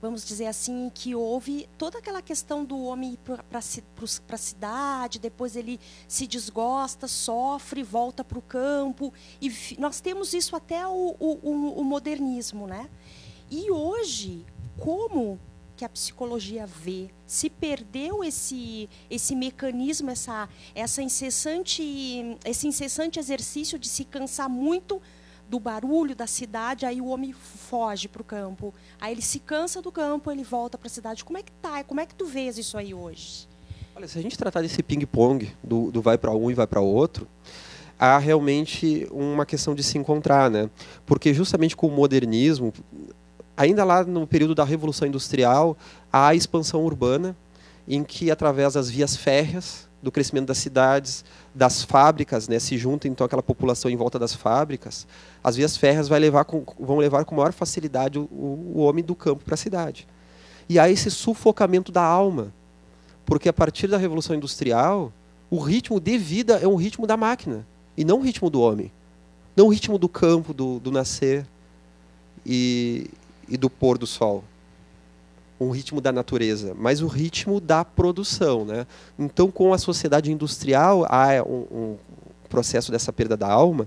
vamos 0.01 0.24
dizer 0.24 0.47
assim, 0.47 0.91
que 0.95 1.14
houve 1.14 1.68
toda 1.76 1.99
aquela 1.99 2.22
questão 2.22 2.64
do 2.64 2.80
homem 2.84 3.14
ir 3.14 3.18
para 3.18 3.59
a 3.59 4.38
cidade, 4.38 5.18
depois 5.18 5.57
ele 5.57 5.78
se 6.09 6.26
desgosta, 6.26 7.07
sofre, 7.07 7.82
volta 7.82 8.24
para 8.24 8.38
o 8.38 8.43
campo. 8.43 9.12
E 9.43 9.53
nós 9.78 10.01
temos 10.01 10.32
isso 10.32 10.57
até 10.57 10.86
o, 10.86 11.16
o, 11.18 11.80
o 11.80 11.84
modernismo. 11.84 12.66
Né? 12.66 12.88
E 13.51 13.70
hoje, 13.70 14.47
como 14.78 15.38
que 15.80 15.84
a 15.86 15.88
psicologia 15.88 16.66
vê. 16.66 17.08
Se 17.26 17.48
perdeu 17.48 18.22
esse 18.22 18.86
esse 19.10 19.34
mecanismo, 19.34 20.10
essa 20.10 20.46
essa 20.74 21.00
incessante 21.00 21.82
esse 22.44 22.68
incessante 22.68 23.18
exercício 23.18 23.78
de 23.78 23.88
se 23.88 24.04
cansar 24.04 24.46
muito 24.46 25.00
do 25.48 25.58
barulho 25.58 26.14
da 26.14 26.26
cidade, 26.26 26.84
aí 26.84 27.00
o 27.00 27.06
homem 27.06 27.32
foge 27.32 28.08
para 28.08 28.20
o 28.20 28.24
campo. 28.24 28.74
Aí 29.00 29.14
ele 29.14 29.22
se 29.22 29.38
cansa 29.38 29.80
do 29.80 29.90
campo, 29.90 30.30
ele 30.30 30.44
volta 30.44 30.76
para 30.76 30.86
a 30.86 30.90
cidade. 30.90 31.24
Como 31.24 31.38
é 31.38 31.42
que 31.42 31.52
tá? 31.52 31.82
Como 31.82 31.98
é 31.98 32.04
que 32.04 32.14
tu 32.14 32.26
vês 32.26 32.58
isso 32.58 32.76
aí 32.76 32.92
hoje? 32.92 33.48
Olha, 33.96 34.06
se 34.06 34.18
a 34.18 34.22
gente 34.22 34.36
tratar 34.36 34.60
desse 34.60 34.82
ping-pong, 34.82 35.50
do, 35.64 35.90
do 35.90 36.02
vai 36.02 36.18
para 36.18 36.30
um 36.32 36.50
e 36.50 36.54
vai 36.54 36.66
para 36.66 36.82
outro, 36.82 37.26
há 37.98 38.18
realmente 38.18 39.08
uma 39.10 39.46
questão 39.46 39.74
de 39.74 39.82
se 39.82 39.96
encontrar, 39.96 40.50
né? 40.50 40.68
Porque 41.06 41.32
justamente 41.32 41.74
com 41.74 41.86
o 41.86 41.90
modernismo, 41.90 42.70
ainda 43.61 43.84
lá 43.84 44.02
no 44.02 44.26
período 44.26 44.54
da 44.54 44.64
Revolução 44.64 45.06
Industrial, 45.06 45.76
há 46.11 46.28
a 46.28 46.34
expansão 46.34 46.82
urbana, 46.82 47.36
em 47.86 48.02
que 48.02 48.30
através 48.30 48.72
das 48.72 48.88
vias 48.88 49.14
férreas, 49.14 49.86
do 50.02 50.11
crescimento 50.11 50.46
das 50.46 50.56
cidades, 50.56 51.22
das 51.54 51.82
fábricas, 51.82 52.48
né, 52.48 52.58
se 52.58 52.78
junta 52.78 53.06
então 53.06 53.26
aquela 53.26 53.42
população 53.42 53.90
em 53.90 53.96
volta 53.96 54.18
das 54.18 54.34
fábricas, 54.34 55.06
as 55.44 55.56
vias 55.56 55.76
férreas 55.76 56.08
vai 56.08 56.18
levar 56.18 56.46
com, 56.46 56.64
vão 56.78 56.96
levar 56.96 57.26
com 57.26 57.34
maior 57.34 57.52
facilidade 57.52 58.18
o, 58.18 58.22
o 58.32 58.78
homem 58.78 59.04
do 59.04 59.14
campo 59.14 59.44
para 59.44 59.54
a 59.54 59.58
cidade. 59.58 60.08
E 60.66 60.78
há 60.78 60.88
esse 60.88 61.11
sufocamento 61.11 61.92
da 61.92 62.02
alma, 62.02 62.54
porque 63.26 63.46
a 63.46 63.52
partir 63.52 63.88
da 63.88 63.98
Revolução 63.98 64.34
Industrial, 64.34 65.12
o 65.50 65.58
ritmo 65.58 66.00
de 66.00 66.16
vida 66.16 66.58
é 66.62 66.66
um 66.66 66.76
ritmo 66.76 67.06
da 67.06 67.16
máquina, 67.16 67.66
e 67.94 68.06
não 68.06 68.20
o 68.20 68.22
ritmo 68.22 68.48
do 68.48 68.62
homem. 68.62 68.90
Não 69.54 69.66
o 69.66 69.68
ritmo 69.68 69.98
do 69.98 70.08
campo, 70.08 70.54
do, 70.54 70.80
do 70.80 70.90
nascer 70.90 71.44
e, 72.46 73.11
e 73.51 73.57
do 73.57 73.68
pôr 73.68 73.98
do 73.98 74.07
sol 74.07 74.44
um 75.61 75.70
ritmo 75.70 76.01
da 76.01 76.11
natureza, 76.11 76.74
mas 76.74 77.03
o 77.03 77.07
ritmo 77.07 77.61
da 77.61 77.84
produção. 77.84 78.64
Né? 78.64 78.86
Então, 79.18 79.51
com 79.51 79.74
a 79.74 79.78
sociedade 79.78 80.32
industrial, 80.32 81.05
há 81.07 81.42
um, 81.46 81.66
um 81.70 81.96
processo 82.48 82.90
dessa 82.90 83.12
perda 83.12 83.36
da 83.36 83.46
alma, 83.46 83.86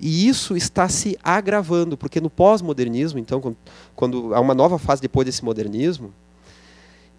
e 0.00 0.26
isso 0.26 0.56
está 0.56 0.88
se 0.88 1.16
agravando, 1.22 1.96
porque 1.96 2.20
no 2.20 2.28
pós-modernismo, 2.28 3.20
então, 3.20 3.40
quando, 3.40 3.56
quando, 3.94 4.34
há 4.34 4.40
uma 4.40 4.52
nova 4.52 4.80
fase 4.80 5.00
depois 5.00 5.24
desse 5.24 5.44
modernismo, 5.44 6.12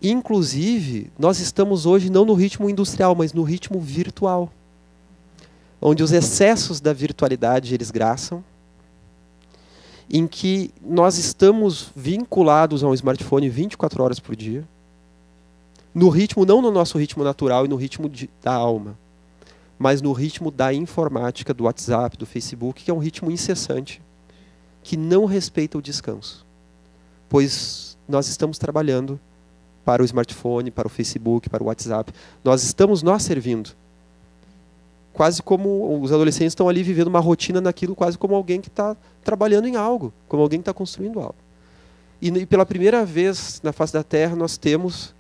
Inclusive, 0.04 1.10
nós 1.18 1.40
estamos 1.40 1.86
hoje 1.86 2.10
não 2.10 2.26
no 2.26 2.34
ritmo 2.34 2.70
industrial, 2.70 3.16
mas 3.16 3.32
no 3.32 3.42
ritmo 3.42 3.80
virtual, 3.80 4.52
onde 5.82 6.04
os 6.04 6.12
excessos 6.12 6.82
da 6.82 6.92
virtualidade 6.92 7.74
eles 7.74 7.90
graçam, 7.90 8.44
em 10.14 10.28
que 10.28 10.70
nós 10.80 11.18
estamos 11.18 11.90
vinculados 11.96 12.84
a 12.84 12.88
um 12.88 12.94
smartphone 12.94 13.50
24 13.50 14.04
horas 14.04 14.20
por 14.20 14.36
dia, 14.36 14.64
no 15.94 16.08
ritmo, 16.08 16.46
não 16.46 16.62
no 16.62 16.70
nosso 16.70 17.00
ritmo 17.00 17.24
natural 17.24 17.66
e 17.66 17.68
no 17.68 17.76
ritmo 17.76 18.08
de, 18.08 18.30
da 18.40 18.54
alma, 18.54 18.96
mas 19.78 20.04
no 20.04 20.14
ritmo 20.14 20.52
da 20.52 20.72
informática, 20.72 21.52
do 21.52 21.64
WhatsApp, 21.64 22.16
do 22.16 22.28
Facebook, 22.28 22.84
que 22.84 22.92
é 22.92 22.94
um 22.94 23.00
ritmo 23.00 23.32
incessante, 23.32 24.04
que 24.84 24.96
não 24.96 25.26
respeita 25.26 25.80
o 25.80 25.82
descanso. 25.82 26.46
Pois 27.28 27.98
nós 28.08 28.28
estamos 28.28 28.60
trabalhando 28.60 29.20
para 29.84 30.04
o 30.04 30.06
smartphone, 30.06 30.70
para 30.70 30.88
o 30.88 30.92
Facebook, 30.92 31.50
para 31.50 31.64
o 31.64 31.66
WhatsApp. 31.66 32.14
Nós 32.44 32.64
estamos 32.64 33.02
nós 33.02 33.24
servindo. 33.24 33.72
Quase 35.14 35.44
como 35.44 36.02
os 36.02 36.12
adolescentes 36.12 36.52
estão 36.52 36.68
ali 36.68 36.82
vivendo 36.82 37.08
uma 37.08 37.20
rotina 37.20 37.62
naquilo, 37.62 37.96
quase 37.96 38.18
como 38.18 38.34
alguém 38.36 38.60
que 38.60 38.68
está 38.68 38.98
trabalhando 39.24 39.68
em 39.68 39.76
algo, 39.76 40.12
como 40.28 40.42
alguém 40.42 40.60
que 40.60 40.64
está 40.64 40.74
construindo 40.74 41.20
algo. 41.20 41.36
E, 42.22 42.30
e 42.30 42.46
pela 42.46 42.66
primeira 42.66 43.06
vez 43.06 43.62
na 43.64 43.72
face 43.72 43.94
da 43.94 44.04
Terra 44.04 44.36
nós 44.36 44.58
temos 44.58 45.14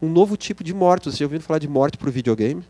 um 0.00 0.08
novo 0.08 0.36
tipo 0.36 0.62
de 0.62 0.72
morte. 0.72 1.10
Você 1.10 1.18
já 1.18 1.24
ouviu 1.24 1.40
falar 1.40 1.58
de 1.58 1.68
morte 1.68 1.98
por 1.98 2.10
videogame? 2.10 2.62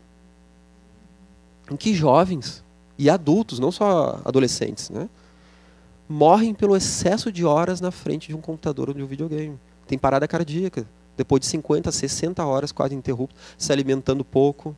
Em 1.69 1.75
que 1.75 1.93
jovens 1.93 2.63
e 2.97 3.09
adultos, 3.09 3.59
não 3.59 3.71
só 3.71 4.21
adolescentes, 4.25 4.89
né, 4.89 5.07
morrem 6.09 6.53
pelo 6.53 6.75
excesso 6.75 7.31
de 7.31 7.45
horas 7.45 7.81
na 7.81 7.91
frente 7.91 8.29
de 8.29 8.35
um 8.35 8.41
computador 8.41 8.89
ou 8.89 8.95
de 8.95 9.03
um 9.03 9.05
videogame. 9.05 9.59
Tem 9.85 9.97
parada 9.97 10.27
cardíaca, 10.27 10.87
depois 11.15 11.41
de 11.41 11.47
50, 11.47 11.91
60 11.91 12.45
horas 12.45 12.71
quase 12.71 12.95
interrupto, 12.95 13.35
se 13.57 13.71
alimentando 13.71 14.23
pouco. 14.23 14.75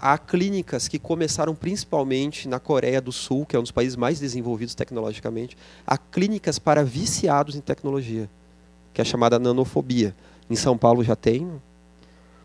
Há 0.00 0.16
clínicas 0.16 0.88
que 0.88 0.98
começaram 0.98 1.54
principalmente 1.54 2.48
na 2.48 2.58
Coreia 2.58 3.02
do 3.02 3.12
Sul, 3.12 3.44
que 3.44 3.54
é 3.54 3.58
um 3.58 3.62
dos 3.62 3.70
países 3.70 3.96
mais 3.96 4.18
desenvolvidos 4.18 4.74
tecnologicamente. 4.74 5.58
Há 5.86 5.98
clínicas 5.98 6.58
para 6.58 6.82
viciados 6.82 7.54
em 7.54 7.60
tecnologia, 7.60 8.30
que 8.94 9.00
é 9.00 9.02
a 9.02 9.04
chamada 9.04 9.38
nanofobia. 9.38 10.16
Em 10.48 10.56
São 10.56 10.78
Paulo 10.78 11.04
já 11.04 11.14
tem. 11.14 11.52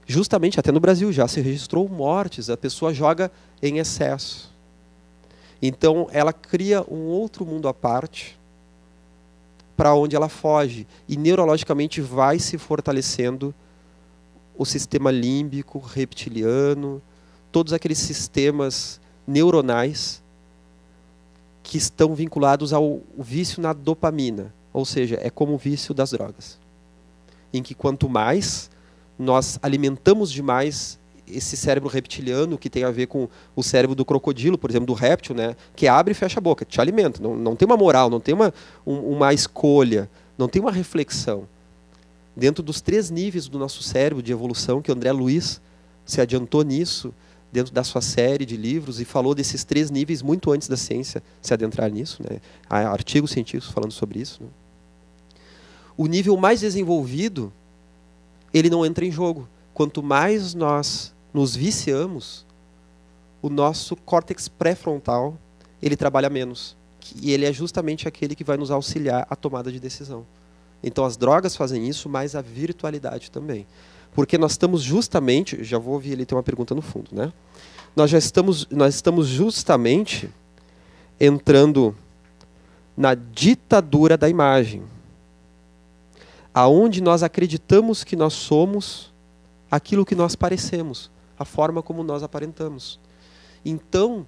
Justamente, 0.06 0.60
até 0.60 0.70
no 0.70 0.82
Brasil 0.82 1.14
já 1.14 1.30
se 1.30 1.39
registrou 1.39 1.88
mortes. 1.88 2.49
A 2.49 2.58
pessoa 2.58 2.93
joga 2.93 3.32
em 3.64 3.78
excesso. 3.78 4.53
Então, 5.62 6.10
ela 6.12 6.34
cria 6.34 6.84
um 6.91 7.06
outro 7.06 7.45
mundo 7.45 7.70
à 7.70 7.74
parte 7.74 8.38
para 9.78 9.95
onde 9.95 10.14
ela 10.14 10.28
foge. 10.28 10.86
E 11.08 11.16
neurologicamente 11.16 12.01
vai 12.01 12.38
se 12.38 12.58
fortalecendo 12.58 13.56
o 14.58 14.66
sistema 14.66 15.10
límbico, 15.10 15.80
reptiliano, 15.80 17.01
todos 17.56 17.72
aqueles 17.72 17.99
sistemas 17.99 18.99
neuronais 19.26 20.22
que 21.64 21.78
estão 21.78 22.14
vinculados 22.14 22.74
ao 22.74 22.99
vício 23.18 23.62
na 23.62 23.72
dopamina. 23.72 24.53
Ou 24.74 24.84
seja, 24.84 25.18
é 25.22 25.30
como 25.30 25.53
o 25.53 25.58
vício 25.58 25.93
das 25.93 26.12
drogas 26.12 26.60
em 27.53 27.64
que 27.64 27.74
quanto 27.74 28.10
mais 28.10 28.70
nós 29.18 29.58
alimentamos 29.62 30.34
demais 30.34 30.99
esse 31.26 31.56
cérebro 31.56 31.88
reptiliano 31.88 32.58
que 32.58 32.70
tem 32.70 32.84
a 32.84 32.91
ver 32.91 33.08
com 33.08 33.30
o 33.56 33.64
cérebro 33.64 33.95
do 33.95 34.03
crocodilo, 34.03 34.58
por 34.58 34.70
exemplo, 34.70 34.88
do 34.88 34.93
réptil, 34.93 35.34
né, 35.34 35.56
que 35.78 35.88
abre 35.88 36.12
e 36.12 36.14
fecha 36.14 36.41
a 36.41 36.41
boca, 36.41 36.66
te 36.66 36.82
alimenta, 36.82 37.24
não, 37.24 37.38
não 37.38 37.56
tem 37.56 37.66
uma 37.66 37.78
moral, 37.78 38.10
não 38.10 38.20
tem 38.20 38.36
uma, 38.36 38.53
um, 38.86 39.14
uma 39.14 39.34
escolha, 39.34 40.10
não 40.38 40.49
tem 40.49 40.62
uma 40.62 40.74
reflexão. 40.74 41.47
Dentro 42.36 42.62
dos 42.62 42.82
três 42.82 43.10
níveis 43.10 43.47
do 43.47 43.58
nosso 43.58 43.82
cérebro 43.82 44.22
de 44.22 44.34
evolução, 44.34 44.82
que 44.82 44.91
o 44.91 44.93
André 44.93 45.14
Luiz 45.14 45.62
se 46.06 46.20
adiantou 46.20 46.62
nisso, 46.62 47.14
dentro 47.56 47.74
da 47.74 47.84
sua 47.84 48.01
série 48.01 48.45
de 48.45 48.56
livros, 48.56 48.99
e 48.99 49.06
falou 49.06 49.34
desses 49.34 49.64
três 49.64 49.89
níveis 49.89 50.22
muito 50.22 50.51
antes 50.51 50.68
da 50.68 50.78
ciência 50.78 51.24
se 51.41 51.53
adentrar 51.53 51.89
nisso. 51.91 52.22
Né? 52.22 52.39
Há 52.70 52.80
artigos 52.89 53.32
científicos 53.32 53.74
falando 53.74 53.91
sobre 53.91 54.20
isso. 54.20 54.43
Né? 54.43 54.49
o 55.97 56.08
nível 56.08 56.36
mais 56.38 56.60
desenvolvido, 56.60 57.51
ele 58.53 58.70
não 58.70 58.86
entra 58.86 59.06
em 59.06 59.12
jogo. 59.12 59.47
Quanto 59.74 60.03
mais 60.03 60.53
nós 60.53 61.14
nos 61.34 61.56
viciamos, 61.56 62.45
o 63.41 63.49
nosso 63.49 63.95
córtex 63.95 64.47
pré-frontal, 64.47 65.38
ele 65.82 65.95
trabalha 65.95 66.30
menos. 66.30 66.76
E 67.22 67.32
ele 67.32 67.45
é 67.45 67.53
justamente 67.53 68.08
aquele 68.08 68.36
que 68.36 68.43
vai 68.43 68.58
nos 68.58 68.72
auxiliar 68.72 69.28
à 69.30 69.36
tomada 69.36 69.72
de 69.72 69.80
decisão. 69.80 70.26
Então 70.84 71.06
as 71.06 71.18
drogas 71.18 71.56
fazem 71.56 71.88
isso, 71.88 72.10
mas 72.10 72.36
a 72.36 72.41
virtualidade 72.41 73.32
também. 73.32 73.66
Porque 74.16 74.38
nós 74.38 74.53
estamos 74.53 74.82
justamente, 74.82 75.63
já 75.63 75.78
vou 75.78 75.93
ouvir 75.93 76.13
ele 76.13 76.26
ter 76.26 76.34
uma 76.34 76.41
pergunta 76.41 76.74
no 76.74 76.82
fundo, 76.82 77.09
né? 77.11 77.32
Nós 77.95 78.09
já 78.09 78.18
estamos, 78.18 78.66
nós 78.72 78.95
estamos 78.95 79.28
justamente 79.28 80.30
entrando 81.20 81.95
na 82.97 83.13
ditadura 83.13 84.18
da 84.18 84.30
imagem 84.30 84.84
aonde 86.53 87.01
nós 87.01 87.22
acreditamos 87.22 88.05
que 88.05 88.16
nós 88.16 88.32
somos 88.32 89.11
aquilo 89.70 90.05
que 90.05 90.16
nós 90.16 90.38
parecemos, 90.38 91.11
a 91.38 91.43
forma 91.43 91.84
como 91.84 92.01
nós 92.01 92.24
aparentamos. 92.24 92.97
Então, 93.66 94.26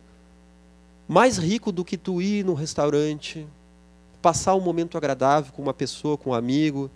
mais 1.08 1.38
rico 1.38 1.72
do 1.72 1.86
que 1.86 1.96
tu 1.96 2.22
ir 2.22 2.44
num 2.44 2.54
restaurante, 2.54 3.48
passar 4.22 4.56
um 4.56 4.60
momento 4.60 4.98
agradável 4.98 5.54
com 5.54 5.62
uma 5.62 5.74
pessoa, 5.74 6.18
com 6.18 6.32
um 6.32 6.34
amigo, 6.34 6.92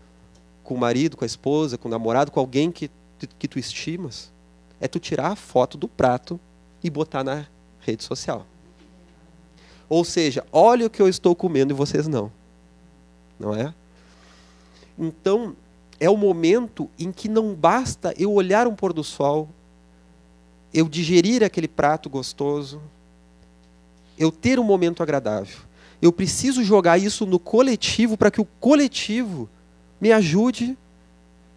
com 0.63 0.73
o 0.73 0.77
marido, 0.77 1.17
com 1.17 1.23
a 1.23 1.27
esposa, 1.27 1.77
com 1.77 1.87
o 1.87 1.91
namorado, 1.91 2.31
com 2.31 2.39
alguém 2.39 2.71
que, 2.71 2.89
que 3.37 3.47
tu 3.47 3.59
estimas, 3.59 4.31
é 4.79 4.87
tu 4.87 4.99
tirar 4.99 5.31
a 5.31 5.35
foto 5.35 5.77
do 5.77 5.87
prato 5.87 6.39
e 6.83 6.89
botar 6.89 7.23
na 7.23 7.45
rede 7.79 8.03
social. 8.03 8.45
Ou 9.87 10.05
seja, 10.05 10.45
olha 10.51 10.87
o 10.87 10.89
que 10.89 11.01
eu 11.01 11.09
estou 11.09 11.35
comendo 11.35 11.73
e 11.73 11.75
vocês 11.75 12.07
não. 12.07 12.31
Não 13.39 13.53
é? 13.53 13.73
Então, 14.97 15.55
é 15.99 16.09
o 16.09 16.17
momento 16.17 16.89
em 16.97 17.11
que 17.11 17.27
não 17.27 17.53
basta 17.53 18.13
eu 18.17 18.31
olhar 18.31 18.67
um 18.67 18.75
pôr 18.75 18.93
do 18.93 19.03
sol, 19.03 19.49
eu 20.73 20.87
digerir 20.87 21.43
aquele 21.43 21.67
prato 21.67 22.09
gostoso, 22.09 22.81
eu 24.17 24.31
ter 24.31 24.59
um 24.59 24.63
momento 24.63 25.03
agradável. 25.03 25.57
Eu 26.01 26.11
preciso 26.11 26.63
jogar 26.63 26.97
isso 26.97 27.25
no 27.25 27.37
coletivo 27.37 28.17
para 28.17 28.31
que 28.31 28.41
o 28.41 28.47
coletivo 28.59 29.49
me 30.01 30.11
ajude 30.11 30.77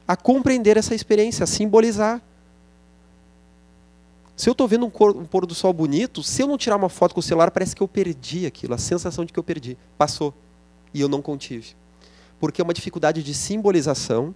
a 0.07 0.15
compreender 0.15 0.77
essa 0.77 0.95
experiência, 0.95 1.43
a 1.43 1.47
simbolizar. 1.47 2.23
Se 4.37 4.49
eu 4.49 4.53
estou 4.53 4.69
vendo 4.69 4.85
um, 4.85 4.91
cor, 4.91 5.17
um, 5.17 5.25
pôr 5.25 5.47
do 5.47 5.55
sol 5.55 5.73
bonito, 5.73 6.23
se 6.23 6.43
eu 6.43 6.47
não 6.47 6.59
tirar 6.59 6.77
uma 6.77 6.89
foto 6.89 7.15
com 7.15 7.21
o 7.21 7.23
celular, 7.23 7.51
parece 7.51 7.75
que 7.75 7.83
eu 7.83 7.89
perdi 7.89 8.45
aquilo, 8.47 8.75
a 8.75 8.79
sensação 8.79 9.25
de 9.25 9.33
que 9.33 9.39
eu 9.39 9.45
perdi. 9.45 9.79
Passou. 9.97 10.35
E 10.93 11.01
eu 11.01 11.09
não 11.09 11.23
contive 11.23 11.75
porque 12.45 12.61
é 12.61 12.65
uma 12.65 12.75
dificuldade 12.75 13.23
de 13.23 13.33
simbolização, 13.33 14.35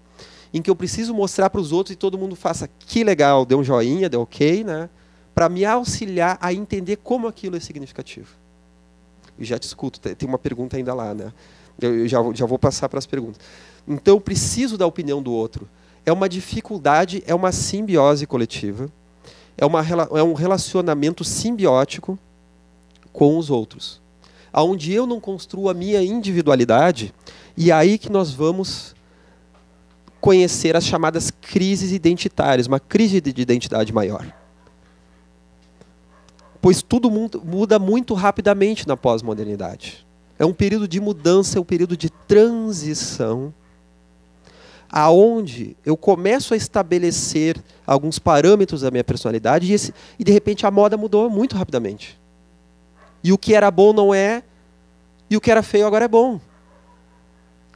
em 0.52 0.62
que 0.62 0.70
eu 0.70 0.74
preciso 0.74 1.12
mostrar 1.12 1.50
para 1.50 1.60
os 1.60 1.72
outros 1.72 1.92
e 1.92 1.96
todo 1.96 2.16
mundo 2.16 2.34
faça 2.34 2.66
que 2.78 3.04
legal, 3.04 3.44
dê 3.44 3.54
um 3.54 3.62
joinha, 3.62 4.08
dê 4.08 4.16
ok, 4.16 4.64
né? 4.64 4.88
para 5.34 5.46
me 5.48 5.62
auxiliar 5.64 6.38
a 6.40 6.50
entender 6.50 6.96
como 6.96 7.28
aquilo 7.28 7.56
é 7.56 7.60
significativo. 7.60 8.34
Eu 9.38 9.44
já 9.44 9.58
te 9.58 9.64
escuto, 9.64 10.00
tem 10.00 10.26
uma 10.28 10.38
pergunta 10.38 10.78
ainda 10.78 10.94
lá, 10.94 11.14
né? 11.14 11.32
Eu 11.80 12.08
já, 12.08 12.18
já 12.34 12.46
vou 12.46 12.58
passar 12.58 12.88
para 12.88 12.98
as 12.98 13.06
perguntas. 13.06 13.40
Então, 13.86 14.16
eu 14.16 14.20
preciso 14.20 14.76
da 14.76 14.86
opinião 14.86 15.22
do 15.22 15.32
outro. 15.32 15.68
É 16.04 16.12
uma 16.12 16.28
dificuldade, 16.28 17.22
é 17.26 17.34
uma 17.34 17.52
simbiose 17.52 18.26
coletiva, 18.26 18.90
é, 19.56 19.64
uma, 19.66 19.80
é 20.14 20.22
um 20.22 20.32
relacionamento 20.32 21.24
simbiótico 21.24 22.18
com 23.12 23.36
os 23.36 23.50
outros. 23.50 24.00
Onde 24.52 24.92
eu 24.92 25.06
não 25.06 25.20
construo 25.20 25.68
a 25.68 25.74
minha 25.74 26.02
individualidade, 26.02 27.12
e 27.56 27.70
aí 27.70 27.98
que 27.98 28.10
nós 28.10 28.32
vamos 28.32 28.94
conhecer 30.20 30.76
as 30.76 30.84
chamadas 30.84 31.30
crises 31.30 31.92
identitárias, 31.92 32.66
uma 32.66 32.80
crise 32.80 33.20
de 33.20 33.40
identidade 33.40 33.92
maior. 33.92 34.26
Pois 36.60 36.82
tudo 36.82 37.10
muda 37.10 37.78
muito 37.78 38.14
rapidamente 38.14 38.86
na 38.86 38.96
pós-modernidade. 38.96 40.07
É 40.38 40.44
um 40.44 40.52
período 40.52 40.86
de 40.86 41.00
mudança, 41.00 41.58
é 41.58 41.60
um 41.60 41.64
período 41.64 41.96
de 41.96 42.10
transição, 42.10 43.52
aonde 44.90 45.76
eu 45.84 45.96
começo 45.96 46.54
a 46.54 46.56
estabelecer 46.56 47.56
alguns 47.86 48.18
parâmetros 48.18 48.82
da 48.82 48.90
minha 48.90 49.04
personalidade 49.04 49.66
e, 49.66 49.74
esse, 49.74 49.92
e 50.18 50.24
de 50.24 50.32
repente 50.32 50.64
a 50.64 50.70
moda 50.70 50.96
mudou 50.96 51.28
muito 51.28 51.56
rapidamente. 51.56 52.18
E 53.22 53.32
o 53.32 53.38
que 53.38 53.54
era 53.54 53.70
bom 53.70 53.92
não 53.92 54.14
é, 54.14 54.42
e 55.28 55.36
o 55.36 55.40
que 55.40 55.50
era 55.50 55.62
feio 55.62 55.86
agora 55.86 56.04
é 56.04 56.08
bom. 56.08 56.40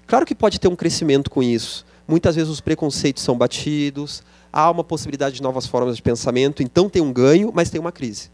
Claro 0.07 0.25
que 0.25 0.35
pode 0.35 0.61
ter 0.61 0.69
um 0.69 0.77
crescimento 0.77 1.31
com 1.31 1.43
isso. 1.43 1.85
Muitas 2.07 2.37
vezes 2.37 2.51
os 2.51 2.61
preconceitos 2.61 3.23
são 3.23 3.37
batidos, 3.37 4.23
há 4.53 4.71
uma 4.71 4.85
possibilidade 4.85 5.37
de 5.37 5.43
novas 5.43 5.67
formas 5.67 5.97
de 5.97 6.03
pensamento, 6.03 6.63
então 6.63 6.89
tem 6.89 7.03
um 7.03 7.13
ganho, 7.13 7.51
mas 7.55 7.71
tem 7.71 7.81
uma 7.81 7.93
crise. 7.93 8.31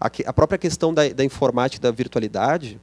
A 0.00 0.32
própria 0.32 0.58
questão 0.58 0.92
da, 0.92 1.08
da 1.08 1.24
informática 1.24 1.82
da 1.82 1.90
virtualidade, 1.90 2.80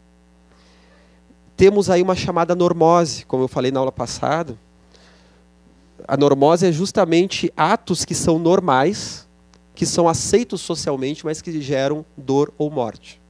temos 1.56 1.90
aí 1.90 2.02
uma 2.02 2.16
chamada 2.16 2.56
normose, 2.56 3.26
como 3.26 3.44
eu 3.44 3.48
falei 3.48 3.72
na 3.72 3.80
aula 3.80 3.92
passada, 3.92 4.58
a 6.08 6.18
normose 6.18 6.66
é 6.66 6.72
justamente 6.72 7.52
atos 7.56 8.04
que 8.04 8.16
são 8.16 8.40
normais, 8.40 9.28
que 9.76 9.86
são 9.86 10.08
aceitos 10.08 10.62
socialmente, 10.62 11.26
mas 11.26 11.42
que 11.42 11.62
geram 11.62 12.06
dor 12.18 12.52
ou 12.58 12.70
morte. 12.70 13.22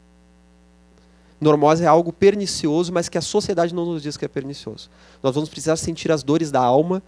Normose 1.39 1.83
é 1.83 1.87
algo 1.87 2.13
pernicioso, 2.13 2.93
mas 2.93 3.09
que 3.09 3.17
a 3.17 3.21
sociedade 3.21 3.73
não 3.73 3.85
nos 3.85 4.03
diz 4.03 4.15
que 4.15 4.25
é 4.25 4.27
pernicioso. 4.27 4.89
Nós 5.23 5.33
vamos 5.33 5.49
precisar 5.49 5.75
sentir 5.75 6.11
as 6.11 6.23
dores 6.23 6.51
da 6.51 6.61
alma 6.61 7.01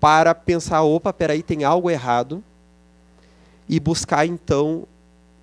para 0.00 0.34
pensar, 0.34 0.82
opa, 0.82 1.12
peraí, 1.12 1.42
tem 1.42 1.64
algo 1.64 1.90
errado, 1.90 2.42
e 3.68 3.78
buscar 3.78 4.26
então, 4.26 4.84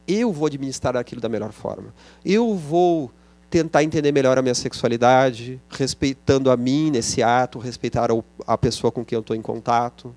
eu 0.08 0.34
vou 0.34 0.48
administrar 0.48 0.98
aquilo 0.98 1.22
da 1.22 1.30
melhor 1.30 1.52
forma. 1.52 1.94
Eu 2.26 2.56
vou 2.56 3.12
tentar 3.56 3.84
entender 3.84 4.12
melhor 4.12 4.38
a 4.38 4.42
minha 4.42 4.54
sexualidade, 4.54 5.62
respeitando 5.70 6.52
a 6.52 6.58
mim 6.58 6.92
nesse 6.92 7.24
ato, 7.24 7.58
respeitar 7.58 8.10
a 8.46 8.58
pessoa 8.58 8.92
com 8.92 9.06
quem 9.06 9.16
eu 9.16 9.22
estou 9.22 9.34
em 9.34 9.42
contato. 9.42 10.14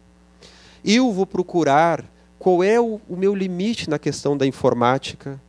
Eu 0.84 1.12
vou 1.12 1.24
procurar 1.24 2.04
qual 2.36 2.64
é 2.64 2.80
o, 2.80 3.00
o 3.08 3.16
meu 3.16 3.36
limite 3.36 3.88
na 3.88 3.96
questão 3.96 4.36
da 4.36 4.44
informática, 4.44 5.40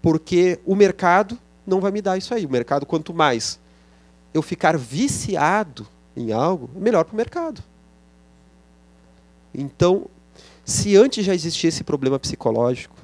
porque 0.00 0.60
o 0.64 0.76
mercado 0.76 1.36
não 1.66 1.80
vai 1.80 1.90
me 1.90 2.00
dar 2.00 2.16
isso 2.16 2.32
aí. 2.32 2.46
O 2.46 2.48
mercado, 2.48 2.86
quanto 2.86 3.12
mais 3.12 3.58
eu 4.32 4.40
ficar 4.40 4.78
viciado 4.78 5.88
em 6.16 6.30
algo, 6.30 6.70
melhor 6.72 7.04
para 7.04 7.14
o 7.14 7.16
mercado. 7.16 7.60
Então, 9.52 10.06
se 10.64 10.96
antes 10.96 11.26
já 11.26 11.34
existia 11.34 11.66
esse 11.66 11.82
problema 11.82 12.16
psicológico, 12.16 12.94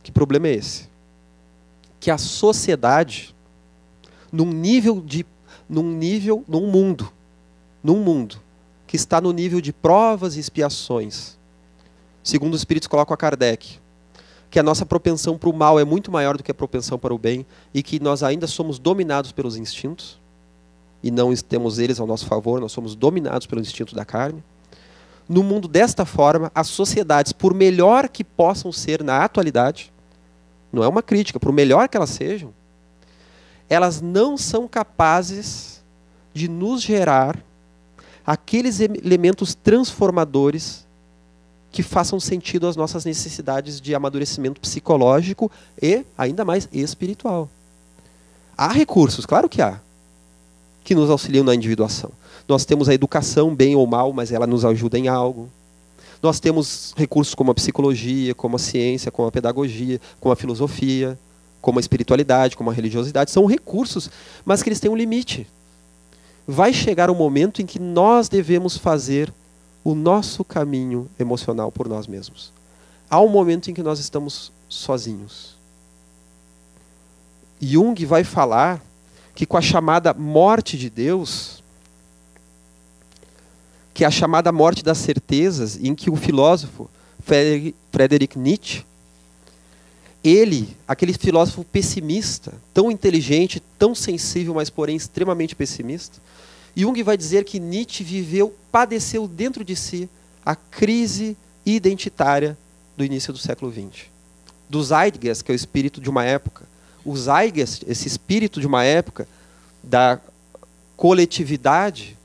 que 0.00 0.12
problema 0.12 0.46
é 0.46 0.52
esse? 0.52 0.88
Que 1.98 2.08
a 2.08 2.18
sociedade, 2.18 3.33
num 4.34 4.46
nível 4.46 5.00
de, 5.00 5.24
num 5.68 5.92
nível, 5.92 6.44
num 6.48 6.66
mundo, 6.66 7.08
num 7.84 8.00
mundo 8.02 8.36
que 8.84 8.96
está 8.96 9.20
no 9.20 9.32
nível 9.32 9.60
de 9.60 9.72
provas 9.72 10.36
e 10.36 10.40
expiações, 10.40 11.38
segundo 12.20 12.54
os 12.54 12.60
espíritos 12.60 12.88
colocam 12.88 13.14
a 13.14 13.16
Kardec, 13.16 13.78
que 14.50 14.58
a 14.58 14.62
nossa 14.62 14.84
propensão 14.84 15.38
para 15.38 15.48
o 15.48 15.52
mal 15.52 15.78
é 15.78 15.84
muito 15.84 16.10
maior 16.10 16.36
do 16.36 16.42
que 16.42 16.50
a 16.50 16.54
propensão 16.54 16.98
para 16.98 17.14
o 17.14 17.18
bem 17.18 17.46
e 17.72 17.80
que 17.80 18.00
nós 18.00 18.24
ainda 18.24 18.48
somos 18.48 18.76
dominados 18.76 19.30
pelos 19.30 19.56
instintos 19.56 20.18
e 21.00 21.12
não 21.12 21.32
temos 21.36 21.78
eles 21.78 22.00
ao 22.00 22.06
nosso 22.06 22.26
favor, 22.26 22.60
nós 22.60 22.72
somos 22.72 22.96
dominados 22.96 23.46
pelo 23.46 23.60
instinto 23.60 23.94
da 23.94 24.04
carne. 24.04 24.42
No 25.28 25.44
mundo 25.44 25.68
desta 25.68 26.04
forma, 26.04 26.50
as 26.52 26.66
sociedades, 26.66 27.30
por 27.30 27.54
melhor 27.54 28.08
que 28.08 28.24
possam 28.24 28.72
ser 28.72 29.04
na 29.04 29.24
atualidade, 29.24 29.92
não 30.72 30.82
é 30.82 30.88
uma 30.88 31.02
crítica, 31.02 31.38
por 31.38 31.52
melhor 31.52 31.88
que 31.88 31.96
elas 31.96 32.10
sejam, 32.10 32.52
elas 33.68 34.00
não 34.00 34.36
são 34.36 34.68
capazes 34.68 35.82
de 36.32 36.48
nos 36.48 36.82
gerar 36.82 37.38
aqueles 38.26 38.80
elementos 38.80 39.54
transformadores 39.54 40.84
que 41.70 41.82
façam 41.82 42.20
sentido 42.20 42.66
às 42.66 42.76
nossas 42.76 43.04
necessidades 43.04 43.80
de 43.80 43.94
amadurecimento 43.94 44.60
psicológico 44.60 45.50
e, 45.80 46.04
ainda 46.16 46.44
mais, 46.44 46.68
espiritual. 46.72 47.48
Há 48.56 48.68
recursos, 48.68 49.26
claro 49.26 49.48
que 49.48 49.60
há, 49.60 49.80
que 50.84 50.94
nos 50.94 51.10
auxiliam 51.10 51.42
na 51.42 51.54
individuação. 51.54 52.10
Nós 52.46 52.64
temos 52.64 52.88
a 52.88 52.94
educação, 52.94 53.54
bem 53.54 53.74
ou 53.74 53.86
mal, 53.86 54.12
mas 54.12 54.30
ela 54.30 54.46
nos 54.46 54.64
ajuda 54.64 54.98
em 54.98 55.08
algo. 55.08 55.48
Nós 56.22 56.38
temos 56.38 56.94
recursos 56.96 57.34
como 57.34 57.50
a 57.50 57.54
psicologia, 57.54 58.34
como 58.34 58.56
a 58.56 58.58
ciência, 58.58 59.10
como 59.10 59.28
a 59.28 59.32
pedagogia, 59.32 60.00
como 60.20 60.32
a 60.32 60.36
filosofia, 60.36 61.18
como 61.64 61.78
a 61.78 61.80
espiritualidade, 61.80 62.58
como 62.58 62.68
a 62.68 62.74
religiosidade. 62.74 63.30
São 63.30 63.46
recursos, 63.46 64.10
mas 64.44 64.62
que 64.62 64.68
eles 64.68 64.78
têm 64.78 64.90
um 64.90 64.96
limite. 64.96 65.46
Vai 66.46 66.74
chegar 66.74 67.08
um 67.08 67.14
momento 67.14 67.62
em 67.62 67.66
que 67.66 67.78
nós 67.78 68.28
devemos 68.28 68.76
fazer 68.76 69.32
o 69.82 69.94
nosso 69.94 70.44
caminho 70.44 71.08
emocional 71.18 71.72
por 71.72 71.88
nós 71.88 72.06
mesmos. 72.06 72.52
Há 73.08 73.18
um 73.18 73.30
momento 73.30 73.70
em 73.70 73.74
que 73.74 73.82
nós 73.82 73.98
estamos 73.98 74.52
sozinhos. 74.68 75.56
Jung 77.58 77.94
vai 78.04 78.24
falar 78.24 78.82
que 79.34 79.46
com 79.46 79.56
a 79.56 79.62
chamada 79.62 80.12
morte 80.12 80.76
de 80.76 80.90
Deus, 80.90 81.64
que 83.94 84.04
é 84.04 84.06
a 84.06 84.10
chamada 84.10 84.52
morte 84.52 84.84
das 84.84 84.98
certezas, 84.98 85.82
em 85.82 85.94
que 85.94 86.10
o 86.10 86.16
filósofo 86.16 86.90
Friedrich 87.90 88.38
Nietzsche, 88.38 88.84
ele, 90.24 90.74
aquele 90.88 91.12
filósofo 91.12 91.64
pessimista, 91.64 92.54
tão 92.72 92.90
inteligente, 92.90 93.62
tão 93.78 93.94
sensível, 93.94 94.54
mas 94.54 94.70
porém 94.70 94.96
extremamente 94.96 95.54
pessimista, 95.54 96.18
Jung 96.74 97.00
vai 97.02 97.16
dizer 97.16 97.44
que 97.44 97.60
Nietzsche 97.60 98.02
viveu, 98.02 98.54
padeceu 98.72 99.28
dentro 99.28 99.62
de 99.62 99.76
si 99.76 100.08
a 100.44 100.56
crise 100.56 101.36
identitária 101.64 102.56
do 102.96 103.04
início 103.04 103.32
do 103.32 103.38
século 103.38 103.70
XX. 103.70 104.06
Do 104.68 104.82
Zeitgeist, 104.82 105.44
que 105.44 105.52
é 105.52 105.54
o 105.54 105.56
espírito 105.56 106.00
de 106.00 106.08
uma 106.08 106.24
época. 106.24 106.64
O 107.04 107.16
Zeitgeist, 107.16 107.84
esse 107.86 108.08
espírito 108.08 108.60
de 108.60 108.66
uma 108.66 108.82
época 108.82 109.28
da 109.82 110.18
coletividade 110.96 112.16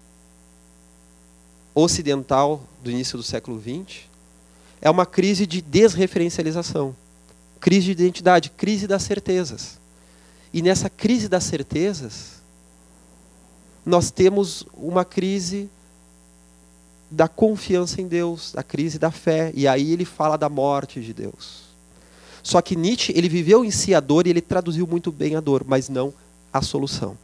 ocidental 1.75 2.63
do 2.81 2.89
início 2.89 3.17
do 3.17 3.23
século 3.23 3.61
XX, 3.61 4.03
é 4.81 4.89
uma 4.89 5.05
crise 5.05 5.45
de 5.45 5.61
desreferencialização, 5.61 6.95
crise 7.59 7.87
de 7.87 8.03
identidade, 8.03 8.49
crise 8.51 8.87
das 8.87 9.03
certezas. 9.03 9.79
E 10.53 10.61
nessa 10.61 10.89
crise 10.89 11.27
das 11.27 11.43
certezas, 11.43 12.41
nós 13.85 14.11
temos 14.11 14.65
uma 14.73 15.05
crise 15.05 15.69
da 17.11 17.27
confiança 17.27 18.01
em 18.01 18.07
Deus, 18.07 18.55
a 18.55 18.63
crise 18.63 18.99
da 18.99 19.11
fé, 19.11 19.51
e 19.55 19.67
aí 19.67 19.91
ele 19.91 20.05
fala 20.05 20.37
da 20.37 20.47
morte 20.47 21.01
de 21.01 21.13
Deus. 21.13 21.69
Só 22.43 22.61
que 22.61 22.75
Nietzsche, 22.75 23.13
ele 23.15 23.27
viveu 23.27 23.65
em 23.65 23.71
si 23.71 23.93
a 23.93 23.99
dor 23.99 24.25
e 24.25 24.29
ele 24.29 24.41
traduziu 24.41 24.87
muito 24.87 25.11
bem 25.11 25.35
a 25.35 25.39
dor, 25.39 25.63
mas 25.67 25.89
não 25.89 26.13
a 26.53 26.61
solução. 26.61 27.17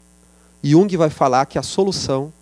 Jung 0.64 0.96
vai 0.98 1.10
falar 1.10 1.46
que 1.46 1.60
a 1.60 1.64
solução 1.64 2.34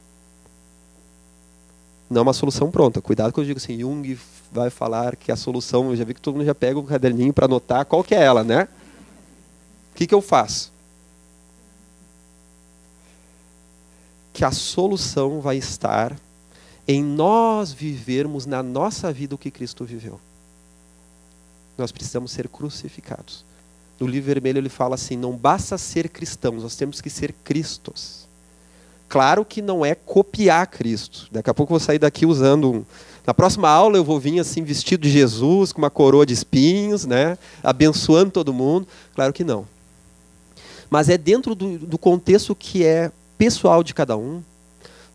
não 2.09 2.19
é 2.19 2.23
uma 2.23 2.33
solução 2.33 2.71
pronta. 2.71 3.01
Cuidado 3.01 3.33
que 3.33 3.39
eu 3.39 3.45
digo 3.45 3.57
assim, 3.57 3.79
Jung 3.79 4.17
vai 4.61 4.69
falar 4.69 5.15
que 5.15 5.31
a 5.31 5.35
solução, 5.35 5.89
eu 5.89 5.95
já 5.95 6.03
vi 6.03 6.13
que 6.13 6.21
todo 6.21 6.35
mundo 6.35 6.45
já 6.45 6.55
pega 6.55 6.79
o 6.79 6.83
caderninho 6.83 7.33
para 7.33 7.45
anotar 7.45 7.85
qual 7.85 8.03
que 8.03 8.15
é 8.15 8.21
ela, 8.21 8.43
né? 8.43 8.67
O 9.91 9.95
que, 9.95 10.07
que 10.07 10.15
eu 10.15 10.21
faço? 10.21 10.73
que 14.33 14.43
a 14.43 14.51
solução 14.51 15.39
vai 15.39 15.57
estar 15.57 16.17
em 16.87 17.01
nós 17.03 17.71
vivermos 17.71 18.45
na 18.45 18.63
nossa 18.63 19.13
vida 19.13 19.35
o 19.35 19.37
que 19.37 19.51
Cristo 19.51 19.85
viveu. 19.85 20.19
Nós 21.77 21.91
precisamos 21.91 22.31
ser 22.31 22.49
crucificados. 22.49 23.45
No 23.99 24.07
livro 24.07 24.27
vermelho 24.27 24.57
ele 24.57 24.69
fala 24.69 24.95
assim: 24.95 25.15
não 25.15 25.37
basta 25.37 25.77
ser 25.77 26.09
cristãos, 26.09 26.63
nós 26.63 26.75
temos 26.75 26.99
que 26.99 27.09
ser 27.09 27.31
Cristos. 27.43 28.27
Claro 29.13 29.45
que 29.45 29.61
não 29.61 29.85
é 29.85 29.93
copiar 29.93 30.65
Cristo. 30.65 31.27
Daqui 31.31 31.47
a 31.47 31.53
pouco 31.53 31.71
eu 31.71 31.77
vou 31.77 31.85
sair 31.85 31.99
daqui 31.99 32.25
usando 32.25 32.71
um. 32.71 32.85
Na 33.27 33.31
próxima 33.31 33.69
aula 33.69 33.95
eu 33.95 34.03
vou 34.03 34.19
vir 34.19 34.39
assim 34.39 34.63
vestido 34.63 35.01
de 35.01 35.11
Jesus, 35.11 35.71
com 35.71 35.79
uma 35.79 35.91
coroa 35.91 36.25
de 36.25 36.33
espinhos, 36.33 37.05
né? 37.05 37.37
abençoando 37.61 38.31
todo 38.31 38.51
mundo. 38.51 38.87
Claro 39.13 39.31
que 39.31 39.43
não. 39.43 39.67
Mas 40.89 41.09
é 41.09 41.17
dentro 41.19 41.53
do, 41.53 41.77
do 41.77 41.95
contexto 41.95 42.55
que 42.55 42.83
é 42.83 43.11
pessoal 43.37 43.83
de 43.83 43.93
cada 43.93 44.17
um, 44.17 44.41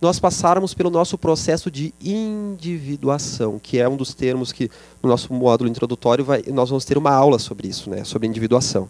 nós 0.00 0.20
passáramos 0.20 0.74
pelo 0.74 0.90
nosso 0.90 1.18
processo 1.18 1.68
de 1.68 1.92
individuação, 2.00 3.58
que 3.58 3.80
é 3.80 3.88
um 3.88 3.96
dos 3.96 4.14
termos 4.14 4.52
que 4.52 4.70
no 5.02 5.08
nosso 5.08 5.32
módulo 5.32 5.68
introdutório 5.68 6.24
vai, 6.24 6.44
nós 6.52 6.70
vamos 6.70 6.84
ter 6.84 6.96
uma 6.96 7.10
aula 7.10 7.40
sobre 7.40 7.66
isso, 7.66 7.90
né, 7.90 8.04
sobre 8.04 8.28
individuação, 8.28 8.88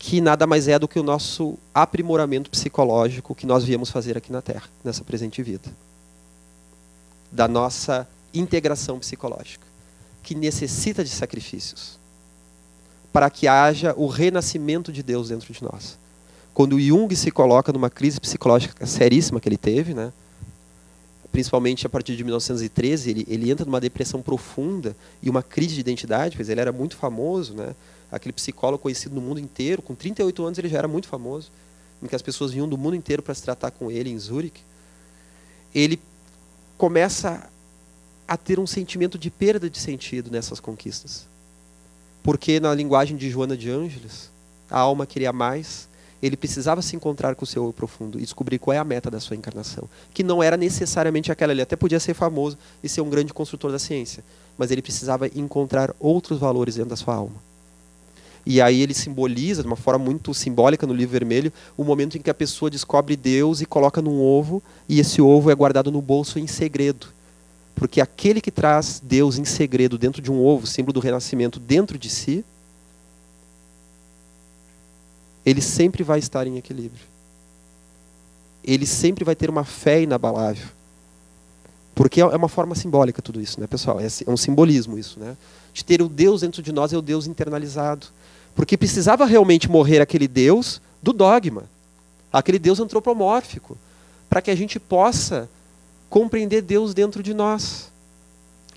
que 0.00 0.20
nada 0.20 0.48
mais 0.48 0.66
é 0.66 0.80
do 0.80 0.88
que 0.88 0.98
o 0.98 1.02
nosso 1.04 1.56
aprimoramento 1.72 2.50
psicológico 2.50 3.36
que 3.36 3.46
nós 3.46 3.62
viemos 3.62 3.90
fazer 3.90 4.16
aqui 4.16 4.32
na 4.32 4.42
Terra, 4.42 4.68
nessa 4.82 5.04
presente 5.04 5.40
vida, 5.42 5.70
da 7.30 7.46
nossa 7.46 8.08
integração 8.34 8.98
psicológica, 8.98 9.64
que 10.24 10.34
necessita 10.34 11.04
de 11.04 11.10
sacrifícios, 11.10 12.00
para 13.12 13.30
que 13.30 13.46
haja 13.46 13.94
o 13.96 14.08
renascimento 14.08 14.92
de 14.92 15.02
Deus 15.02 15.28
dentro 15.28 15.52
de 15.52 15.62
nós 15.62 16.00
quando 16.52 16.78
Jung 16.78 17.14
se 17.14 17.30
coloca 17.30 17.72
numa 17.72 17.88
crise 17.88 18.20
psicológica 18.20 18.84
seríssima 18.84 19.40
que 19.40 19.48
ele 19.48 19.56
teve, 19.56 19.94
né? 19.94 20.12
principalmente 21.32 21.86
a 21.86 21.88
partir 21.88 22.16
de 22.16 22.24
1913, 22.24 23.08
ele, 23.08 23.26
ele 23.28 23.50
entra 23.50 23.64
numa 23.64 23.80
depressão 23.80 24.20
profunda 24.20 24.96
e 25.22 25.30
uma 25.30 25.42
crise 25.42 25.74
de 25.74 25.80
identidade, 25.80 26.36
pois 26.36 26.48
ele 26.48 26.60
era 26.60 26.72
muito 26.72 26.96
famoso, 26.96 27.54
né? 27.54 27.74
Aquele 28.10 28.32
psicólogo 28.32 28.82
conhecido 28.82 29.14
no 29.14 29.20
mundo 29.20 29.40
inteiro, 29.40 29.82
com 29.82 29.94
38 29.94 30.44
anos 30.44 30.58
ele 30.58 30.68
já 30.68 30.78
era 30.78 30.88
muito 30.88 31.08
famoso, 31.08 31.50
em 32.02 32.06
que 32.06 32.16
as 32.16 32.22
pessoas 32.22 32.52
vinham 32.52 32.68
do 32.68 32.78
mundo 32.78 32.96
inteiro 32.96 33.22
para 33.22 33.34
se 33.34 33.42
tratar 33.42 33.70
com 33.70 33.90
ele 33.90 34.10
em 34.10 34.18
Zurique. 34.18 34.62
Ele 35.74 36.00
começa 36.76 37.48
a 38.26 38.36
ter 38.36 38.58
um 38.58 38.66
sentimento 38.66 39.18
de 39.18 39.30
perda 39.30 39.68
de 39.68 39.78
sentido 39.78 40.30
nessas 40.30 40.60
conquistas. 40.60 41.26
Porque 42.22 42.60
na 42.60 42.74
linguagem 42.74 43.16
de 43.16 43.28
Joana 43.28 43.56
de 43.56 43.70
Ângeles, 43.70 44.30
a 44.70 44.78
alma 44.78 45.06
queria 45.06 45.32
mais, 45.32 45.88
Ele 46.22 46.36
precisava 46.36 46.82
se 46.82 46.94
encontrar 46.94 47.34
com 47.34 47.44
o 47.44 47.46
seu 47.46 47.64
eu 47.64 47.72
profundo 47.72 48.18
e 48.18 48.22
descobrir 48.22 48.58
qual 48.58 48.74
é 48.74 48.78
a 48.78 48.84
meta 48.84 49.10
da 49.10 49.18
sua 49.18 49.36
encarnação. 49.36 49.88
Que 50.12 50.22
não 50.22 50.42
era 50.42 50.56
necessariamente 50.56 51.32
aquela. 51.32 51.52
Ele 51.52 51.62
até 51.62 51.76
podia 51.76 51.98
ser 51.98 52.14
famoso 52.14 52.58
e 52.82 52.88
ser 52.88 53.00
um 53.00 53.08
grande 53.08 53.32
construtor 53.32 53.72
da 53.72 53.78
ciência. 53.78 54.22
Mas 54.58 54.70
ele 54.70 54.82
precisava 54.82 55.26
encontrar 55.28 55.94
outros 55.98 56.38
valores 56.38 56.74
dentro 56.74 56.90
da 56.90 56.96
sua 56.96 57.14
alma. 57.14 57.49
E 58.44 58.60
aí 58.60 58.80
ele 58.80 58.94
simboliza, 58.94 59.62
de 59.62 59.66
uma 59.66 59.76
forma 59.76 60.04
muito 60.04 60.32
simbólica 60.32 60.86
no 60.86 60.94
livro 60.94 61.12
vermelho, 61.12 61.52
o 61.76 61.84
momento 61.84 62.16
em 62.16 62.20
que 62.20 62.30
a 62.30 62.34
pessoa 62.34 62.70
descobre 62.70 63.16
Deus 63.16 63.60
e 63.60 63.66
coloca 63.66 64.00
num 64.00 64.20
ovo, 64.20 64.62
e 64.88 64.98
esse 64.98 65.20
ovo 65.20 65.50
é 65.50 65.54
guardado 65.54 65.92
no 65.92 66.00
bolso 66.00 66.38
em 66.38 66.46
segredo. 66.46 67.08
Porque 67.74 68.00
aquele 68.00 68.40
que 68.40 68.50
traz 68.50 69.00
Deus 69.02 69.38
em 69.38 69.44
segredo 69.44 69.96
dentro 69.96 70.20
de 70.20 70.30
um 70.30 70.44
ovo, 70.44 70.66
símbolo 70.66 70.94
do 70.94 71.00
renascimento, 71.00 71.58
dentro 71.58 71.98
de 71.98 72.10
si, 72.10 72.44
ele 75.44 75.60
sempre 75.60 76.02
vai 76.02 76.18
estar 76.18 76.46
em 76.46 76.56
equilíbrio. 76.56 77.04
Ele 78.62 78.86
sempre 78.86 79.24
vai 79.24 79.34
ter 79.34 79.48
uma 79.48 79.64
fé 79.64 80.02
inabalável. 80.02 80.68
Porque 81.94 82.20
é 82.20 82.24
uma 82.24 82.48
forma 82.48 82.74
simbólica 82.74 83.20
tudo 83.20 83.40
isso, 83.40 83.60
né, 83.60 83.66
pessoal? 83.66 84.00
É, 84.00 84.06
é 84.06 84.30
um 84.30 84.36
simbolismo 84.36 84.98
isso, 84.98 85.18
né? 85.18 85.36
De 85.72 85.84
ter 85.84 86.02
o 86.02 86.08
Deus 86.08 86.42
dentro 86.42 86.62
de 86.62 86.72
nós 86.72 86.92
é 86.92 86.96
o 86.96 87.02
Deus 87.02 87.26
internalizado. 87.26 88.06
Porque 88.54 88.76
precisava 88.76 89.24
realmente 89.24 89.70
morrer 89.70 90.00
aquele 90.00 90.28
Deus 90.28 90.80
do 91.02 91.12
dogma, 91.12 91.64
aquele 92.32 92.58
Deus 92.58 92.80
antropomórfico, 92.80 93.76
para 94.28 94.42
que 94.42 94.50
a 94.50 94.54
gente 94.54 94.78
possa 94.78 95.48
compreender 96.08 96.62
Deus 96.62 96.92
dentro 96.92 97.22
de 97.22 97.32
nós. 97.32 97.90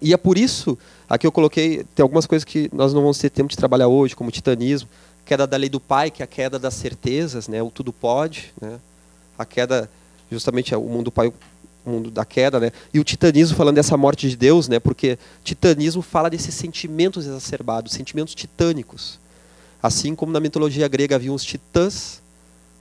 E 0.01 0.13
é 0.13 0.17
por 0.17 0.37
isso, 0.37 0.77
aqui 1.09 1.25
eu 1.25 1.31
coloquei, 1.31 1.85
tem 1.95 2.03
algumas 2.03 2.25
coisas 2.25 2.43
que 2.43 2.69
nós 2.73 2.93
não 2.93 3.01
vamos 3.01 3.17
ter 3.17 3.29
tempo 3.29 3.49
de 3.49 3.55
trabalhar 3.55 3.87
hoje, 3.87 4.15
como 4.15 4.29
titanismo, 4.31 4.89
queda 5.25 5.47
da 5.47 5.57
lei 5.57 5.69
do 5.69 5.79
pai, 5.79 6.11
que 6.11 6.21
é 6.21 6.25
a 6.25 6.27
queda 6.27 6.59
das 6.59 6.73
certezas, 6.73 7.47
né? 7.47 7.61
o 7.63 7.71
tudo 7.71 7.93
pode, 7.93 8.53
né? 8.61 8.79
a 9.37 9.45
queda, 9.45 9.89
justamente, 10.29 10.73
é 10.73 10.77
o 10.77 10.83
mundo 10.83 11.05
do 11.05 11.11
pai, 11.11 11.31
o 11.85 11.89
mundo 11.89 12.11
da 12.11 12.25
queda, 12.25 12.59
né? 12.59 12.71
e 12.93 12.99
o 12.99 13.03
titanismo 13.03 13.55
falando 13.55 13.75
dessa 13.75 13.95
morte 13.95 14.29
de 14.29 14.35
Deus, 14.35 14.67
né? 14.67 14.79
porque 14.79 15.17
titanismo 15.43 16.01
fala 16.01 16.29
desses 16.29 16.53
sentimentos 16.53 17.25
exacerbados, 17.25 17.93
sentimentos 17.93 18.35
titânicos. 18.35 19.19
Assim 19.83 20.15
como 20.15 20.31
na 20.31 20.39
mitologia 20.39 20.87
grega 20.87 21.17
havia 21.17 21.33
os 21.33 21.43
titãs, 21.43 22.21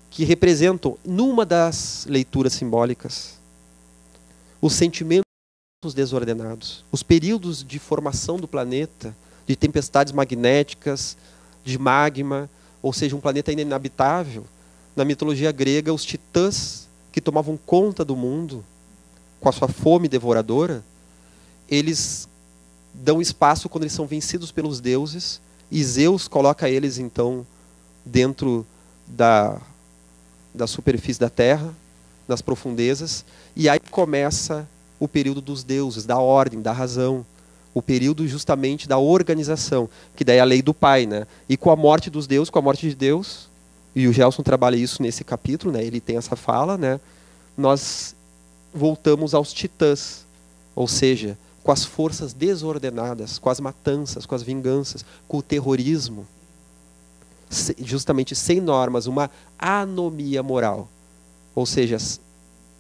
que 0.09 0.25
representam, 0.25 0.97
numa 1.05 1.45
das 1.45 2.07
leituras 2.09 2.53
simbólicas, 2.53 3.41
os 4.61 4.75
sentimentos 4.75 5.25
desordenados, 5.97 6.85
os 6.93 7.03
períodos 7.03 7.65
de 7.65 7.81
formação 7.81 8.37
do 8.37 8.47
planeta, 8.47 9.17
de 9.49 9.57
tempestades 9.57 10.13
magnéticas, 10.13 11.17
de 11.65 11.77
magma, 11.77 12.49
ou 12.81 12.93
seja, 12.93 13.17
um 13.17 13.21
planeta 13.21 13.51
ainda 13.51 13.63
inabitável. 13.63 14.45
Na 14.95 15.05
mitologia 15.05 15.51
grega, 15.51 15.93
os 15.93 16.05
titãs 16.05 16.89
que 17.11 17.21
tomavam 17.21 17.57
conta 17.57 18.05
do 18.05 18.15
mundo 18.15 18.65
com 19.41 19.49
a 19.49 19.53
sua 19.53 19.67
fome 19.67 20.09
devoradora, 20.09 20.85
eles 21.69 22.29
dão 22.95 23.21
espaço 23.21 23.69
quando 23.69 23.83
eles 23.83 23.93
são 23.93 24.07
vencidos 24.07 24.53
pelos 24.53 24.79
deuses 24.81 25.41
e 25.73 25.83
Zeus 25.83 26.29
coloca 26.29 26.69
eles 26.69 26.99
então 26.99 27.47
dentro 28.05 28.67
da, 29.07 29.59
da 30.55 30.67
superfície 30.67 31.19
da 31.19 31.31
terra, 31.31 31.75
nas 32.29 32.43
profundezas, 32.43 33.25
e 33.57 33.71
aí 33.71 33.81
começa 33.81 34.69
o 35.01 35.09
período 35.09 35.41
dos 35.41 35.65
deuses, 35.65 36.05
da 36.05 36.19
ordem, 36.19 36.61
da 36.61 36.73
razão, 36.73 37.25
o 37.73 37.81
período 37.81 38.29
justamente 38.29 38.87
da 38.87 38.99
organização, 38.99 39.89
que 40.15 40.25
daí 40.25 40.37
é 40.37 40.41
a 40.41 40.45
lei 40.45 40.61
do 40.61 40.75
pai, 40.75 41.07
né? 41.07 41.27
E 41.49 41.57
com 41.57 41.71
a 41.71 41.77
morte 41.77 42.11
dos 42.11 42.27
deuses, 42.27 42.51
com 42.51 42.59
a 42.59 42.63
morte 42.63 42.87
de 42.87 42.95
Deus, 42.95 43.49
e 43.97 44.07
o 44.07 44.13
Gelson 44.13 44.43
trabalha 44.43 44.77
isso 44.77 45.03
nesse 45.03 45.25
capítulo, 45.25 45.73
né? 45.73 45.83
Ele 45.83 46.01
tem 46.01 46.19
essa 46.19 46.37
fala, 46.37 46.77
né? 46.77 47.01
Nós 47.57 48.15
voltamos 48.75 49.33
aos 49.33 49.55
titãs, 49.55 50.27
ou 50.77 50.87
seja, 50.87 51.39
com 51.63 51.71
as 51.71 51.85
forças 51.85 52.33
desordenadas, 52.33 53.39
com 53.39 53.49
as 53.49 53.61
matanças, 53.61 54.27
com 54.27 54.35
as 54.35 54.43
vinganças, 54.43 55.05
com 55.29 55.39
o 55.39 55.43
terrorismo, 55.43 56.27
justamente 57.79 58.35
sem 58.35 58.61
normas, 58.61 59.07
uma 59.07 59.31
anomia 59.59 60.43
moral, 60.43 60.89
ou 61.55 61.67
seja, 61.67 61.99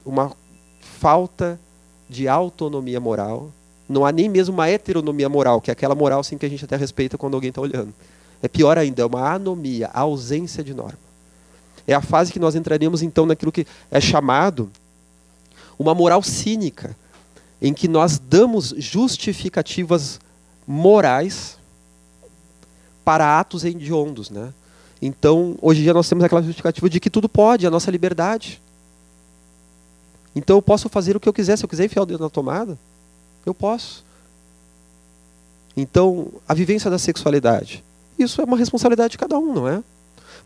uma 0.04 0.32
falta 0.80 1.60
de 2.08 2.26
autonomia 2.26 2.98
moral. 2.98 3.52
Não 3.88 4.04
há 4.04 4.12
nem 4.12 4.28
mesmo 4.28 4.54
uma 4.54 4.68
heteronomia 4.68 5.28
moral, 5.28 5.60
que 5.60 5.70
é 5.70 5.72
aquela 5.72 5.94
moral 5.94 6.20
assim 6.20 6.38
que 6.38 6.46
a 6.46 6.48
gente 6.48 6.64
até 6.64 6.76
respeita 6.76 7.18
quando 7.18 7.34
alguém 7.34 7.50
está 7.50 7.60
olhando. 7.60 7.92
É 8.42 8.48
pior 8.48 8.76
ainda, 8.78 9.02
é 9.02 9.06
uma 9.06 9.32
anomia, 9.32 9.90
a 9.92 10.00
ausência 10.00 10.64
de 10.64 10.74
norma. 10.74 10.98
É 11.86 11.94
a 11.94 12.00
fase 12.00 12.32
que 12.32 12.38
nós 12.38 12.54
entraríamos 12.54 13.02
então 13.02 13.26
naquilo 13.26 13.52
que 13.52 13.66
é 13.90 14.00
chamado 14.00 14.70
uma 15.78 15.94
moral 15.94 16.22
cínica, 16.22 16.96
em 17.62 17.72
que 17.72 17.86
nós 17.86 18.18
damos 18.18 18.74
justificativas 18.76 20.20
morais 20.66 21.56
para 23.04 23.38
atos 23.38 23.64
hediondos, 23.64 24.30
né? 24.30 24.52
Então, 25.00 25.56
hoje 25.62 25.80
em 25.80 25.82
dia 25.84 25.94
nós 25.94 26.08
temos 26.08 26.24
aquela 26.24 26.42
justificativa 26.42 26.90
de 26.90 26.98
que 26.98 27.08
tudo 27.08 27.28
pode, 27.28 27.64
a 27.64 27.70
nossa 27.70 27.88
liberdade. 27.88 28.60
Então 30.34 30.56
eu 30.56 30.62
posso 30.62 30.88
fazer 30.88 31.16
o 31.16 31.20
que 31.20 31.28
eu 31.28 31.32
quiser, 31.32 31.56
se 31.56 31.64
eu 31.64 31.68
quiser 31.68 31.84
enfiar 31.84 32.02
o 32.02 32.06
dedo 32.06 32.24
na 32.24 32.30
tomada, 32.30 32.76
eu 33.46 33.54
posso. 33.54 34.04
Então, 35.76 36.28
a 36.48 36.54
vivência 36.54 36.90
da 36.90 36.98
sexualidade, 36.98 37.84
isso 38.18 38.40
é 38.40 38.44
uma 38.44 38.56
responsabilidade 38.56 39.12
de 39.12 39.18
cada 39.18 39.38
um, 39.38 39.54
não 39.54 39.68
é? 39.68 39.82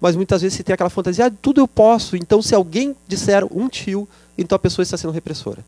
Mas 0.00 0.16
muitas 0.16 0.42
vezes 0.42 0.56
se 0.56 0.62
tem 0.62 0.74
aquela 0.74 0.90
fantasia, 0.90 1.26
ah, 1.26 1.30
tudo 1.30 1.60
eu 1.60 1.68
posso, 1.68 2.14
então 2.14 2.42
se 2.42 2.54
alguém 2.54 2.94
disser 3.08 3.42
um 3.50 3.68
tio, 3.68 4.06
então 4.36 4.54
a 4.56 4.58
pessoa 4.58 4.82
está 4.82 4.98
sendo 4.98 5.12
repressora. 5.12 5.64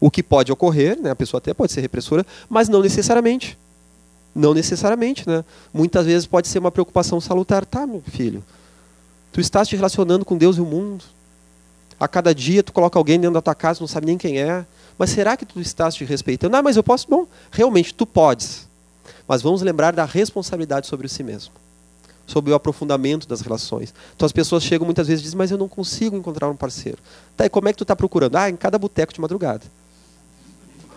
O 0.00 0.10
que 0.10 0.22
pode 0.22 0.52
ocorrer, 0.52 1.00
né? 1.00 1.10
a 1.10 1.16
pessoa 1.16 1.38
até 1.38 1.52
pode 1.52 1.72
ser 1.72 1.80
repressora, 1.80 2.24
mas 2.48 2.68
não 2.68 2.80
necessariamente. 2.80 3.58
Não 4.34 4.54
necessariamente, 4.54 5.28
né? 5.28 5.44
Muitas 5.72 6.06
vezes 6.06 6.26
pode 6.26 6.46
ser 6.46 6.60
uma 6.60 6.70
preocupação 6.70 7.20
salutar. 7.20 7.66
Tá, 7.66 7.86
meu 7.86 8.02
filho, 8.06 8.44
tu 9.32 9.40
estás 9.40 9.66
te 9.66 9.74
relacionando 9.74 10.24
com 10.24 10.36
Deus 10.36 10.58
e 10.58 10.60
o 10.60 10.66
mundo. 10.66 11.04
A 11.98 12.06
cada 12.06 12.32
dia 12.32 12.62
tu 12.62 12.72
coloca 12.72 12.98
alguém 12.98 13.18
dentro 13.18 13.34
da 13.34 13.42
tua 13.42 13.54
casa, 13.54 13.80
não 13.80 13.88
sabe 13.88 14.06
nem 14.06 14.16
quem 14.16 14.40
é. 14.40 14.64
Mas 14.96 15.10
será 15.10 15.36
que 15.36 15.44
tu 15.44 15.60
estás 15.60 15.94
te 15.94 16.04
respeitando? 16.04 16.56
Ah, 16.56 16.62
mas 16.62 16.76
eu 16.76 16.82
posso? 16.82 17.08
Bom, 17.08 17.26
realmente 17.50 17.92
tu 17.92 18.06
podes. 18.06 18.68
Mas 19.26 19.42
vamos 19.42 19.62
lembrar 19.62 19.92
da 19.92 20.04
responsabilidade 20.04 20.86
sobre 20.86 21.08
si 21.08 21.24
mesmo. 21.24 21.52
Sobre 22.26 22.52
o 22.52 22.54
aprofundamento 22.54 23.26
das 23.26 23.40
relações. 23.40 23.92
Então 24.14 24.26
as 24.26 24.32
pessoas 24.32 24.62
chegam 24.62 24.84
muitas 24.84 25.08
vezes 25.08 25.22
e 25.22 25.24
dizem, 25.24 25.38
mas 25.38 25.50
eu 25.50 25.58
não 25.58 25.68
consigo 25.68 26.16
encontrar 26.16 26.48
um 26.48 26.56
parceiro. 26.56 26.98
Tá, 27.36 27.46
e 27.46 27.48
como 27.48 27.68
é 27.68 27.72
que 27.72 27.78
tu 27.78 27.84
está 27.84 27.96
procurando? 27.96 28.36
Ah, 28.36 28.48
em 28.48 28.56
cada 28.56 28.78
boteco 28.78 29.12
de 29.12 29.20
madrugada. 29.20 29.64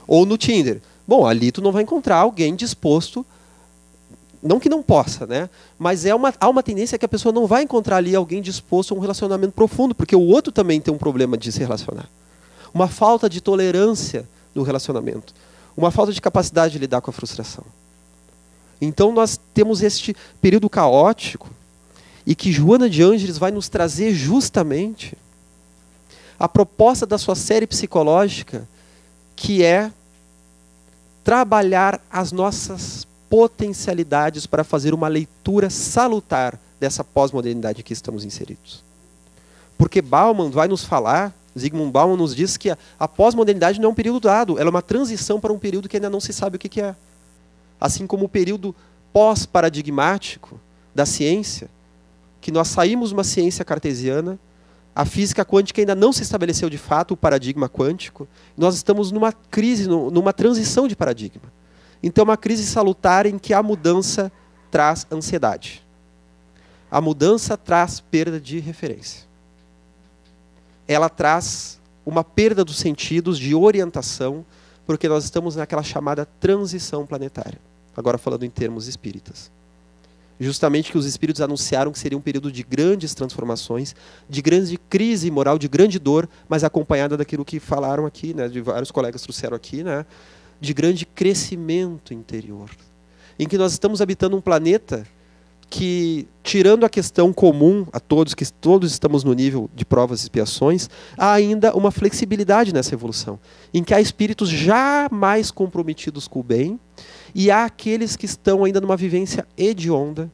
Ou 0.07 0.25
no 0.25 0.37
Tinder. 0.37 0.81
Bom, 1.07 1.25
ali 1.25 1.51
tu 1.51 1.61
não 1.61 1.71
vai 1.71 1.83
encontrar 1.83 2.17
alguém 2.17 2.55
disposto 2.55 3.25
não 4.41 4.59
que 4.59 4.69
não 4.69 4.81
possa, 4.81 5.27
né? 5.27 5.49
Mas 5.77 6.05
é 6.05 6.15
uma, 6.15 6.33
há 6.39 6.49
uma 6.49 6.63
tendência 6.63 6.97
que 6.97 7.05
a 7.05 7.09
pessoa 7.09 7.31
não 7.31 7.45
vai 7.45 7.63
encontrar 7.63 7.97
ali 7.97 8.15
alguém 8.15 8.41
disposto 8.41 8.93
a 8.93 8.97
um 8.97 8.99
relacionamento 8.99 9.53
profundo, 9.53 9.93
porque 9.93 10.15
o 10.15 10.21
outro 10.21 10.51
também 10.51 10.81
tem 10.81 10.93
um 10.93 10.97
problema 10.97 11.37
de 11.37 11.51
se 11.51 11.59
relacionar. 11.59 12.09
Uma 12.73 12.87
falta 12.87 13.29
de 13.29 13.39
tolerância 13.39 14.27
no 14.55 14.63
relacionamento. 14.63 15.33
Uma 15.77 15.91
falta 15.91 16.11
de 16.11 16.19
capacidade 16.19 16.73
de 16.73 16.79
lidar 16.79 17.01
com 17.01 17.11
a 17.11 17.13
frustração. 17.13 17.63
Então 18.81 19.11
nós 19.11 19.39
temos 19.53 19.83
este 19.83 20.15
período 20.41 20.67
caótico 20.69 21.49
e 22.25 22.33
que 22.33 22.51
Joana 22.51 22.89
de 22.89 23.03
Ângeles 23.03 23.37
vai 23.37 23.51
nos 23.51 23.69
trazer 23.69 24.11
justamente 24.13 25.15
a 26.39 26.49
proposta 26.49 27.05
da 27.05 27.19
sua 27.19 27.35
série 27.35 27.67
psicológica, 27.67 28.67
que 29.41 29.63
é 29.63 29.91
trabalhar 31.23 31.99
as 32.11 32.31
nossas 32.31 33.07
potencialidades 33.27 34.45
para 34.45 34.63
fazer 34.63 34.93
uma 34.93 35.07
leitura 35.07 35.67
salutar 35.67 36.59
dessa 36.79 37.03
pós-modernidade 37.03 37.81
que 37.81 37.91
estamos 37.91 38.23
inseridos. 38.23 38.83
Porque 39.79 39.99
Bauman 39.99 40.51
vai 40.51 40.67
nos 40.67 40.85
falar, 40.85 41.33
Zygmunt 41.57 41.91
Bauman 41.91 42.17
nos 42.17 42.35
diz 42.35 42.55
que 42.55 42.69
a, 42.69 42.77
a 42.99 43.07
pós-modernidade 43.07 43.81
não 43.81 43.89
é 43.89 43.91
um 43.91 43.95
período 43.95 44.19
dado, 44.19 44.59
ela 44.59 44.67
é 44.67 44.69
uma 44.69 44.81
transição 44.81 45.39
para 45.39 45.51
um 45.51 45.57
período 45.57 45.89
que 45.89 45.97
ainda 45.97 46.09
não 46.09 46.19
se 46.19 46.31
sabe 46.33 46.57
o 46.57 46.59
que, 46.59 46.69
que 46.69 46.81
é. 46.81 46.95
Assim 47.79 48.05
como 48.05 48.25
o 48.25 48.29
período 48.29 48.75
pós-paradigmático 49.11 50.59
da 50.93 51.05
ciência, 51.05 51.67
que 52.39 52.51
nós 52.51 52.67
saímos 52.67 53.09
de 53.09 53.15
uma 53.15 53.23
ciência 53.23 53.65
cartesiana, 53.65 54.37
a 54.95 55.05
física 55.05 55.45
quântica 55.45 55.81
ainda 55.81 55.95
não 55.95 56.11
se 56.11 56.21
estabeleceu 56.21 56.69
de 56.69 56.77
fato 56.77 57.13
o 57.13 57.17
paradigma 57.17 57.69
quântico, 57.69 58.27
nós 58.57 58.75
estamos 58.75 59.11
numa 59.11 59.31
crise, 59.31 59.87
numa 59.87 60.33
transição 60.33 60.87
de 60.87 60.95
paradigma. 60.95 61.51
Então, 62.03 62.23
é 62.23 62.25
uma 62.25 62.37
crise 62.37 62.65
salutar 62.65 63.25
em 63.25 63.37
que 63.37 63.53
a 63.53 63.63
mudança 63.63 64.31
traz 64.69 65.05
ansiedade. 65.11 65.85
A 66.89 66.99
mudança 66.99 67.55
traz 67.55 67.99
perda 67.99 68.39
de 68.39 68.59
referência. 68.59 69.25
Ela 70.87 71.07
traz 71.07 71.79
uma 72.05 72.23
perda 72.23 72.65
dos 72.65 72.77
sentidos 72.77 73.39
de 73.39 73.55
orientação, 73.55 74.45
porque 74.85 75.07
nós 75.07 75.23
estamos 75.23 75.55
naquela 75.55 75.83
chamada 75.83 76.25
transição 76.25 77.05
planetária. 77.05 77.59
Agora 77.95 78.17
falando 78.17 78.43
em 78.43 78.49
termos 78.49 78.87
espíritas. 78.87 79.51
Justamente 80.41 80.91
que 80.91 80.97
os 80.97 81.05
espíritos 81.05 81.41
anunciaram 81.41 81.91
que 81.91 81.99
seria 81.99 82.17
um 82.17 82.21
período 82.21 82.51
de 82.51 82.63
grandes 82.63 83.13
transformações, 83.13 83.95
de 84.27 84.41
grande 84.41 84.77
crise 84.89 85.29
moral, 85.29 85.59
de 85.59 85.67
grande 85.67 85.99
dor, 85.99 86.27
mas 86.49 86.63
acompanhada 86.63 87.15
daquilo 87.15 87.45
que 87.45 87.59
falaram 87.59 88.05
aqui, 88.05 88.33
né, 88.33 88.47
de 88.47 88.59
vários 88.59 88.89
colegas 88.89 89.21
trouxeram 89.21 89.55
aqui, 89.55 89.83
né, 89.83 90.05
de 90.59 90.73
grande 90.73 91.05
crescimento 91.05 92.13
interior, 92.13 92.69
em 93.37 93.47
que 93.47 93.57
nós 93.57 93.71
estamos 93.71 94.01
habitando 94.01 94.35
um 94.35 94.41
planeta 94.41 95.05
que, 95.69 96.27
tirando 96.43 96.85
a 96.85 96.89
questão 96.89 97.31
comum 97.31 97.87
a 97.93 97.99
todos, 97.99 98.33
que 98.33 98.45
todos 98.51 98.91
estamos 98.91 99.23
no 99.23 99.33
nível 99.33 99.69
de 99.73 99.85
provas 99.85 100.19
e 100.19 100.23
expiações, 100.23 100.89
há 101.17 101.31
ainda 101.31 101.73
uma 101.73 101.91
flexibilidade 101.91 102.73
nessa 102.73 102.93
evolução, 102.93 103.39
em 103.73 103.81
que 103.81 103.93
há 103.93 104.01
espíritos 104.01 104.49
já 104.49 105.07
mais 105.09 105.49
comprometidos 105.49 106.27
com 106.27 106.41
o 106.41 106.43
bem 106.43 106.77
e 107.33 107.49
há 107.49 107.65
aqueles 107.65 108.15
que 108.15 108.25
estão 108.25 108.63
ainda 108.63 108.81
numa 108.81 108.97
vivência 108.97 109.47
hedionda, 109.57 110.31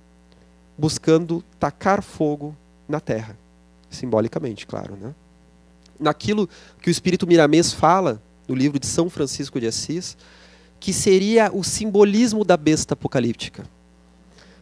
buscando 0.78 1.44
tacar 1.60 2.02
fogo 2.02 2.56
na 2.88 3.00
terra, 3.00 3.38
simbolicamente, 3.90 4.66
claro. 4.66 4.96
Né? 4.96 5.14
Naquilo 6.00 6.48
que 6.82 6.90
o 6.90 6.92
espírito 6.92 7.28
Miramês 7.28 7.74
fala 7.74 8.22
no 8.48 8.56
livro 8.56 8.80
de 8.80 8.86
São 8.86 9.10
Francisco 9.10 9.60
de 9.60 9.68
Assis, 9.68 10.18
que 10.80 10.94
seria 10.94 11.52
o 11.54 11.64
simbolismo 11.64 12.46
da 12.46 12.56
besta 12.56 12.94
apocalíptica 12.94 13.66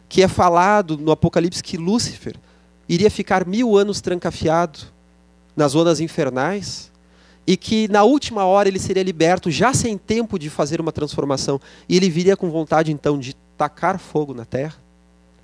que 0.08 0.22
é 0.22 0.28
falado 0.28 0.96
no 0.96 1.10
Apocalipse 1.10 1.62
que 1.62 1.76
Lúcifer 1.76 2.36
iria 2.88 3.10
ficar 3.10 3.46
mil 3.46 3.76
anos 3.76 4.00
trancafiado 4.00 4.78
nas 5.56 5.72
zonas 5.72 6.00
infernais 6.00 6.92
e 7.46 7.56
que 7.56 7.86
na 7.88 8.02
última 8.02 8.44
hora 8.44 8.68
ele 8.68 8.78
seria 8.78 9.02
liberto 9.02 9.50
já 9.50 9.72
sem 9.72 9.96
tempo 9.96 10.38
de 10.38 10.50
fazer 10.50 10.80
uma 10.80 10.90
transformação 10.90 11.60
e 11.88 11.96
ele 11.96 12.10
viria 12.10 12.36
com 12.36 12.50
vontade 12.50 12.90
então 12.90 13.18
de 13.18 13.36
tacar 13.56 13.98
fogo 13.98 14.34
na 14.34 14.44
terra, 14.44 14.74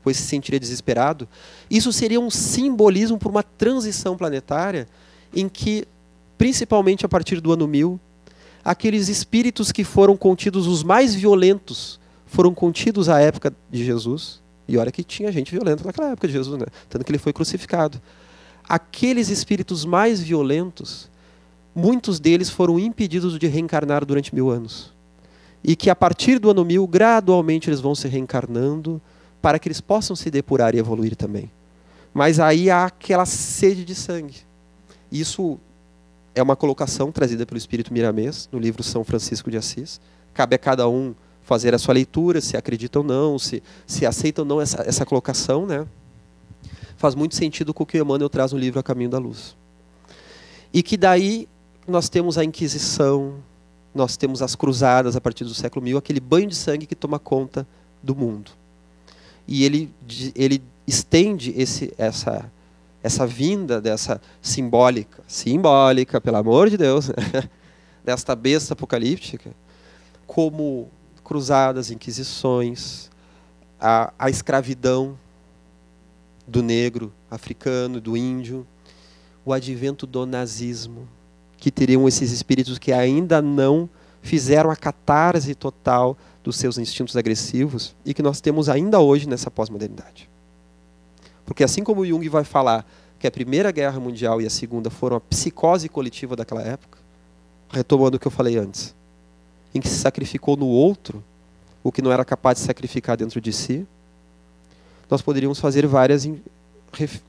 pois 0.03 0.16
se 0.16 0.24
sentiria 0.24 0.59
desesperado. 0.59 1.28
Isso 1.70 1.92
seria 1.92 2.20
um 2.20 2.30
simbolismo 2.30 3.18
para 3.18 3.28
uma 3.28 3.42
transição 3.42 4.16
planetária 4.16 4.88
em 5.32 5.48
que, 5.48 5.86
principalmente 6.36 7.07
a 7.07 7.09
partir 7.09 7.40
do 7.40 7.53
ano 7.53 7.68
1000, 7.68 8.00
aqueles 8.64 9.09
espíritos 9.09 9.70
que 9.70 9.84
foram 9.84 10.16
contidos 10.16 10.66
os 10.66 10.82
mais 10.82 11.14
violentos 11.14 12.00
foram 12.26 12.55
contidos 12.55 13.09
à 13.09 13.20
época 13.20 13.55
de 13.70 13.84
Jesus 13.84 14.40
e 14.66 14.78
olha 14.78 14.90
que 14.90 15.05
tinha 15.05 15.30
gente 15.30 15.53
violenta 15.53 15.84
naquela 15.84 16.11
época 16.11 16.26
de 16.26 16.32
Jesus, 16.32 16.59
né? 16.59 16.66
tanto 16.88 17.05
que 17.05 17.11
ele 17.11 17.18
foi 17.18 17.32
crucificado. 17.32 18.00
Aqueles 18.66 19.28
espíritos 19.28 19.84
mais 19.84 20.20
violentos, 20.20 21.11
muitos 21.75 22.20
deles 22.20 22.51
foram 22.51 22.79
impedidos 22.79 23.39
de 23.39 23.47
reencarnar 23.47 24.05
durante 24.05 24.35
mil 24.35 24.51
anos. 24.51 24.93
E 25.64 25.77
que 25.77 25.89
a 25.89 25.97
partir 25.97 26.39
do 26.39 26.51
ano 26.51 26.64
mil, 26.64 26.87
gradualmente 26.87 27.68
eles 27.68 27.81
vão 27.81 27.95
se 27.95 28.09
reencarnando 28.09 29.01
para 29.41 29.59
que 29.59 29.68
eles 29.68 29.81
possam 29.81 30.14
se 30.14 30.31
depurar 30.31 30.75
e 30.75 30.79
evoluir 30.79 31.16
também. 31.16 31.51
Mas 32.12 32.39
aí 32.39 32.70
há 32.70 32.87
aquela 32.87 33.25
sede 33.25 33.85
de 33.85 33.95
sangue. 33.95 34.37
Isso 35.11 35.59
é 36.35 36.43
uma 36.43 36.57
colocação 36.57 37.12
trazida 37.12 37.47
pelo 37.47 37.59
Espírito 37.59 37.93
Miramês 37.93 38.49
no 38.51 38.59
livro 38.59 38.83
São 38.83 39.05
Francisco 39.05 39.51
de 39.51 39.57
Assis. 39.57 40.01
Cabe 40.33 40.57
a 40.57 40.59
cada 40.59 40.89
um 40.89 41.14
fazer 41.43 41.75
a 41.75 41.79
sua 41.79 41.95
leitura, 41.95 42.41
se 42.41 42.57
acredita 42.57 43.01
ou 43.01 43.05
não, 43.05 43.39
se, 43.39 43.62
se 43.87 44.07
aceita 44.07 44.43
ou 44.43 44.47
não 44.47 44.61
essa, 44.61 44.83
essa 44.87 45.05
colocação, 45.05 45.66
né? 45.66 45.87
Faz 46.97 47.14
muito 47.14 47.35
sentido 47.35 47.75
com 47.75 47.83
o 47.83 47.87
que 47.87 47.99
o 47.99 48.03
Emmanuel 48.03 48.31
traz 48.31 48.53
no 48.53 48.59
livro 48.59 48.79
A 48.79 48.83
Caminho 48.83 49.11
da 49.11 49.18
Luz. 49.18 49.57
E 50.73 50.83
que 50.83 50.97
daí 50.97 51.49
nós 51.87 52.09
temos 52.09 52.39
a 52.39 52.45
Inquisição, 52.45 53.37
nós 53.95 54.16
temos 54.16 54.43
as 54.43 54.55
cruzadas 54.55 55.16
a 55.16 55.20
partir 55.20 55.45
do 55.45 55.55
século 55.55 55.85
mil, 55.85 55.99
aquele 55.99 56.20
banho 56.20 56.49
de 56.49 56.55
sangue 56.55 56.87
que 56.87 56.95
toma 56.95 57.18
conta 57.18 57.66
do 58.03 58.14
mundo. 58.14 58.51
E 59.47 59.64
ele, 59.64 59.93
ele 60.35 60.62
estende 60.87 61.53
esse, 61.57 61.93
essa, 61.99 62.51
essa 63.03 63.26
vinda 63.26 63.80
dessa 63.80 64.20
simbólica, 64.41 65.22
simbólica, 65.26 66.20
pelo 66.20 66.37
amor 66.37 66.70
de 66.70 66.76
Deus, 66.76 67.11
desta 68.05 68.35
besta 68.35 68.74
apocalíptica, 68.74 69.51
como 70.26 70.89
cruzadas, 71.24 71.91
inquisições, 71.91 73.11
a, 73.80 74.12
a 74.18 74.30
escravidão 74.30 75.18
do 76.47 76.62
negro 76.62 77.12
africano, 77.30 78.01
do 78.01 78.16
índio, 78.16 78.66
o 79.45 79.53
advento 79.53 80.07
do 80.07 80.24
nazismo, 80.24 81.09
que 81.62 81.70
teriam 81.70 82.08
esses 82.08 82.32
espíritos 82.32 82.76
que 82.76 82.92
ainda 82.92 83.40
não 83.40 83.88
fizeram 84.20 84.68
a 84.68 84.74
catarse 84.74 85.54
total 85.54 86.18
dos 86.42 86.56
seus 86.56 86.76
instintos 86.76 87.16
agressivos 87.16 87.94
e 88.04 88.12
que 88.12 88.20
nós 88.20 88.40
temos 88.40 88.68
ainda 88.68 88.98
hoje 88.98 89.28
nessa 89.28 89.48
pós-modernidade. 89.48 90.28
Porque 91.46 91.62
assim 91.62 91.84
como 91.84 92.04
Jung 92.04 92.28
vai 92.28 92.42
falar 92.42 92.84
que 93.16 93.28
a 93.28 93.30
Primeira 93.30 93.70
Guerra 93.70 94.00
Mundial 94.00 94.42
e 94.42 94.46
a 94.46 94.50
Segunda 94.50 94.90
foram 94.90 95.18
a 95.18 95.20
psicose 95.20 95.88
coletiva 95.88 96.34
daquela 96.34 96.62
época, 96.62 96.98
retomando 97.70 98.16
o 98.16 98.18
que 98.18 98.26
eu 98.26 98.32
falei 98.32 98.58
antes, 98.58 98.92
em 99.72 99.80
que 99.80 99.88
se 99.88 100.00
sacrificou 100.00 100.56
no 100.56 100.66
outro 100.66 101.22
o 101.80 101.92
que 101.92 102.02
não 102.02 102.10
era 102.10 102.24
capaz 102.24 102.58
de 102.58 102.64
sacrificar 102.64 103.16
dentro 103.16 103.40
de 103.40 103.52
si, 103.52 103.86
nós 105.08 105.22
poderíamos 105.22 105.60
fazer 105.60 105.86
várias, 105.86 106.28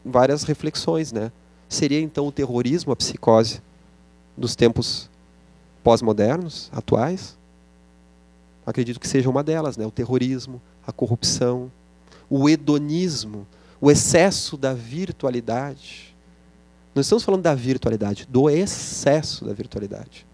várias 0.03 0.41
reflexões. 0.41 1.11
Né? 1.11 1.31
Seria 1.69 2.01
então 2.01 2.25
o 2.25 2.31
terrorismo, 2.31 2.91
a 2.91 2.95
psicose 2.95 3.61
dos 4.37 4.55
tempos 4.55 5.09
pós-modernos, 5.83 6.69
atuais? 6.73 7.37
Acredito 8.65 8.99
que 8.99 9.07
seja 9.07 9.29
uma 9.29 9.43
delas, 9.43 9.77
né? 9.77 9.85
o 9.85 9.91
terrorismo, 9.91 10.61
a 10.85 10.91
corrupção, 10.91 11.71
o 12.29 12.49
hedonismo, 12.49 13.45
o 13.79 13.91
excesso 13.91 14.55
da 14.55 14.73
virtualidade. 14.73 16.15
Não 16.95 17.01
estamos 17.01 17.23
falando 17.23 17.41
da 17.41 17.53
virtualidade, 17.53 18.25
do 18.29 18.49
excesso 18.49 19.45
da 19.45 19.53
virtualidade. 19.53 20.25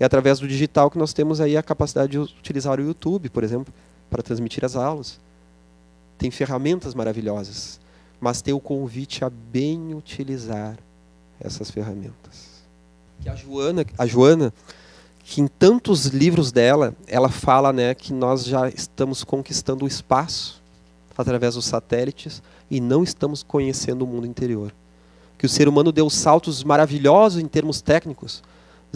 É 0.00 0.04
através 0.04 0.40
do 0.40 0.48
digital 0.48 0.90
que 0.90 0.98
nós 0.98 1.12
temos 1.12 1.40
aí 1.40 1.56
a 1.56 1.62
capacidade 1.62 2.12
de 2.12 2.18
utilizar 2.18 2.80
o 2.80 2.82
YouTube, 2.82 3.30
por 3.30 3.44
exemplo, 3.44 3.72
para 4.10 4.22
transmitir 4.22 4.64
as 4.64 4.74
aulas. 4.74 5.20
Tem 6.18 6.30
ferramentas 6.30 6.94
maravilhosas, 6.94 7.80
mas 8.20 8.42
tem 8.42 8.52
o 8.52 8.60
convite 8.60 9.24
a 9.24 9.30
bem 9.30 9.94
utilizar 9.94 10.76
essas 11.38 11.70
ferramentas. 11.70 12.51
Que 13.22 13.28
a 13.28 13.36
Joana, 13.36 13.86
a 13.96 14.06
Joana, 14.06 14.52
que 15.22 15.40
em 15.40 15.46
tantos 15.46 16.06
livros 16.06 16.50
dela, 16.50 16.94
ela 17.06 17.28
fala, 17.28 17.72
né, 17.72 17.94
que 17.94 18.12
nós 18.12 18.44
já 18.44 18.68
estamos 18.68 19.22
conquistando 19.22 19.84
o 19.84 19.88
espaço 19.88 20.60
através 21.16 21.54
dos 21.54 21.64
satélites 21.64 22.42
e 22.70 22.80
não 22.80 23.04
estamos 23.04 23.42
conhecendo 23.42 24.02
o 24.02 24.06
mundo 24.06 24.26
interior. 24.26 24.74
Que 25.38 25.46
o 25.46 25.48
ser 25.48 25.68
humano 25.68 25.92
deu 25.92 26.10
saltos 26.10 26.64
maravilhosos 26.64 27.40
em 27.40 27.46
termos 27.46 27.80
técnicos, 27.80 28.42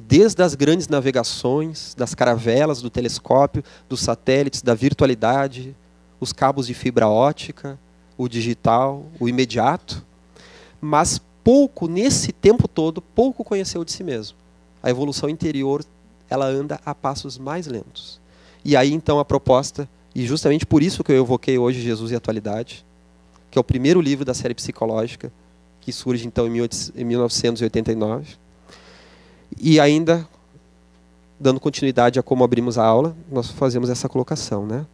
desde 0.02 0.42
as 0.42 0.54
grandes 0.54 0.88
navegações, 0.88 1.94
das 1.94 2.14
caravelas, 2.14 2.82
do 2.82 2.90
telescópio, 2.90 3.62
dos 3.88 4.00
satélites, 4.00 4.60
da 4.60 4.74
virtualidade, 4.74 5.74
os 6.18 6.32
cabos 6.32 6.66
de 6.66 6.74
fibra 6.74 7.08
ótica, 7.08 7.78
o 8.18 8.28
digital, 8.28 9.06
o 9.20 9.28
imediato, 9.28 10.04
mas 10.80 11.20
pouco 11.46 11.86
nesse 11.86 12.32
tempo 12.32 12.66
todo, 12.66 13.00
pouco 13.00 13.44
conheceu 13.44 13.84
de 13.84 13.92
si 13.92 14.02
mesmo. 14.02 14.36
A 14.82 14.90
evolução 14.90 15.28
interior, 15.28 15.84
ela 16.28 16.44
anda 16.44 16.80
a 16.84 16.92
passos 16.92 17.38
mais 17.38 17.68
lentos. 17.68 18.20
E 18.64 18.76
aí 18.76 18.92
então 18.92 19.20
a 19.20 19.24
proposta, 19.24 19.88
e 20.12 20.26
justamente 20.26 20.66
por 20.66 20.82
isso 20.82 21.04
que 21.04 21.12
eu 21.12 21.22
evoquei 21.22 21.56
hoje 21.56 21.80
Jesus 21.80 22.10
e 22.10 22.16
Atualidade, 22.16 22.84
que 23.48 23.56
é 23.56 23.60
o 23.60 23.64
primeiro 23.64 24.00
livro 24.00 24.24
da 24.24 24.34
série 24.34 24.56
psicológica, 24.56 25.32
que 25.80 25.92
surge 25.92 26.26
então 26.26 26.48
em 26.48 27.04
1989, 27.04 28.34
e 29.56 29.78
ainda, 29.78 30.28
dando 31.38 31.60
continuidade 31.60 32.18
a 32.18 32.24
como 32.24 32.42
abrimos 32.42 32.76
a 32.76 32.84
aula, 32.84 33.16
nós 33.30 33.52
fazemos 33.52 33.88
essa 33.88 34.08
colocação. 34.08 34.66
Né? 34.66 34.84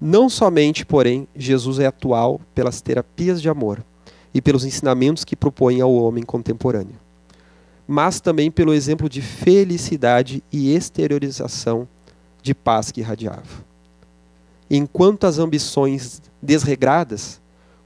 Não 0.00 0.28
somente, 0.28 0.86
porém, 0.86 1.26
Jesus 1.34 1.80
é 1.80 1.86
atual 1.86 2.40
pelas 2.54 2.80
terapias 2.80 3.42
de 3.42 3.48
amor 3.48 3.82
e 4.32 4.40
pelos 4.40 4.64
ensinamentos 4.64 5.24
que 5.24 5.36
propõe 5.36 5.80
ao 5.80 5.92
homem 5.92 6.24
contemporâneo, 6.24 6.96
mas 7.86 8.20
também 8.20 8.50
pelo 8.50 8.72
exemplo 8.72 9.08
de 9.08 9.20
felicidade 9.20 10.42
e 10.52 10.74
exteriorização 10.74 11.88
de 12.42 12.54
paz 12.54 12.90
que 12.90 13.00
irradiava. 13.00 13.70
Enquanto 14.70 15.26
as 15.26 15.38
ambições 15.38 16.22
desregradas 16.40 17.40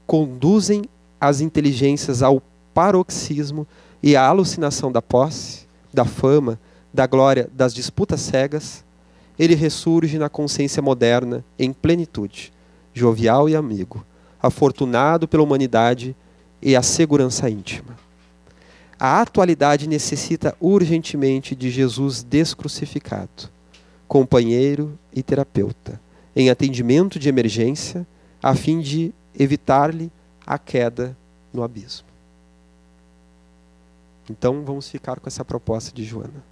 conduzem 0.05 0.83
as 1.19 1.41
inteligências 1.41 2.21
ao 2.21 2.41
paroxismo 2.73 3.65
e 4.03 4.15
à 4.15 4.27
alucinação 4.27 4.91
da 4.91 5.01
posse, 5.01 5.65
da 5.91 6.05
fama, 6.05 6.59
da 6.93 7.07
glória, 7.07 7.49
das 7.51 7.73
disputas 7.73 8.21
cegas, 8.21 8.85
ele 9.37 9.55
ressurge 9.55 10.17
na 10.17 10.29
consciência 10.29 10.81
moderna 10.81 11.43
em 11.57 11.73
plenitude, 11.73 12.53
jovial 12.93 13.49
e 13.49 13.55
amigo, 13.55 14.05
afortunado 14.41 15.27
pela 15.27 15.43
humanidade 15.43 16.15
e 16.65 16.75
a 16.75 16.81
segurança 16.81 17.47
íntima. 17.47 17.95
A 18.99 19.21
atualidade 19.21 19.87
necessita 19.87 20.57
urgentemente 20.59 21.55
de 21.55 21.69
Jesus 21.69 22.23
descrucificado, 22.23 23.51
companheiro 24.07 24.97
e 25.13 25.21
terapeuta, 25.21 26.01
em 26.35 26.49
atendimento 26.49 27.19
de 27.19 27.29
emergência, 27.29 28.05
a 28.41 28.55
fim 28.55 28.81
de 28.81 29.13
evitar-lhe 29.37 30.11
a 30.43 30.57
queda 30.57 31.15
no 31.53 31.61
abismo. 31.61 32.07
Então 34.27 34.63
vamos 34.65 34.89
ficar 34.89 35.19
com 35.19 35.27
essa 35.27 35.45
proposta 35.45 35.93
de 35.93 36.03
Joana. 36.03 36.43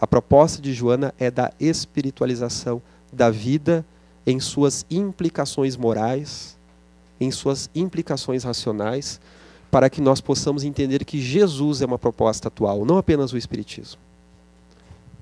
A 0.00 0.08
proposta 0.08 0.60
de 0.60 0.74
Joana 0.74 1.14
é 1.20 1.30
da 1.30 1.52
espiritualização 1.60 2.82
da 3.12 3.30
vida 3.30 3.86
em 4.26 4.40
suas 4.40 4.84
implicações 4.90 5.76
morais, 5.76 6.53
em 7.24 7.30
suas 7.30 7.70
implicações 7.74 8.44
racionais, 8.44 9.20
para 9.70 9.90
que 9.90 10.00
nós 10.00 10.20
possamos 10.20 10.62
entender 10.62 11.04
que 11.04 11.20
Jesus 11.20 11.82
é 11.82 11.86
uma 11.86 11.98
proposta 11.98 12.48
atual, 12.48 12.84
não 12.84 12.98
apenas 12.98 13.32
o 13.32 13.36
Espiritismo. 13.36 14.00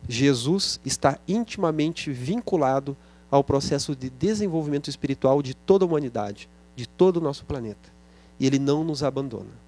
Jesus 0.09 0.81
está 0.85 1.19
intimamente 1.27 2.11
vinculado 2.11 2.97
ao 3.31 3.43
processo 3.43 3.97
de 3.97 4.11
desenvolvimento 4.11 4.91
espiritual 4.91 5.41
de 5.41 5.55
toda 5.55 5.85
a 5.85 5.89
humanidade, 5.89 6.49
de 6.77 6.87
todo 6.87 7.17
o 7.17 7.21
nosso 7.21 7.45
planeta. 7.47 7.91
E 8.39 8.47
ele 8.47 8.59
não 8.59 8.85
nos 8.85 9.03
abandona. 9.03 9.63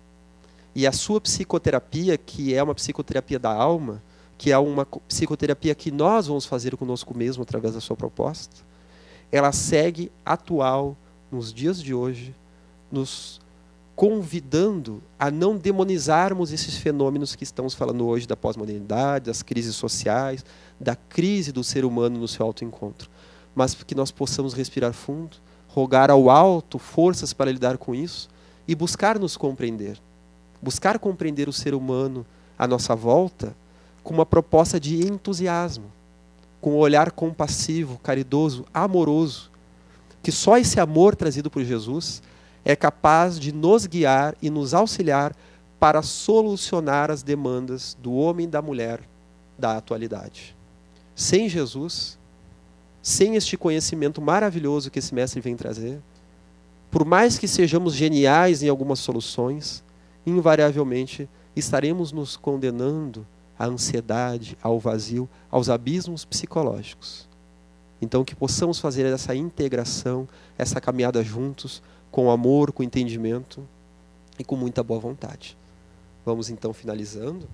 E 0.74 0.86
a 0.86 0.92
sua 0.92 1.20
psicoterapia, 1.20 2.18
que 2.18 2.52
é 2.52 2.62
uma 2.62 2.74
psicoterapia 2.74 3.38
da 3.38 3.52
alma, 3.52 4.02
que 4.36 4.50
é 4.50 4.58
uma 4.58 4.84
psicoterapia 5.08 5.74
que 5.74 5.90
nós 5.90 6.26
vamos 6.26 6.44
fazer 6.44 6.76
conosco 6.76 7.16
mesmo 7.16 7.42
através 7.42 7.74
da 7.74 7.80
sua 7.80 7.96
proposta, 7.96 8.56
ela 9.30 9.52
segue 9.52 10.10
atual 10.26 10.96
nos 11.30 11.52
dias 11.52 11.82
de 11.82 11.94
hoje, 11.94 12.34
nos 12.90 13.40
convidando 13.96 15.02
a 15.18 15.30
não 15.30 15.56
demonizarmos 15.56 16.52
esses 16.52 16.76
fenômenos 16.76 17.36
que 17.36 17.44
estamos 17.44 17.74
falando 17.74 18.06
hoje 18.06 18.26
da 18.26 18.36
pós-modernidade, 18.36 19.26
das 19.26 19.42
crises 19.42 19.76
sociais, 19.76 20.44
da 20.80 20.96
crise 20.96 21.52
do 21.52 21.62
ser 21.62 21.84
humano 21.84 22.18
no 22.18 22.26
seu 22.26 22.44
autoencontro, 22.44 23.08
mas 23.54 23.74
que 23.74 23.94
nós 23.94 24.10
possamos 24.10 24.52
respirar 24.52 24.92
fundo, 24.92 25.36
rogar 25.68 26.10
ao 26.10 26.28
alto 26.28 26.78
forças 26.78 27.32
para 27.32 27.52
lidar 27.52 27.78
com 27.78 27.94
isso 27.94 28.28
e 28.66 28.74
buscar 28.74 29.18
nos 29.18 29.36
compreender. 29.36 30.00
Buscar 30.60 30.98
compreender 30.98 31.48
o 31.48 31.52
ser 31.52 31.74
humano 31.74 32.26
à 32.58 32.66
nossa 32.66 32.94
volta 32.96 33.54
com 34.02 34.12
uma 34.12 34.26
proposta 34.26 34.80
de 34.80 35.06
entusiasmo, 35.06 35.86
com 36.60 36.72
um 36.72 36.78
olhar 36.78 37.12
compassivo, 37.12 37.98
caridoso, 37.98 38.64
amoroso, 38.72 39.50
que 40.24 40.32
só 40.32 40.56
esse 40.56 40.80
amor 40.80 41.14
trazido 41.14 41.50
por 41.50 41.62
Jesus 41.62 42.22
é 42.64 42.74
capaz 42.74 43.38
de 43.38 43.52
nos 43.52 43.84
guiar 43.84 44.34
e 44.40 44.48
nos 44.48 44.72
auxiliar 44.72 45.36
para 45.78 46.00
solucionar 46.00 47.10
as 47.10 47.22
demandas 47.22 47.94
do 48.00 48.14
homem 48.14 48.46
e 48.46 48.48
da 48.48 48.62
mulher 48.62 49.02
da 49.58 49.76
atualidade. 49.76 50.56
Sem 51.14 51.46
Jesus, 51.46 52.18
sem 53.02 53.36
este 53.36 53.54
conhecimento 53.58 54.22
maravilhoso 54.22 54.90
que 54.90 54.98
esse 54.98 55.14
mestre 55.14 55.42
vem 55.42 55.54
trazer, 55.54 56.00
por 56.90 57.04
mais 57.04 57.36
que 57.36 57.46
sejamos 57.46 57.94
geniais 57.94 58.62
em 58.62 58.68
algumas 58.70 59.00
soluções, 59.00 59.84
invariavelmente 60.24 61.28
estaremos 61.54 62.12
nos 62.12 62.34
condenando 62.34 63.26
à 63.58 63.66
ansiedade, 63.66 64.56
ao 64.62 64.80
vazio, 64.80 65.28
aos 65.50 65.68
abismos 65.68 66.24
psicológicos. 66.24 67.28
Então, 68.04 68.22
que 68.22 68.34
possamos 68.34 68.78
fazer 68.78 69.06
essa 69.06 69.34
integração, 69.34 70.28
essa 70.58 70.80
caminhada 70.80 71.24
juntos, 71.24 71.82
com 72.10 72.30
amor, 72.30 72.70
com 72.70 72.82
entendimento 72.82 73.66
e 74.38 74.44
com 74.44 74.56
muita 74.56 74.82
boa 74.82 75.00
vontade. 75.00 75.56
Vamos 76.24 76.50
então 76.50 76.72
finalizando. 76.72 77.48